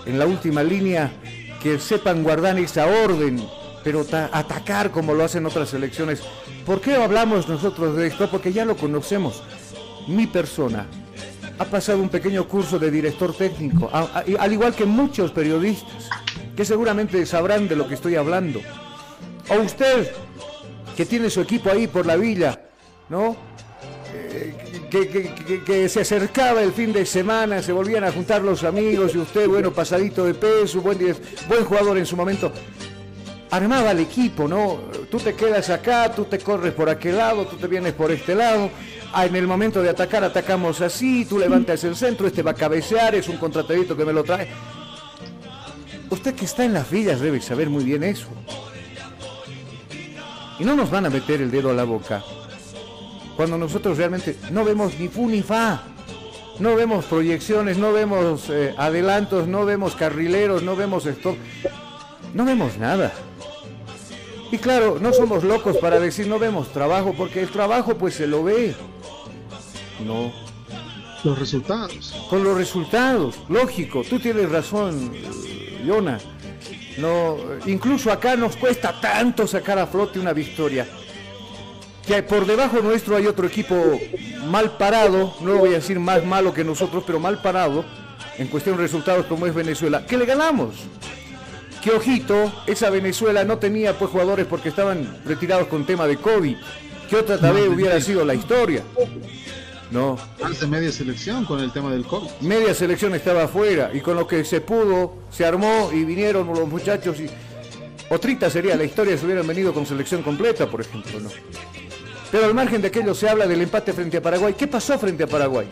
en 0.06 0.18
la 0.18 0.26
última 0.26 0.64
línea, 0.64 1.12
que 1.62 1.80
sepan 1.80 2.24
guardar 2.24 2.58
esa 2.60 2.88
orden, 2.88 3.42
pero 3.84 4.06
atacar 4.32 4.92
como 4.92 5.14
lo 5.14 5.24
hacen 5.24 5.46
otras 5.46 5.70
selecciones. 5.70 6.22
¿Por 6.66 6.82
qué 6.82 6.96
hablamos 6.96 7.48
nosotros 7.48 7.96
de 7.96 8.08
esto? 8.08 8.30
Porque 8.30 8.54
ya 8.54 8.66
lo 8.66 8.76
conocemos. 8.76 9.44
Mi 10.08 10.28
persona 10.28 10.88
ha 11.60 11.66
pasado 11.66 12.00
un 12.00 12.10
pequeño 12.10 12.48
curso 12.48 12.80
de 12.80 12.90
director 12.90 13.34
técnico, 13.36 13.90
al 13.94 14.54
igual 14.54 14.74
que 14.74 14.86
muchos 14.86 15.32
periodistas, 15.32 16.10
que 16.56 16.66
seguramente 16.66 17.26
sabrán 17.26 17.68
de 17.68 17.76
lo 17.76 17.88
que 17.88 17.94
estoy 17.96 18.16
hablando. 18.16 18.60
O 19.50 19.62
usted, 19.62 20.12
que 20.96 21.06
tiene 21.06 21.30
su 21.30 21.42
equipo 21.42 21.70
ahí 21.70 21.88
por 21.88 22.06
la 22.06 22.16
villa, 22.16 22.60
¿no? 23.10 23.36
Eh, 24.94 25.62
que, 25.66 25.88
se 25.88 26.02
acercaba 26.02 26.62
el 26.62 26.74
fin 26.74 26.92
de 26.92 27.06
semana, 27.06 27.62
se 27.62 27.72
volvían 27.72 28.04
a 28.04 28.12
juntar 28.12 28.42
los 28.42 28.64
amigos 28.66 29.16
y 29.16 29.20
usted, 29.20 29.48
bueno, 29.48 29.72
pasadito 29.72 30.26
de 30.26 30.34
peso, 30.34 30.82
buen, 30.82 30.98
buen 31.48 31.64
jugador 31.64 31.98
en 31.98 32.06
su 32.06 32.18
momento. 32.18 32.52
Armaba 33.52 33.92
el 33.92 34.00
equipo, 34.00 34.48
¿no? 34.48 34.82
Tú 35.10 35.18
te 35.18 35.34
quedas 35.34 35.70
acá, 35.70 36.12
tú 36.14 36.26
te 36.26 36.40
corres 36.40 36.74
por 36.74 36.90
aquel 36.90 37.18
lado, 37.18 37.46
tú 37.46 37.56
te 37.56 37.68
vienes 37.68 37.94
por 37.94 38.12
este 38.12 38.36
lado. 38.36 38.70
Ah, 39.14 39.26
en 39.26 39.36
el 39.36 39.48
momento 39.48 39.82
de 39.82 39.90
atacar, 39.90 40.24
atacamos 40.24 40.82
así, 40.82 41.26
tú 41.26 41.40
levantas 41.40 41.84
el 41.86 41.96
centro, 41.96 42.28
este 42.28 42.44
va 42.44 42.52
a 42.52 42.56
cabecear, 42.56 43.16
es 43.16 43.30
un 43.30 43.38
contratadito 43.38 43.96
que 43.96 44.06
me 44.06 44.14
lo 44.14 44.24
trae. 44.24 44.50
Usted 46.10 46.34
que 46.36 46.46
está 46.46 46.66
en 46.66 46.74
las 46.74 46.90
villas 46.90 47.22
debe 47.22 47.42
saber 47.42 47.70
muy 47.70 47.86
bien 47.86 48.04
eso. 48.04 48.28
Y 50.60 50.66
no 50.66 50.76
nos 50.76 50.92
van 50.92 51.06
a 51.06 51.10
meter 51.10 51.42
el 51.42 51.50
dedo 51.50 51.70
a 51.70 51.74
la 51.74 51.86
boca 51.86 52.22
cuando 53.42 53.58
nosotros 53.58 53.98
realmente 53.98 54.36
no 54.52 54.64
vemos 54.64 55.00
ni 55.00 55.08
fu 55.08 55.28
ni 55.28 55.42
fa. 55.42 55.82
No 56.60 56.76
vemos 56.76 57.06
proyecciones, 57.06 57.76
no 57.76 57.92
vemos 57.92 58.52
eh, 58.52 58.76
adelantos, 58.78 59.48
no 59.48 59.66
vemos 59.66 59.96
carrileros, 59.96 60.62
no 60.62 60.76
vemos 60.76 61.08
stop. 61.08 61.36
No 62.36 62.46
vemos 62.46 62.78
nada. 62.78 63.12
Y 64.52 64.60
claro, 64.60 65.00
no 65.02 65.12
somos 65.12 65.44
locos 65.44 65.78
para 65.78 66.00
decir 66.00 66.28
no 66.28 66.38
vemos 66.38 66.72
trabajo, 66.72 67.16
porque 67.18 67.42
el 67.42 67.50
trabajo 67.50 67.98
pues 67.98 68.14
se 68.14 68.28
lo 68.28 68.44
ve. 68.44 68.76
No. 70.06 70.32
Los 71.24 71.40
resultados. 71.40 72.14
Con 72.30 72.44
los 72.44 72.56
resultados, 72.56 73.40
lógico, 73.50 74.04
tú 74.08 74.20
tienes 74.20 74.52
razón, 74.52 75.14
Yona. 75.84 76.20
No, 77.00 77.38
incluso 77.66 78.12
acá 78.12 78.36
nos 78.36 78.56
cuesta 78.56 79.02
tanto 79.02 79.48
sacar 79.48 79.80
a 79.80 79.88
flote 79.88 80.20
una 80.20 80.32
victoria. 80.32 80.86
Que 82.12 82.24
por 82.24 82.46
debajo 82.46 82.82
nuestro 82.82 83.16
hay 83.16 83.26
otro 83.26 83.48
equipo 83.48 83.98
mal 84.46 84.76
parado, 84.76 85.34
no 85.40 85.56
voy 85.56 85.70
a 85.70 85.74
decir 85.76 85.98
más 85.98 86.26
malo 86.26 86.54
que 86.54 86.62
nosotros, 86.62 87.06
pero 87.08 87.22
mal 87.22 87.42
parado, 87.42 87.86
en 88.38 88.50
cuestión 88.50 88.76
de 88.76 88.84
resultados 88.84 89.28
como 89.28 89.46
es 89.46 89.56
Venezuela, 89.56 90.06
que 90.06 90.18
le 90.18 90.26
ganamos. 90.26 90.76
Que 91.82 91.92
ojito, 91.92 92.52
esa 92.68 92.90
Venezuela 92.90 93.46
no 93.46 93.60
tenía 93.60 93.98
pues 93.98 94.12
jugadores 94.12 94.46
porque 94.46 94.68
estaban 94.68 95.22
retirados 95.26 95.70
con 95.70 95.86
tema 95.86 96.06
de 96.06 96.18
COVID. 96.18 96.58
Que 97.10 97.16
otra 97.16 97.38
vez 97.54 97.70
hubiera 97.70 98.02
sido 98.02 98.26
la 98.26 98.34
historia. 98.34 98.84
No. 99.90 100.18
Hace 100.44 100.68
media 100.68 100.92
selección 100.92 101.46
con 101.46 101.62
el 101.62 101.72
tema 101.72 101.94
del 101.94 102.04
COVID. 102.04 102.28
Media 102.42 102.74
selección 102.74 103.16
estaba 103.16 103.44
afuera 103.44 103.90
y 103.94 104.02
con 104.02 104.18
lo 104.18 104.28
que 104.28 104.44
se 104.44 104.60
pudo, 104.60 105.14
se 105.32 105.46
armó 105.46 105.92
y 105.94 106.04
vinieron 106.04 106.46
los 106.46 106.68
muchachos 106.68 107.22
y... 107.22 107.30
Otrita 108.10 108.50
sería 108.50 108.76
la 108.76 108.84
historia 108.84 109.18
si 109.18 109.24
hubieran 109.24 109.48
venido 109.48 109.74
con 109.74 109.86
selección 109.86 110.22
completa, 110.22 110.70
por 110.70 110.82
ejemplo, 110.82 111.22
¿no? 111.22 111.30
Pero 112.32 112.46
al 112.46 112.54
margen 112.54 112.82
de 112.82 112.88
aquello 112.88 113.14
se 113.14 113.28
habla 113.30 113.46
del 113.46 113.62
empate 113.62 113.92
frente 113.94 114.18
a 114.18 114.22
Paraguay. 114.22 114.54
¿Qué 114.58 114.68
pasó 114.68 114.98
frente 114.98 115.24
a 115.24 115.28
Paraguay? 115.28 115.68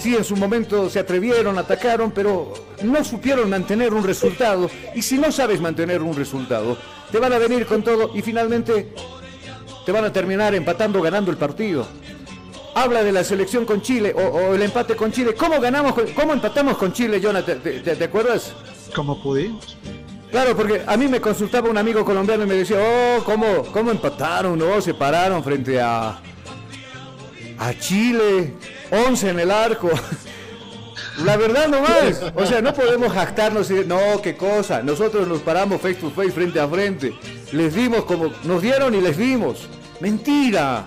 Sí, 0.00 0.14
en 0.14 0.22
su 0.24 0.36
momento 0.36 0.88
se 0.90 0.98
atrevieron, 1.00 1.58
atacaron, 1.58 2.10
pero 2.12 2.52
no 2.82 3.02
supieron 3.02 3.48
mantener 3.50 3.92
un 3.94 4.04
resultado. 4.04 4.70
Y 4.94 5.02
si 5.02 5.18
no 5.18 5.32
sabes 5.32 5.60
mantener 5.60 6.02
un 6.02 6.14
resultado, 6.14 6.76
te 7.10 7.18
van 7.18 7.32
a 7.32 7.38
venir 7.38 7.66
con 7.66 7.82
todo 7.82 8.12
y 8.14 8.22
finalmente 8.22 8.92
te 9.86 9.92
van 9.92 10.04
a 10.04 10.12
terminar 10.12 10.54
empatando, 10.54 11.00
ganando 11.00 11.30
el 11.30 11.36
partido. 11.38 11.86
Habla 12.74 13.02
de 13.02 13.10
la 13.10 13.24
selección 13.24 13.64
con 13.64 13.82
Chile 13.82 14.14
o, 14.14 14.54
el 14.54 14.62
empate 14.62 14.94
con 14.94 15.10
Chile. 15.10 15.34
¿Cómo 15.34 15.60
ganamos, 15.60 15.94
cómo 16.14 16.32
empatamos 16.32 16.76
con 16.76 16.92
Chile, 16.92 17.20
Jonathan? 17.20 17.58
¿Te, 17.60 17.80
te- 17.80 17.96
te 17.96 18.04
acuerdas? 18.04 18.52
Como 18.94 19.20
pudimos. 19.20 19.76
Claro, 20.30 20.54
porque 20.54 20.82
a 20.86 20.96
mí 20.96 21.08
me 21.08 21.20
consultaba 21.20 21.70
un 21.70 21.78
amigo 21.78 22.04
colombiano 22.04 22.44
y 22.44 22.46
me 22.46 22.54
decía, 22.54 22.76
oh, 22.80 23.24
¿cómo, 23.24 23.64
cómo 23.72 23.90
empataron? 23.90 24.58
No, 24.58 24.80
se 24.80 24.92
pararon 24.92 25.42
frente 25.42 25.80
a, 25.80 26.20
a 27.58 27.74
Chile, 27.78 28.54
11 28.90 29.30
en 29.30 29.40
el 29.40 29.50
arco. 29.50 29.90
La 31.24 31.36
verdad 31.36 31.66
no 31.68 31.80
más. 31.80 32.22
O 32.34 32.46
sea, 32.46 32.60
no 32.60 32.72
podemos 32.72 33.12
jactarnos 33.12 33.70
y 33.70 33.74
decir, 33.74 33.88
no, 33.88 34.22
qué 34.22 34.36
cosa. 34.36 34.82
Nosotros 34.82 35.26
nos 35.26 35.40
paramos 35.40 35.80
face 35.80 35.94
to 35.94 36.10
face, 36.10 36.30
frente 36.30 36.60
a 36.60 36.68
frente. 36.68 37.12
Les 37.52 37.74
dimos 37.74 38.04
como 38.04 38.32
nos 38.44 38.62
dieron 38.62 38.94
y 38.94 39.00
les 39.00 39.16
dimos. 39.16 39.68
Mentira. 40.00 40.86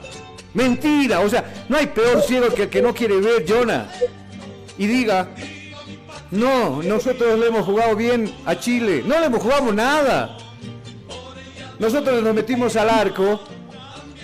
Mentira. 0.53 1.19
O 1.19 1.29
sea, 1.29 1.65
no 1.67 1.77
hay 1.77 1.87
peor 1.87 2.21
ciego 2.21 2.47
que 2.53 2.63
el 2.63 2.69
que 2.69 2.81
no 2.81 2.93
quiere 2.93 3.19
ver, 3.19 3.45
Jonah. 3.47 3.91
Y 4.77 4.87
diga, 4.87 5.29
no, 6.31 6.81
nosotros 6.83 7.37
le 7.39 7.47
hemos 7.47 7.65
jugado 7.65 7.95
bien 7.95 8.33
a 8.45 8.57
Chile. 8.59 9.03
No 9.05 9.19
le 9.19 9.25
hemos 9.25 9.41
jugado 9.41 9.71
nada. 9.73 10.37
Nosotros 11.79 12.21
nos 12.23 12.33
metimos 12.33 12.75
al 12.75 12.89
arco 12.89 13.41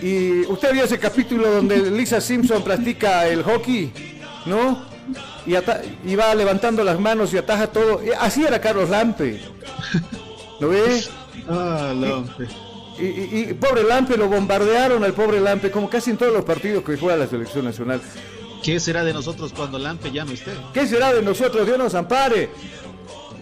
y 0.01 0.41
usted 0.45 0.73
vio 0.73 0.83
ese 0.83 0.99
capítulo 0.99 1.49
donde 1.51 1.89
Lisa 1.91 2.21
Simpson 2.21 2.63
practica 2.63 3.27
el 3.27 3.43
hockey, 3.43 3.91
¿no? 4.45 4.85
Y, 5.45 5.55
y 6.11 6.15
va 6.15 6.35
levantando 6.35 6.83
las 6.83 6.99
manos 6.99 7.33
y 7.33 7.37
ataja 7.37 7.67
todo. 7.67 7.99
Así 8.19 8.43
era 8.43 8.61
Carlos 8.61 8.89
Lampe. 8.89 9.41
¿Lo 10.59 10.69
ve? 10.69 11.01
Ah, 11.49 11.93
Lampe. 11.95 12.47
Y, 12.99 13.05
y- 13.05 13.47
y 13.49 13.53
pobre 13.53 13.83
Lampe, 13.83 14.17
lo 14.17 14.27
bombardearon 14.27 15.03
al 15.03 15.13
pobre 15.13 15.39
Lampe, 15.39 15.71
como 15.71 15.89
casi 15.89 16.11
en 16.11 16.17
todos 16.17 16.33
los 16.33 16.43
partidos 16.45 16.83
que 16.83 16.97
juega 16.97 17.15
la 17.17 17.27
selección 17.27 17.65
nacional. 17.65 18.01
¿Qué 18.63 18.79
será 18.79 19.03
de 19.03 19.13
nosotros 19.13 19.53
cuando 19.55 19.79
Lampe 19.79 20.11
no 20.11 20.31
esté? 20.31 20.51
¿Qué 20.73 20.87
será 20.87 21.13
de 21.13 21.21
nosotros? 21.21 21.65
Dios 21.65 21.77
nos 21.77 21.95
ampare. 21.95 22.49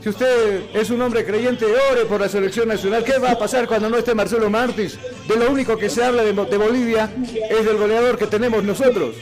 Si 0.01 0.09
usted 0.09 0.75
es 0.75 0.91
un 0.91 1.01
hombre 1.01 1.25
creyente, 1.25 1.65
ore 1.65 2.05
por 2.05 2.21
la 2.21 2.29
selección 2.29 2.67
nacional. 2.67 3.03
¿Qué 3.03 3.17
va 3.17 3.31
a 3.31 3.39
pasar 3.39 3.67
cuando 3.67 3.89
no 3.89 3.97
esté 3.97 4.13
Marcelo 4.13 4.49
Martins? 4.51 4.99
De 5.27 5.35
lo 5.35 5.49
único 5.49 5.77
que 5.77 5.89
se 5.89 6.03
habla 6.03 6.23
de, 6.23 6.31
de 6.31 6.57
Bolivia 6.57 7.11
es 7.49 7.65
del 7.65 7.77
goleador 7.77 8.17
que 8.17 8.27
tenemos 8.27 8.63
nosotros, 8.63 9.15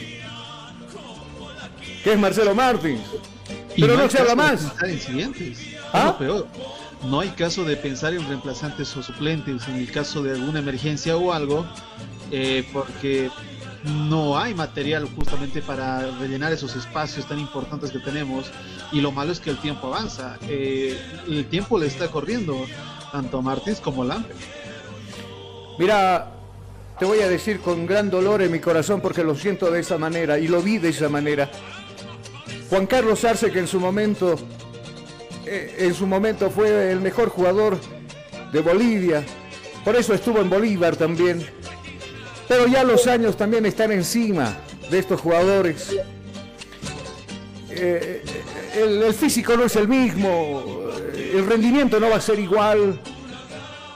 que 2.02 2.12
es 2.12 2.18
Marcelo 2.18 2.54
Martins. 2.54 3.00
Pero 3.76 3.96
no 3.96 4.08
se 4.10 4.18
habla 4.18 4.34
más. 4.34 4.72
en. 4.82 5.54
¿Ah? 5.92 6.16
Peor. 6.18 6.46
No 7.08 7.20
hay 7.20 7.30
caso 7.30 7.64
de 7.64 7.76
pensar 7.76 8.14
en 8.14 8.26
reemplazantes 8.26 8.96
o 8.96 9.02
suplentes 9.02 9.66
en 9.68 9.76
el 9.76 9.90
caso 9.90 10.22
de 10.22 10.32
alguna 10.32 10.60
emergencia 10.60 11.16
o 11.16 11.32
algo, 11.32 11.66
eh, 12.30 12.66
porque 12.72 13.30
no 13.84 14.38
hay 14.38 14.54
material 14.54 15.08
justamente 15.14 15.60
para 15.60 16.10
rellenar 16.18 16.52
esos 16.52 16.74
espacios 16.74 17.26
tan 17.26 17.38
importantes 17.38 17.90
que 17.90 17.98
tenemos. 17.98 18.50
Y 18.92 19.00
lo 19.00 19.12
malo 19.12 19.32
es 19.32 19.40
que 19.40 19.50
el 19.50 19.58
tiempo 19.58 19.88
avanza. 19.88 20.38
Eh, 20.48 20.98
el 21.28 21.46
tiempo 21.46 21.78
le 21.78 21.86
está 21.86 22.08
corriendo 22.08 22.66
tanto 23.12 23.38
a 23.38 23.42
Martins 23.42 23.80
como 23.80 24.02
a 24.02 24.06
Lampe. 24.06 24.34
Mira, 25.78 26.32
te 26.98 27.04
voy 27.04 27.20
a 27.20 27.28
decir 27.28 27.60
con 27.60 27.86
gran 27.86 28.10
dolor 28.10 28.40
en 28.40 28.52
mi 28.52 28.60
corazón 28.60 29.00
porque 29.00 29.22
lo 29.22 29.34
siento 29.34 29.70
de 29.70 29.80
esa 29.80 29.98
manera 29.98 30.38
y 30.38 30.48
lo 30.48 30.62
vi 30.62 30.78
de 30.78 30.88
esa 30.88 31.08
manera. 31.08 31.50
Juan 32.70 32.86
Carlos 32.86 33.24
Arce, 33.24 33.50
que 33.50 33.58
en 33.58 33.66
su 33.66 33.80
momento, 33.80 34.36
eh, 35.44 35.76
en 35.78 35.94
su 35.94 36.06
momento 36.06 36.50
fue 36.50 36.90
el 36.90 37.00
mejor 37.00 37.28
jugador 37.28 37.78
de 38.52 38.60
Bolivia, 38.60 39.24
por 39.84 39.96
eso 39.96 40.14
estuvo 40.14 40.40
en 40.40 40.48
Bolívar 40.48 40.96
también. 40.96 41.44
Pero 42.48 42.66
ya 42.66 42.84
los 42.84 43.06
años 43.06 43.36
también 43.36 43.66
están 43.66 43.92
encima 43.92 44.56
de 44.90 44.98
estos 44.98 45.20
jugadores. 45.20 45.94
Eh, 47.70 48.22
el, 48.76 49.02
el 49.02 49.14
físico 49.14 49.56
no 49.56 49.64
es 49.64 49.76
el 49.76 49.88
mismo, 49.88 50.62
el 51.14 51.46
rendimiento 51.46 51.98
no 51.98 52.10
va 52.10 52.16
a 52.16 52.20
ser 52.20 52.38
igual. 52.38 53.00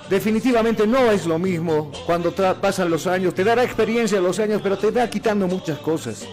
Definitivamente 0.09 0.87
no 0.87 1.11
es 1.11 1.27
lo 1.27 1.39
mismo 1.39 1.93
cuando 2.07 2.33
pasan 2.33 2.91
los 2.91 3.07
años. 3.07 3.35
Te 3.35 3.45
dará 3.45 3.63
experiencia 3.63 4.21
los 4.21 4.39
años, 4.39 4.61
pero 4.63 4.79
te 4.79 4.91
va 4.91 5.09
quitando 5.09 5.47
muchas 5.47 5.79
cosas. 5.79 6.27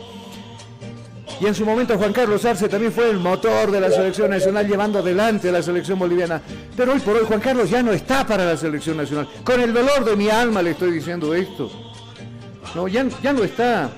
Y 1.42 1.48
en 1.48 1.54
su 1.54 1.66
momento 1.66 1.98
Juan 1.98 2.14
Carlos 2.14 2.46
Arce 2.46 2.70
también 2.70 2.94
fue 2.94 3.10
el 3.10 3.18
motor 3.18 3.70
de 3.70 3.82
la 3.82 3.92
selección 3.92 4.30
nacional 4.30 4.66
llevando 4.66 5.00
adelante 5.00 5.50
a 5.50 5.52
la 5.52 5.62
selección 5.62 6.00
boliviana. 6.00 6.42
Pero 6.78 6.94
hoy 6.94 7.00
por 7.02 7.18
hoy 7.18 7.26
Juan 7.28 7.42
Carlos 7.42 7.70
ya 7.70 7.84
no 7.84 7.92
está 7.92 8.26
para 8.26 8.46
la 8.46 8.56
selección 8.56 8.96
nacional. 8.96 9.28
Con 9.44 9.60
el 9.60 9.74
dolor 9.74 10.06
de 10.06 10.16
mi 10.16 10.30
alma 10.30 10.62
le 10.62 10.72
estoy 10.72 10.92
diciendo 10.92 11.36
esto. 11.36 11.70
No, 12.76 12.88
ya, 12.88 13.06
ya 13.24 13.34
no 13.34 13.44
está. 13.44 13.90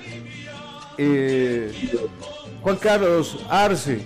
eh, 0.98 1.72
Juan 2.62 2.76
Carlos 2.78 3.38
Arce. 3.50 4.02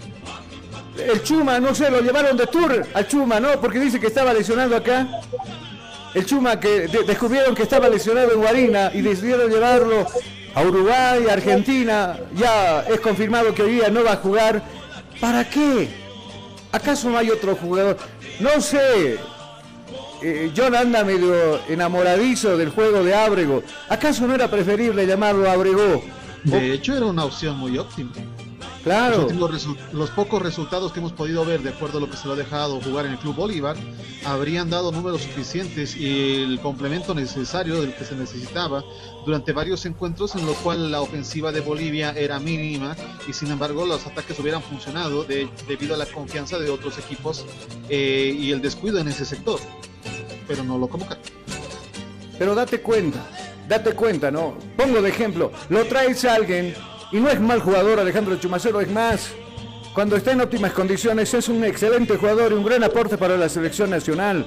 El 0.98 1.24
Chuma, 1.24 1.60
no 1.60 1.74
sé, 1.74 1.90
lo 1.90 2.02
llevaron 2.02 2.36
de 2.38 2.48
tour 2.48 2.86
al 2.94 3.08
Chuma, 3.08 3.40
¿no? 3.40 3.60
Porque 3.62 3.80
dice 3.80 4.00
que 4.00 4.08
estaba 4.08 4.34
lesionado 4.34 4.76
acá. 4.76 5.08
El 6.14 6.26
Chuma 6.26 6.60
que 6.60 6.88
de- 6.88 7.04
descubrieron 7.04 7.56
que 7.56 7.64
estaba 7.64 7.88
lesionado 7.90 8.34
en 8.34 8.40
Guarina 8.42 8.92
y 8.94 9.02
decidieron 9.02 9.50
llevarlo 9.50 10.06
a 10.54 10.62
Uruguay, 10.64 11.26
a 11.30 11.34
Argentina. 11.34 12.18
Ya 12.36 12.82
es 12.82 13.00
confirmado 13.00 13.54
que 13.56 13.64
hoy 13.64 13.72
día 13.76 13.90
no 13.90 14.04
va 14.04 14.14
a 14.14 14.18
jugar. 14.18 14.62
¿Para 15.20 15.50
qué? 15.50 15.88
¿Acaso 16.74 17.10
no 17.10 17.18
hay 17.18 17.30
otro 17.30 17.56
jugador? 17.56 17.98
No 18.40 18.60
sé. 18.62 19.18
Eh, 20.22 20.52
John 20.56 20.76
anda 20.76 21.04
medio 21.04 21.60
enamoradizo 21.68 22.58
del 22.58 22.70
juego 22.70 23.04
de 23.04 23.14
Ábrego. 23.16 23.64
¿Acaso 23.90 24.28
no 24.28 24.36
era 24.36 24.50
preferible 24.50 25.06
llamarlo 25.08 25.50
Abregó? 25.50 26.04
De 26.44 26.74
hecho, 26.74 26.96
era 26.96 27.06
una 27.06 27.26
opción 27.26 27.58
muy 27.58 27.78
óptima. 27.78 28.12
Claro. 28.84 29.28
Los 29.94 30.10
pocos 30.10 30.42
resultados 30.42 30.92
que 30.92 31.00
hemos 31.00 31.12
podido 31.12 31.46
ver, 31.46 31.62
de 31.62 31.70
acuerdo 31.70 32.00
a 32.00 32.02
lo 32.02 32.10
que 32.10 32.18
se 32.18 32.26
lo 32.28 32.34
ha 32.34 32.36
dejado 32.36 32.82
jugar 32.82 33.06
en 33.06 33.12
el 33.12 33.20
Club 33.20 33.36
Bolívar, 33.36 33.76
habrían 34.26 34.72
dado 34.72 34.92
números 34.92 35.22
suficientes 35.22 35.96
y 35.96 36.42
el 36.42 36.60
complemento 36.60 37.14
necesario 37.14 37.80
del 37.80 37.94
que 37.94 38.06
se 38.06 38.16
necesitaba 38.16 38.84
durante 39.24 39.52
varios 39.54 39.86
encuentros, 39.86 40.34
en 40.36 40.48
lo 40.48 40.54
cual 40.56 40.90
la 40.92 41.02
ofensiva 41.02 41.52
de 41.52 41.62
Bolivia 41.62 42.12
era 42.18 42.40
mínima 42.40 42.96
y 43.28 43.34
sin 43.34 43.52
embargo 43.52 43.86
los 43.86 44.08
ataques 44.08 44.40
hubieran 44.40 44.64
funcionado 44.64 45.24
de- 45.26 45.48
debido 45.68 45.94
a 45.94 45.98
la 45.98 46.08
confianza 46.08 46.58
de 46.58 46.72
otros 46.72 46.98
equipos 46.98 47.46
eh, 47.88 48.36
y 48.36 48.52
el 48.52 48.64
descuido 48.64 48.98
en 48.98 49.08
ese 49.10 49.26
sector. 49.26 49.60
Pero 50.52 50.66
no 50.66 50.78
lo 50.78 50.88
convocaron. 50.88 51.24
Pero 52.38 52.54
date 52.54 52.82
cuenta, 52.82 53.20
date 53.70 53.94
cuenta, 53.94 54.30
¿no? 54.30 54.58
Pongo 54.76 55.02
de 55.02 55.10
ejemplo, 55.10 55.50
lo 55.70 55.86
traes 55.86 56.26
a 56.26 56.36
alguien 56.36 56.74
y 57.14 57.22
no 57.22 57.30
es 57.30 57.40
mal 57.40 57.62
jugador 57.62 58.00
Alejandro 58.00 58.36
Chumacero, 58.36 58.82
es 58.82 58.92
más, 58.92 59.32
cuando 59.94 60.18
está 60.18 60.34
en 60.34 60.42
óptimas 60.42 60.74
condiciones 60.74 61.34
es 61.34 61.48
un 61.48 61.64
excelente 61.64 62.18
jugador 62.18 62.52
y 62.52 62.56
un 62.56 62.66
gran 62.66 62.84
aporte 62.84 63.18
para 63.18 63.38
la 63.38 63.48
selección 63.48 63.90
nacional. 63.92 64.46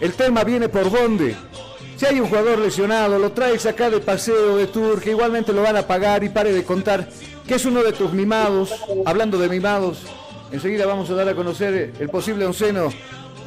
El 0.00 0.12
tema 0.12 0.44
viene 0.44 0.68
por 0.68 0.88
dónde. 0.92 1.34
Si 1.96 2.06
hay 2.06 2.20
un 2.20 2.28
jugador 2.28 2.60
lesionado, 2.60 3.18
lo 3.18 3.32
traes 3.32 3.66
acá 3.66 3.90
de 3.90 3.98
paseo 3.98 4.58
de 4.58 4.68
tour, 4.68 5.00
que 5.00 5.10
igualmente 5.10 5.52
lo 5.52 5.62
van 5.62 5.76
a 5.76 5.86
pagar 5.88 6.22
y 6.22 6.28
pare 6.28 6.52
de 6.52 6.62
contar 6.62 7.08
que 7.48 7.56
es 7.56 7.64
uno 7.64 7.82
de 7.82 7.92
tus 7.92 8.12
mimados. 8.12 8.72
Hablando 9.04 9.38
de 9.38 9.48
mimados, 9.48 10.04
enseguida 10.52 10.86
vamos 10.86 11.10
a 11.10 11.14
dar 11.14 11.28
a 11.28 11.34
conocer 11.34 11.94
el 11.98 12.08
posible 12.08 12.46
onceno 12.46 12.90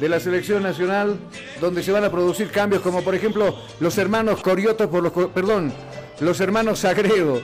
de 0.00 0.08
la 0.08 0.20
selección 0.20 0.62
nacional, 0.62 1.16
donde 1.60 1.82
se 1.82 1.92
van 1.92 2.04
a 2.04 2.10
producir 2.10 2.50
cambios, 2.50 2.82
como 2.82 3.02
por 3.02 3.14
ejemplo 3.14 3.56
los 3.80 3.96
hermanos 3.98 4.40
Corioto 4.42 4.90
por 4.90 5.02
los, 5.02 5.12
perdón, 5.28 5.72
los 6.20 6.40
hermanos 6.40 6.80
Sagredo 6.80 7.40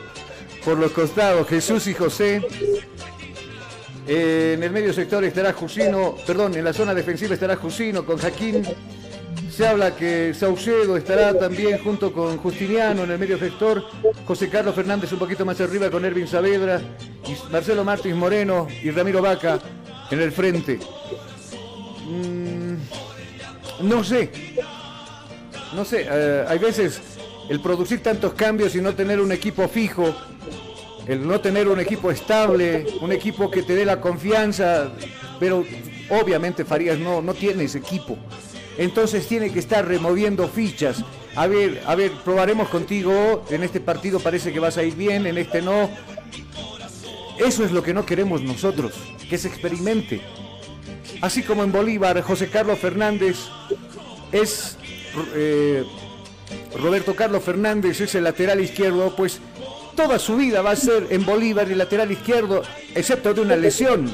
por 0.64 0.78
los 0.78 0.92
costados, 0.92 1.48
Jesús 1.48 1.86
y 1.86 1.94
José. 1.94 2.42
Eh, 4.06 4.54
en 4.56 4.62
el 4.62 4.70
medio 4.72 4.92
sector 4.92 5.24
estará 5.24 5.52
Jusino, 5.52 6.16
perdón, 6.26 6.54
en 6.56 6.64
la 6.64 6.72
zona 6.72 6.94
defensiva 6.94 7.34
estará 7.34 7.56
Jusino 7.56 8.04
con 8.04 8.18
Jaquín. 8.18 8.64
Se 9.50 9.66
habla 9.66 9.94
que 9.94 10.32
Saucedo 10.32 10.96
estará 10.96 11.38
también 11.38 11.78
junto 11.78 12.12
con 12.12 12.38
Justiniano 12.38 13.04
en 13.04 13.10
el 13.10 13.18
medio 13.18 13.38
sector. 13.38 13.84
José 14.24 14.48
Carlos 14.48 14.74
Fernández 14.74 15.12
un 15.12 15.18
poquito 15.18 15.44
más 15.44 15.60
arriba 15.60 15.90
con 15.90 16.04
Ervin 16.04 16.26
Saavedra. 16.26 16.80
Marcelo 17.50 17.84
Martins 17.84 18.16
Moreno 18.16 18.66
y 18.82 18.90
Ramiro 18.90 19.20
Vaca 19.20 19.58
en 20.10 20.20
el 20.20 20.32
frente. 20.32 20.78
Mm, 22.06 22.39
no 23.82 24.04
sé. 24.04 24.30
No 25.74 25.84
sé. 25.84 26.06
eh, 26.10 26.44
hay 26.48 26.58
veces 26.58 27.00
el 27.48 27.60
producir 27.60 28.02
tantos 28.02 28.34
cambios 28.34 28.74
y 28.74 28.80
no 28.80 28.94
tener 28.94 29.20
un 29.20 29.32
equipo 29.32 29.66
fijo 29.68 30.14
el 31.06 31.26
no 31.26 31.40
tener 31.40 31.68
un 31.68 31.80
equipo 31.80 32.10
estable, 32.10 32.86
un 33.00 33.12
equipo 33.12 33.50
que 33.50 33.62
te 33.62 33.74
dé 33.74 33.84
la 33.84 34.00
confianza, 34.00 34.92
pero 35.38 35.64
obviamente 36.08 36.64
Farías 36.64 36.98
no, 36.98 37.20
no 37.22 37.34
tiene 37.34 37.64
ese 37.64 37.78
equipo. 37.78 38.16
Entonces 38.78 39.26
tiene 39.26 39.52
que 39.52 39.58
estar 39.58 39.86
removiendo 39.86 40.46
fichas. 40.48 41.04
A 41.34 41.46
ver, 41.46 41.82
a 41.86 41.94
ver, 41.94 42.12
probaremos 42.24 42.68
contigo. 42.68 43.44
En 43.50 43.62
este 43.62 43.80
partido 43.80 44.20
parece 44.20 44.52
que 44.52 44.60
vas 44.60 44.78
a 44.78 44.84
ir 44.84 44.94
bien, 44.94 45.26
en 45.26 45.38
este 45.38 45.60
no. 45.62 45.90
Eso 47.38 47.64
es 47.64 47.72
lo 47.72 47.82
que 47.82 47.94
no 47.94 48.06
queremos 48.06 48.42
nosotros, 48.42 48.92
que 49.28 49.38
se 49.38 49.48
experimente. 49.48 50.20
Así 51.20 51.42
como 51.42 51.64
en 51.64 51.72
Bolívar, 51.72 52.20
José 52.22 52.48
Carlos 52.48 52.78
Fernández 52.78 53.36
es 54.32 54.76
eh, 55.34 55.84
Roberto 56.78 57.14
Carlos 57.14 57.42
Fernández 57.42 58.00
es 58.00 58.14
el 58.14 58.24
lateral 58.24 58.60
izquierdo, 58.60 59.14
pues 59.16 59.40
toda 59.96 60.18
su 60.18 60.36
vida 60.36 60.62
va 60.62 60.70
a 60.72 60.76
ser 60.76 61.08
en 61.10 61.24
Bolívar 61.24 61.70
el 61.70 61.78
lateral 61.78 62.10
izquierdo, 62.10 62.62
excepto 62.94 63.34
de 63.34 63.40
una 63.40 63.56
lesión. 63.56 64.10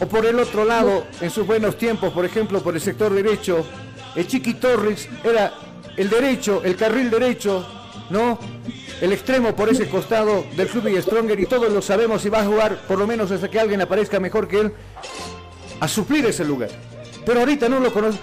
O 0.00 0.06
por 0.06 0.26
el 0.26 0.38
otro 0.38 0.64
lado, 0.64 1.06
en 1.20 1.30
sus 1.30 1.46
buenos 1.46 1.76
tiempos, 1.76 2.12
por 2.12 2.24
ejemplo, 2.24 2.62
por 2.62 2.74
el 2.74 2.80
sector 2.80 3.12
derecho, 3.12 3.66
el 4.14 4.26
Chiqui 4.26 4.54
Torres 4.54 5.08
era 5.24 5.52
el 5.96 6.08
derecho, 6.08 6.62
el 6.64 6.76
carril 6.76 7.10
derecho, 7.10 7.66
¿no? 8.10 8.38
El 9.00 9.12
extremo 9.12 9.54
por 9.54 9.68
ese 9.68 9.88
costado 9.88 10.44
del 10.56 10.68
club 10.68 10.88
y 10.88 11.00
Stronger 11.00 11.38
y 11.38 11.46
todos 11.46 11.72
lo 11.72 11.82
sabemos 11.82 12.24
y 12.24 12.28
va 12.28 12.40
a 12.40 12.44
jugar 12.44 12.82
por 12.88 12.98
lo 12.98 13.06
menos 13.06 13.30
hasta 13.30 13.48
que 13.48 13.60
alguien 13.60 13.80
aparezca 13.80 14.18
mejor 14.18 14.48
que 14.48 14.60
él 14.60 14.72
a 15.80 15.88
suplir 15.88 16.24
ese 16.26 16.44
lugar. 16.44 16.70
Pero 17.26 17.40
ahorita 17.40 17.68
no 17.68 17.80
lo 17.80 17.92
conoce. 17.92 18.18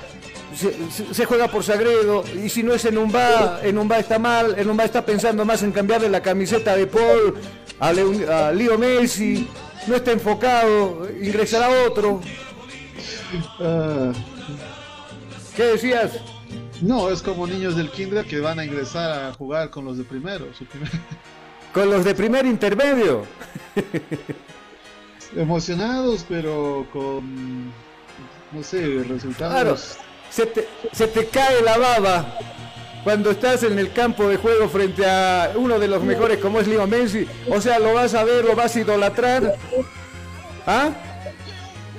Se, 0.56 0.74
se- 0.90 1.14
se 1.14 1.26
juega 1.26 1.50
por 1.50 1.64
Sagredo 1.64 2.24
y 2.44 2.48
si 2.50 2.64
no 2.64 2.74
es 2.74 2.86
en 2.86 2.98
Umba, 2.98 3.60
en 3.62 3.78
Umba 3.78 4.00
está 4.00 4.18
mal, 4.20 4.56
en 4.58 4.70
Umba 4.70 4.86
está 4.86 5.06
pensando 5.06 5.44
más 5.44 5.62
en 5.64 5.72
cambiarle 5.74 6.08
la 6.10 6.22
camiseta 6.22 6.76
de 6.78 6.88
Paul 6.88 7.36
a, 7.80 7.92
Leon- 7.92 8.30
a 8.30 8.52
Leo 8.54 8.78
Messi, 8.78 9.50
no 9.88 9.96
está 9.98 10.12
enfocado, 10.14 11.10
ingresará 11.22 11.68
otro. 11.86 12.22
¿Qué 15.56 15.64
decías? 15.64 16.12
No, 16.82 17.10
es 17.10 17.22
como 17.22 17.48
niños 17.48 17.76
del 17.76 17.90
kinder 17.90 18.26
que 18.26 18.40
van 18.40 18.60
a 18.60 18.66
ingresar 18.66 19.12
a 19.30 19.34
jugar 19.34 19.70
con 19.70 19.86
los 19.86 19.98
de 19.98 20.04
primero. 20.06 20.46
su 20.58 20.66
primer- 20.66 20.90
Con 21.74 21.90
los 21.90 22.06
de 22.06 22.16
primer 22.16 22.46
intermedio. 22.46 23.24
Emocionados, 25.36 26.26
pero 26.28 26.88
con, 26.94 27.66
no 28.52 28.64
sé, 28.64 29.04
resultados. 29.08 29.54
Claro, 29.54 29.78
se 30.30 30.46
te, 30.46 30.68
se 30.94 31.08
te 31.08 31.26
cae 31.28 31.62
la 31.62 31.78
baba 31.78 32.38
cuando 33.04 33.30
estás 33.32 33.64
en 33.64 33.78
el 33.78 33.94
campo 33.94 34.28
de 34.28 34.38
juego 34.38 34.68
frente 34.68 35.06
a 35.06 35.52
uno 35.56 35.78
de 35.78 35.88
los 35.88 36.02
mejores 36.04 36.40
como 36.40 36.60
es 36.60 36.68
Leo 36.68 36.88
Messi. 36.88 37.28
O 37.50 37.62
sea, 37.62 37.78
lo 37.78 37.94
vas 37.94 38.16
a 38.16 38.24
ver, 38.24 38.44
lo 38.44 38.56
vas 38.56 38.76
a 38.76 38.80
idolatrar. 38.80 39.56
¿Ah? 40.66 40.90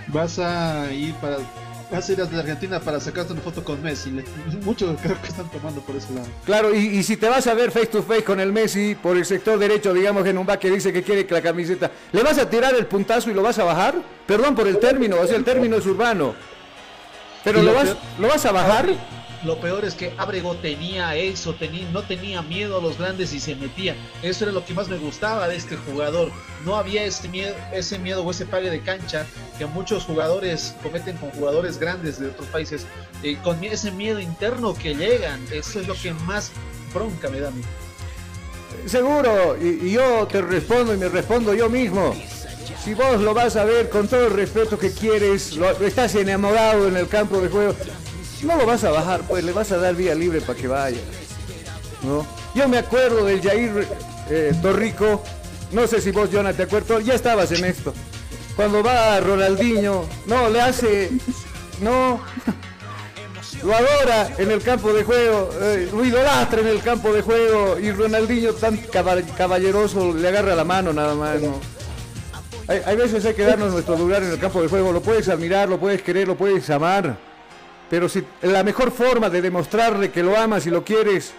Vas 0.09 0.39
a 0.39 0.93
ir 0.93 1.15
para. 1.15 1.37
Vas 1.91 2.09
a 2.09 2.13
ir 2.13 2.21
a 2.21 2.25
Argentina 2.25 2.81
para 2.81 2.99
sacarte 2.99 3.33
una 3.33 3.43
foto 3.43 3.63
con 3.63 3.81
Messi. 3.81 4.11
Muchos 4.65 4.99
creo 5.01 5.21
que 5.21 5.29
están 5.29 5.49
tomando 5.51 5.81
por 5.83 5.95
ese 5.95 6.13
lado. 6.13 6.27
Claro, 6.45 6.75
y, 6.75 6.79
y 6.79 7.03
si 7.05 7.17
te 7.17 7.29
vas 7.29 7.47
a 7.47 7.55
ver 7.55 7.71
face 7.71 7.87
to 7.87 8.03
face 8.03 8.25
con 8.25 8.41
el 8.41 8.53
Messi 8.53 8.97
por 8.97 9.17
el 9.17 9.25
sector 9.25 9.59
derecho, 9.59 9.95
digamos 9.95 10.27
en 10.27 10.37
un 10.37 10.45
back 10.47 10.61
que 10.61 10.71
dice 10.71 10.93
que 10.93 11.05
quiere 11.05 11.27
que 11.27 11.35
la 11.35 11.43
camiseta, 11.43 11.91
¿le 12.13 12.23
vas 12.23 12.39
a 12.39 12.51
tirar 12.51 12.75
el 12.75 12.87
puntazo 12.87 13.31
y 13.31 13.35
lo 13.35 13.43
vas 13.43 13.59
a 13.61 13.65
bajar? 13.65 13.95
Perdón 14.27 14.57
por 14.57 14.67
el 14.67 14.79
término, 14.79 15.17
o 15.21 15.27
sea, 15.27 15.37
el 15.37 15.45
término 15.45 15.77
es 15.77 15.87
urbano. 15.87 16.35
Pero 17.45 17.63
lo 17.63 17.73
vas, 17.73 17.97
¿lo 18.19 18.27
vas 18.27 18.45
a 18.45 18.51
bajar? 18.51 18.89
Lo 19.47 19.61
peor 19.61 19.85
es 19.85 19.95
que 19.95 20.13
Abrego 20.19 20.57
tenía 20.57 21.15
eso, 21.15 21.55
tenía, 21.55 21.89
no 21.93 22.03
tenía 22.03 22.43
miedo 22.43 22.79
a 22.79 22.83
los 22.83 22.99
grandes 22.99 23.33
y 23.33 23.39
se 23.39 23.55
metía. 23.55 23.95
Eso 24.21 24.43
era 24.43 24.53
lo 24.53 24.65
que 24.65 24.75
más 24.75 24.89
me 24.89 24.99
gustaba 24.99 25.47
de 25.47 25.55
este 25.55 25.77
jugador. 25.77 26.33
No 26.65 26.75
había 26.75 27.05
ese 27.05 27.29
miedo, 27.29 27.55
ese 27.73 27.97
miedo 28.01 28.25
o 28.25 28.31
ese 28.33 28.45
pague 28.45 28.71
de 28.71 28.81
cancha 28.81 29.25
que 29.57 29.65
muchos 29.67 30.03
jugadores 30.03 30.75
cometen 30.83 31.17
con 31.19 31.31
jugadores 31.31 31.79
grandes 31.79 32.19
de 32.19 32.27
otros 32.27 32.49
países. 32.49 32.87
eh, 33.23 33.39
con 33.45 33.63
ese 33.63 33.93
miedo 33.93 34.19
interno 34.19 34.75
que 34.75 34.97
llegan. 34.97 35.41
Eso 35.53 35.79
es 35.79 35.87
lo 35.87 35.95
que 35.95 36.13
más 36.13 36.51
bronca 36.93 37.29
me 37.29 37.39
da 37.39 37.49
a 37.49 37.53
mí. 37.53 37.63
Seguro, 38.87 39.57
y, 39.61 39.93
yo 39.93 40.27
te 40.27 40.43
respondo 40.43 40.93
y 40.93 40.97
me 40.97 41.09
respondo 41.09 41.55
yo 41.55 41.71
mismo. 41.71 42.17
Si 42.83 42.95
vos 42.95 43.21
lo 43.21 43.33
vas 43.33 43.55
a 43.55 43.65
ver 43.65 43.91
con 43.91 44.09
todo 44.09 44.27
el 44.27 44.33
respeto 44.33 44.77
que 44.77 44.91
quieres, 44.91 45.55
lo 45.55 45.71
estás 45.71 46.17
enamorado 46.17 46.89
en 46.89 46.97
el 46.97 47.07
campo 47.07 47.41
de 47.41 47.49
juego, 47.49 47.75
no 48.47 48.57
lo 48.57 48.67
vas 48.67 48.85
a 48.85 48.91
bajar, 48.91 49.21
pues 49.29 49.45
le 49.45 49.53
vas 49.53 49.71
a 49.73 49.77
dar 49.79 49.95
vía 49.95 50.15
libre 50.15 50.41
para 50.41 50.59
que 50.59 50.69
vaya. 50.69 51.01
¿no? 52.03 52.27
Yo 52.55 52.69
me 52.69 52.79
acuerdo 52.79 53.25
del 53.25 53.43
Jair 53.43 53.87
eh, 54.31 54.53
Torrico, 54.63 55.23
no 55.73 55.87
sé 55.87 56.01
si 56.01 56.11
vos, 56.11 56.29
Jonah, 56.33 56.53
te 56.53 56.63
acuerdas, 56.65 57.05
ya 57.05 57.15
estabas 57.15 57.51
en 57.53 57.65
esto. 57.65 57.93
Cuando 58.55 58.83
va 58.83 59.21
Ronaldinho, 59.21 60.05
no, 60.27 60.49
le 60.49 60.61
hace, 60.61 61.11
no, 61.81 62.21
lo 63.63 63.75
adora 63.75 64.31
en 64.39 64.51
el 64.51 64.63
campo 64.63 64.93
de 64.93 65.05
juego, 65.05 65.51
eh, 65.61 65.89
lo 65.93 66.05
idolatra 66.05 66.61
en 66.61 66.69
el 66.69 66.81
campo 66.81 67.13
de 67.13 67.23
juego 67.23 67.79
y 67.79 67.91
Ronaldinho 67.91 68.55
tan 68.55 68.77
caba- 68.79 69.21
caballeroso 69.37 70.15
le 70.15 70.29
agarra 70.29 70.55
la 70.55 70.65
mano 70.65 70.93
nada 70.93 71.15
más. 71.15 71.37
Hay, 72.69 72.81
hay 72.85 72.97
veces 72.97 73.25
hay 73.25 73.35
que 73.35 73.43
darnos 73.45 73.73
nuestro 73.73 73.97
lugar 73.97 74.23
en 74.23 74.31
el 74.33 74.39
campo 74.39 74.63
de 74.63 74.69
juego, 74.69 74.93
lo 74.93 75.01
puedes 75.03 75.29
admirar, 75.29 75.69
lo 75.69 75.79
puedes 75.79 76.03
querer, 76.03 76.27
lo 76.27 76.37
puedes 76.37 76.69
amar, 76.71 77.17
pero 77.91 78.09
si 78.09 78.25
la 78.43 78.63
mejor 78.63 78.91
forma 78.91 79.31
de 79.31 79.43
demostrarle 79.43 80.11
que 80.11 80.23
lo 80.23 80.37
amas 80.37 80.67
y 80.67 80.71
lo 80.71 80.85
quieres 80.85 81.35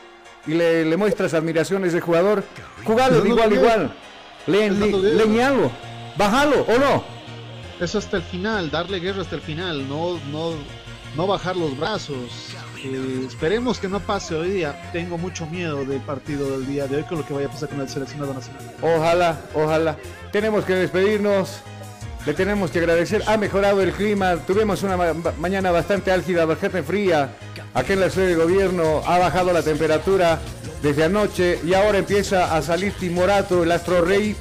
y 0.45 0.51
le, 0.51 0.85
le 0.85 0.97
muestras 0.97 1.33
admiración 1.33 1.83
a 1.83 1.87
ese 1.87 1.99
jugador, 1.99 2.43
jugarlo 2.83 3.21
de 3.21 3.29
igual 3.29 3.53
igual, 3.53 3.93
le, 4.47 4.71
le, 4.71 4.91
leñalo, 4.91 5.71
bájalo 6.17 6.61
o 6.61 6.77
no. 6.77 7.03
Eso 7.79 7.99
hasta 7.99 8.17
el 8.17 8.23
final, 8.23 8.71
darle 8.71 8.99
guerra 8.99 9.21
hasta 9.21 9.35
el 9.35 9.41
final, 9.41 9.87
no, 9.87 10.19
no, 10.31 10.53
no 11.15 11.27
bajar 11.27 11.55
los 11.55 11.77
brazos. 11.77 12.55
Eh, 12.83 13.25
esperemos 13.27 13.79
que 13.79 13.87
no 13.87 13.99
pase 13.99 14.35
hoy 14.35 14.49
día. 14.49 14.89
Tengo 14.91 15.17
mucho 15.17 15.45
miedo 15.47 15.83
del 15.85 16.01
partido 16.01 16.51
del 16.51 16.65
día 16.67 16.87
de 16.87 16.97
hoy 16.97 17.03
con 17.03 17.19
lo 17.19 17.25
que 17.25 17.33
vaya 17.33 17.47
a 17.47 17.51
pasar 17.51 17.69
con 17.69 17.81
el 17.81 17.89
seleccionado 17.89 18.33
nacional. 18.33 18.63
Ojalá, 18.81 19.41
ojalá. 19.53 19.97
Tenemos 20.31 20.65
que 20.65 20.73
despedirnos. 20.73 21.61
Le 22.27 22.33
tenemos 22.33 22.71
que 22.71 22.79
agradecer. 22.79 23.23
Ha 23.25 23.37
mejorado 23.37 23.81
el 23.81 23.93
clima. 23.93 24.35
Tuvimos 24.45 24.83
una 24.83 24.97
ma- 24.97 25.13
mañana 25.39 25.71
bastante 25.71 26.11
álgida, 26.11 26.43
bastante 26.43 26.83
fría. 26.83 27.29
Aquí 27.73 27.93
en 27.93 28.01
la 28.01 28.09
sede 28.09 28.27
de 28.27 28.35
gobierno 28.35 29.01
ha 29.07 29.17
bajado 29.17 29.53
la 29.53 29.63
temperatura 29.63 30.37
desde 30.81 31.05
anoche 31.05 31.57
y 31.65 31.73
ahora 31.73 31.99
empieza 31.99 32.53
a 32.55 32.61
salir 32.61 32.91
timorato, 32.99 33.63
el 33.63 33.71
astro 33.71 34.03
rey, 34.03 34.35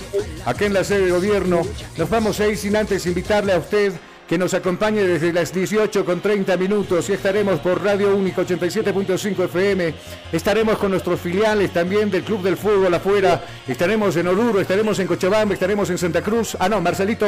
aquí 0.46 0.64
en 0.64 0.74
la 0.74 0.82
sede 0.82 1.04
de 1.06 1.10
gobierno. 1.12 1.62
Nos 1.96 2.10
vamos 2.10 2.40
a 2.40 2.48
ir 2.48 2.56
sin 2.58 2.74
antes 2.74 3.06
invitarle 3.06 3.52
a 3.52 3.58
usted 3.58 3.92
que 4.28 4.38
nos 4.38 4.54
acompañe 4.54 5.02
desde 5.02 5.32
las 5.32 5.52
18 5.52 6.04
con 6.04 6.20
30 6.20 6.56
minutos 6.56 7.08
y 7.08 7.12
estaremos 7.12 7.60
por 7.60 7.82
Radio 7.82 8.16
Único 8.16 8.42
87.5 8.42 9.44
FM. 9.44 9.94
Estaremos 10.32 10.78
con 10.78 10.90
nuestros 10.90 11.20
filiales 11.20 11.72
también 11.72 12.10
del 12.10 12.24
Club 12.24 12.42
del 12.42 12.56
Fútbol 12.56 12.92
afuera. 12.92 13.44
Estaremos 13.66 14.16
en 14.16 14.26
Oruro, 14.26 14.60
estaremos 14.60 14.98
en 14.98 15.06
Cochabamba, 15.06 15.54
estaremos 15.54 15.88
en 15.90 15.98
Santa 15.98 16.22
Cruz. 16.22 16.56
Ah, 16.58 16.68
no, 16.68 16.80
Marcelito 16.80 17.26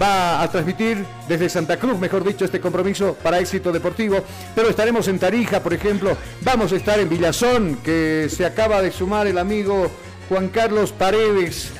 va 0.00 0.42
a 0.42 0.50
transmitir 0.50 1.04
desde 1.26 1.48
Santa 1.48 1.78
Cruz, 1.78 1.98
mejor 1.98 2.22
dicho, 2.22 2.44
este 2.44 2.60
compromiso 2.60 3.16
para 3.22 3.38
éxito 3.38 3.72
deportivo. 3.72 4.22
Pero 4.54 4.68
estaremos 4.68 5.08
en 5.08 5.18
Tarija, 5.18 5.62
por 5.62 5.72
ejemplo. 5.72 6.16
Vamos 6.42 6.72
a 6.72 6.76
estar 6.76 7.00
en 7.00 7.08
Villazón, 7.08 7.76
que 7.82 8.28
se 8.30 8.44
acaba 8.44 8.82
de 8.82 8.92
sumar 8.92 9.26
el 9.26 9.38
amigo 9.38 9.90
Juan 10.28 10.48
Carlos 10.48 10.92
Paredes. 10.92 11.72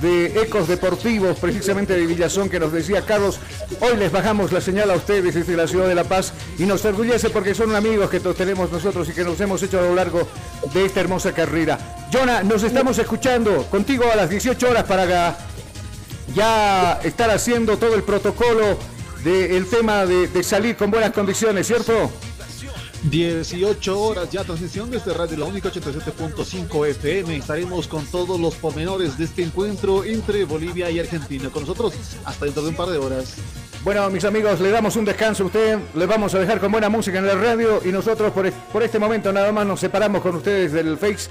De 0.00 0.42
Ecos 0.42 0.68
Deportivos, 0.68 1.38
precisamente 1.38 1.94
de 1.94 2.06
Villazón, 2.06 2.48
que 2.48 2.60
nos 2.60 2.72
decía 2.72 3.02
Carlos, 3.02 3.38
hoy 3.80 3.96
les 3.96 4.12
bajamos 4.12 4.52
la 4.52 4.60
señal 4.60 4.90
a 4.90 4.94
ustedes 4.94 5.34
desde 5.34 5.56
la 5.56 5.66
ciudad 5.66 5.88
de 5.88 5.94
La 5.94 6.04
Paz 6.04 6.32
y 6.58 6.64
nos 6.64 6.84
orgullece 6.84 7.30
porque 7.30 7.54
son 7.54 7.74
amigos 7.74 8.10
que 8.10 8.20
tenemos 8.20 8.70
nosotros 8.70 9.08
y 9.08 9.12
que 9.12 9.24
nos 9.24 9.40
hemos 9.40 9.62
hecho 9.62 9.78
a 9.78 9.82
lo 9.82 9.94
largo 9.94 10.26
de 10.72 10.84
esta 10.84 11.00
hermosa 11.00 11.32
carrera. 11.32 11.78
Jonah, 12.12 12.42
nos 12.42 12.62
estamos 12.62 12.98
escuchando 12.98 13.64
contigo 13.64 14.04
a 14.12 14.16
las 14.16 14.30
18 14.30 14.70
horas 14.70 14.84
para 14.84 15.36
ya 16.34 17.00
estar 17.02 17.30
haciendo 17.30 17.78
todo 17.78 17.94
el 17.94 18.02
protocolo 18.02 18.78
del 19.24 19.66
tema 19.66 20.04
de, 20.06 20.28
de 20.28 20.42
salir 20.42 20.76
con 20.76 20.90
buenas 20.90 21.12
condiciones, 21.12 21.66
¿cierto? 21.66 22.10
18 23.10 24.00
horas 24.00 24.30
ya 24.30 24.42
transmisión 24.42 24.90
desde 24.90 25.14
Radio 25.14 25.38
La 25.38 25.44
Única 25.44 25.70
87.5 25.70 26.88
FM. 26.88 27.36
Estaremos 27.36 27.86
con 27.86 28.04
todos 28.06 28.40
los 28.40 28.56
pormenores 28.56 29.16
de 29.16 29.24
este 29.24 29.44
encuentro 29.44 30.02
entre 30.04 30.44
Bolivia 30.44 30.90
y 30.90 30.98
Argentina. 30.98 31.48
Con 31.50 31.62
nosotros 31.62 31.94
hasta 32.24 32.44
dentro 32.46 32.64
de 32.64 32.70
un 32.70 32.74
par 32.74 32.88
de 32.88 32.98
horas. 32.98 33.36
Bueno, 33.86 34.10
mis 34.10 34.24
amigos, 34.24 34.58
le 34.58 34.72
damos 34.72 34.96
un 34.96 35.04
descanso 35.04 35.44
a 35.44 35.46
usted, 35.46 35.78
les 35.94 36.08
vamos 36.08 36.34
a 36.34 36.40
dejar 36.40 36.58
con 36.58 36.72
buena 36.72 36.88
música 36.88 37.20
en 37.20 37.26
la 37.28 37.36
radio 37.36 37.80
y 37.84 37.92
nosotros 37.92 38.32
por, 38.32 38.50
por 38.50 38.82
este 38.82 38.98
momento 38.98 39.32
nada 39.32 39.52
más 39.52 39.64
nos 39.64 39.78
separamos 39.78 40.22
con 40.22 40.34
ustedes 40.34 40.72
del 40.72 40.98
Face. 40.98 41.30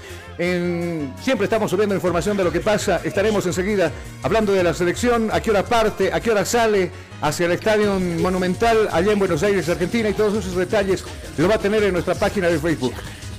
siempre 1.20 1.44
estamos 1.44 1.70
subiendo 1.70 1.94
información 1.94 2.34
de 2.34 2.44
lo 2.44 2.50
que 2.50 2.60
pasa, 2.60 3.02
estaremos 3.04 3.44
enseguida 3.44 3.92
hablando 4.22 4.54
de 4.54 4.64
la 4.64 4.72
selección, 4.72 5.28
a 5.34 5.42
qué 5.42 5.50
hora 5.50 5.64
parte, 5.64 6.10
a 6.10 6.20
qué 6.20 6.30
hora 6.30 6.46
sale 6.46 6.90
hacia 7.20 7.44
el 7.44 7.52
Estadio 7.52 8.00
Monumental 8.00 8.88
allá 8.90 9.12
en 9.12 9.18
Buenos 9.18 9.42
Aires, 9.42 9.68
Argentina 9.68 10.08
y 10.08 10.14
todos 10.14 10.42
esos 10.42 10.56
detalles 10.56 11.04
lo 11.36 11.48
va 11.48 11.56
a 11.56 11.58
tener 11.58 11.82
en 11.82 11.92
nuestra 11.92 12.14
página 12.14 12.48
de 12.48 12.58
Facebook. 12.58 12.94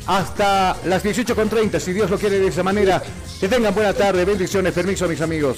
Hasta 0.06 0.78
las 0.86 1.04
18.30, 1.04 1.80
si 1.80 1.92
Dios 1.92 2.12
lo 2.12 2.20
quiere 2.20 2.40
de 2.40 2.50
esa 2.50 2.62
manera. 2.62 3.02
Que 3.40 3.48
tengan 3.48 3.74
buena 3.74 3.94
tarde, 3.94 4.24
bendiciones, 4.26 4.74
permiso 4.74 5.08
mis 5.08 5.22
amigos. 5.22 5.58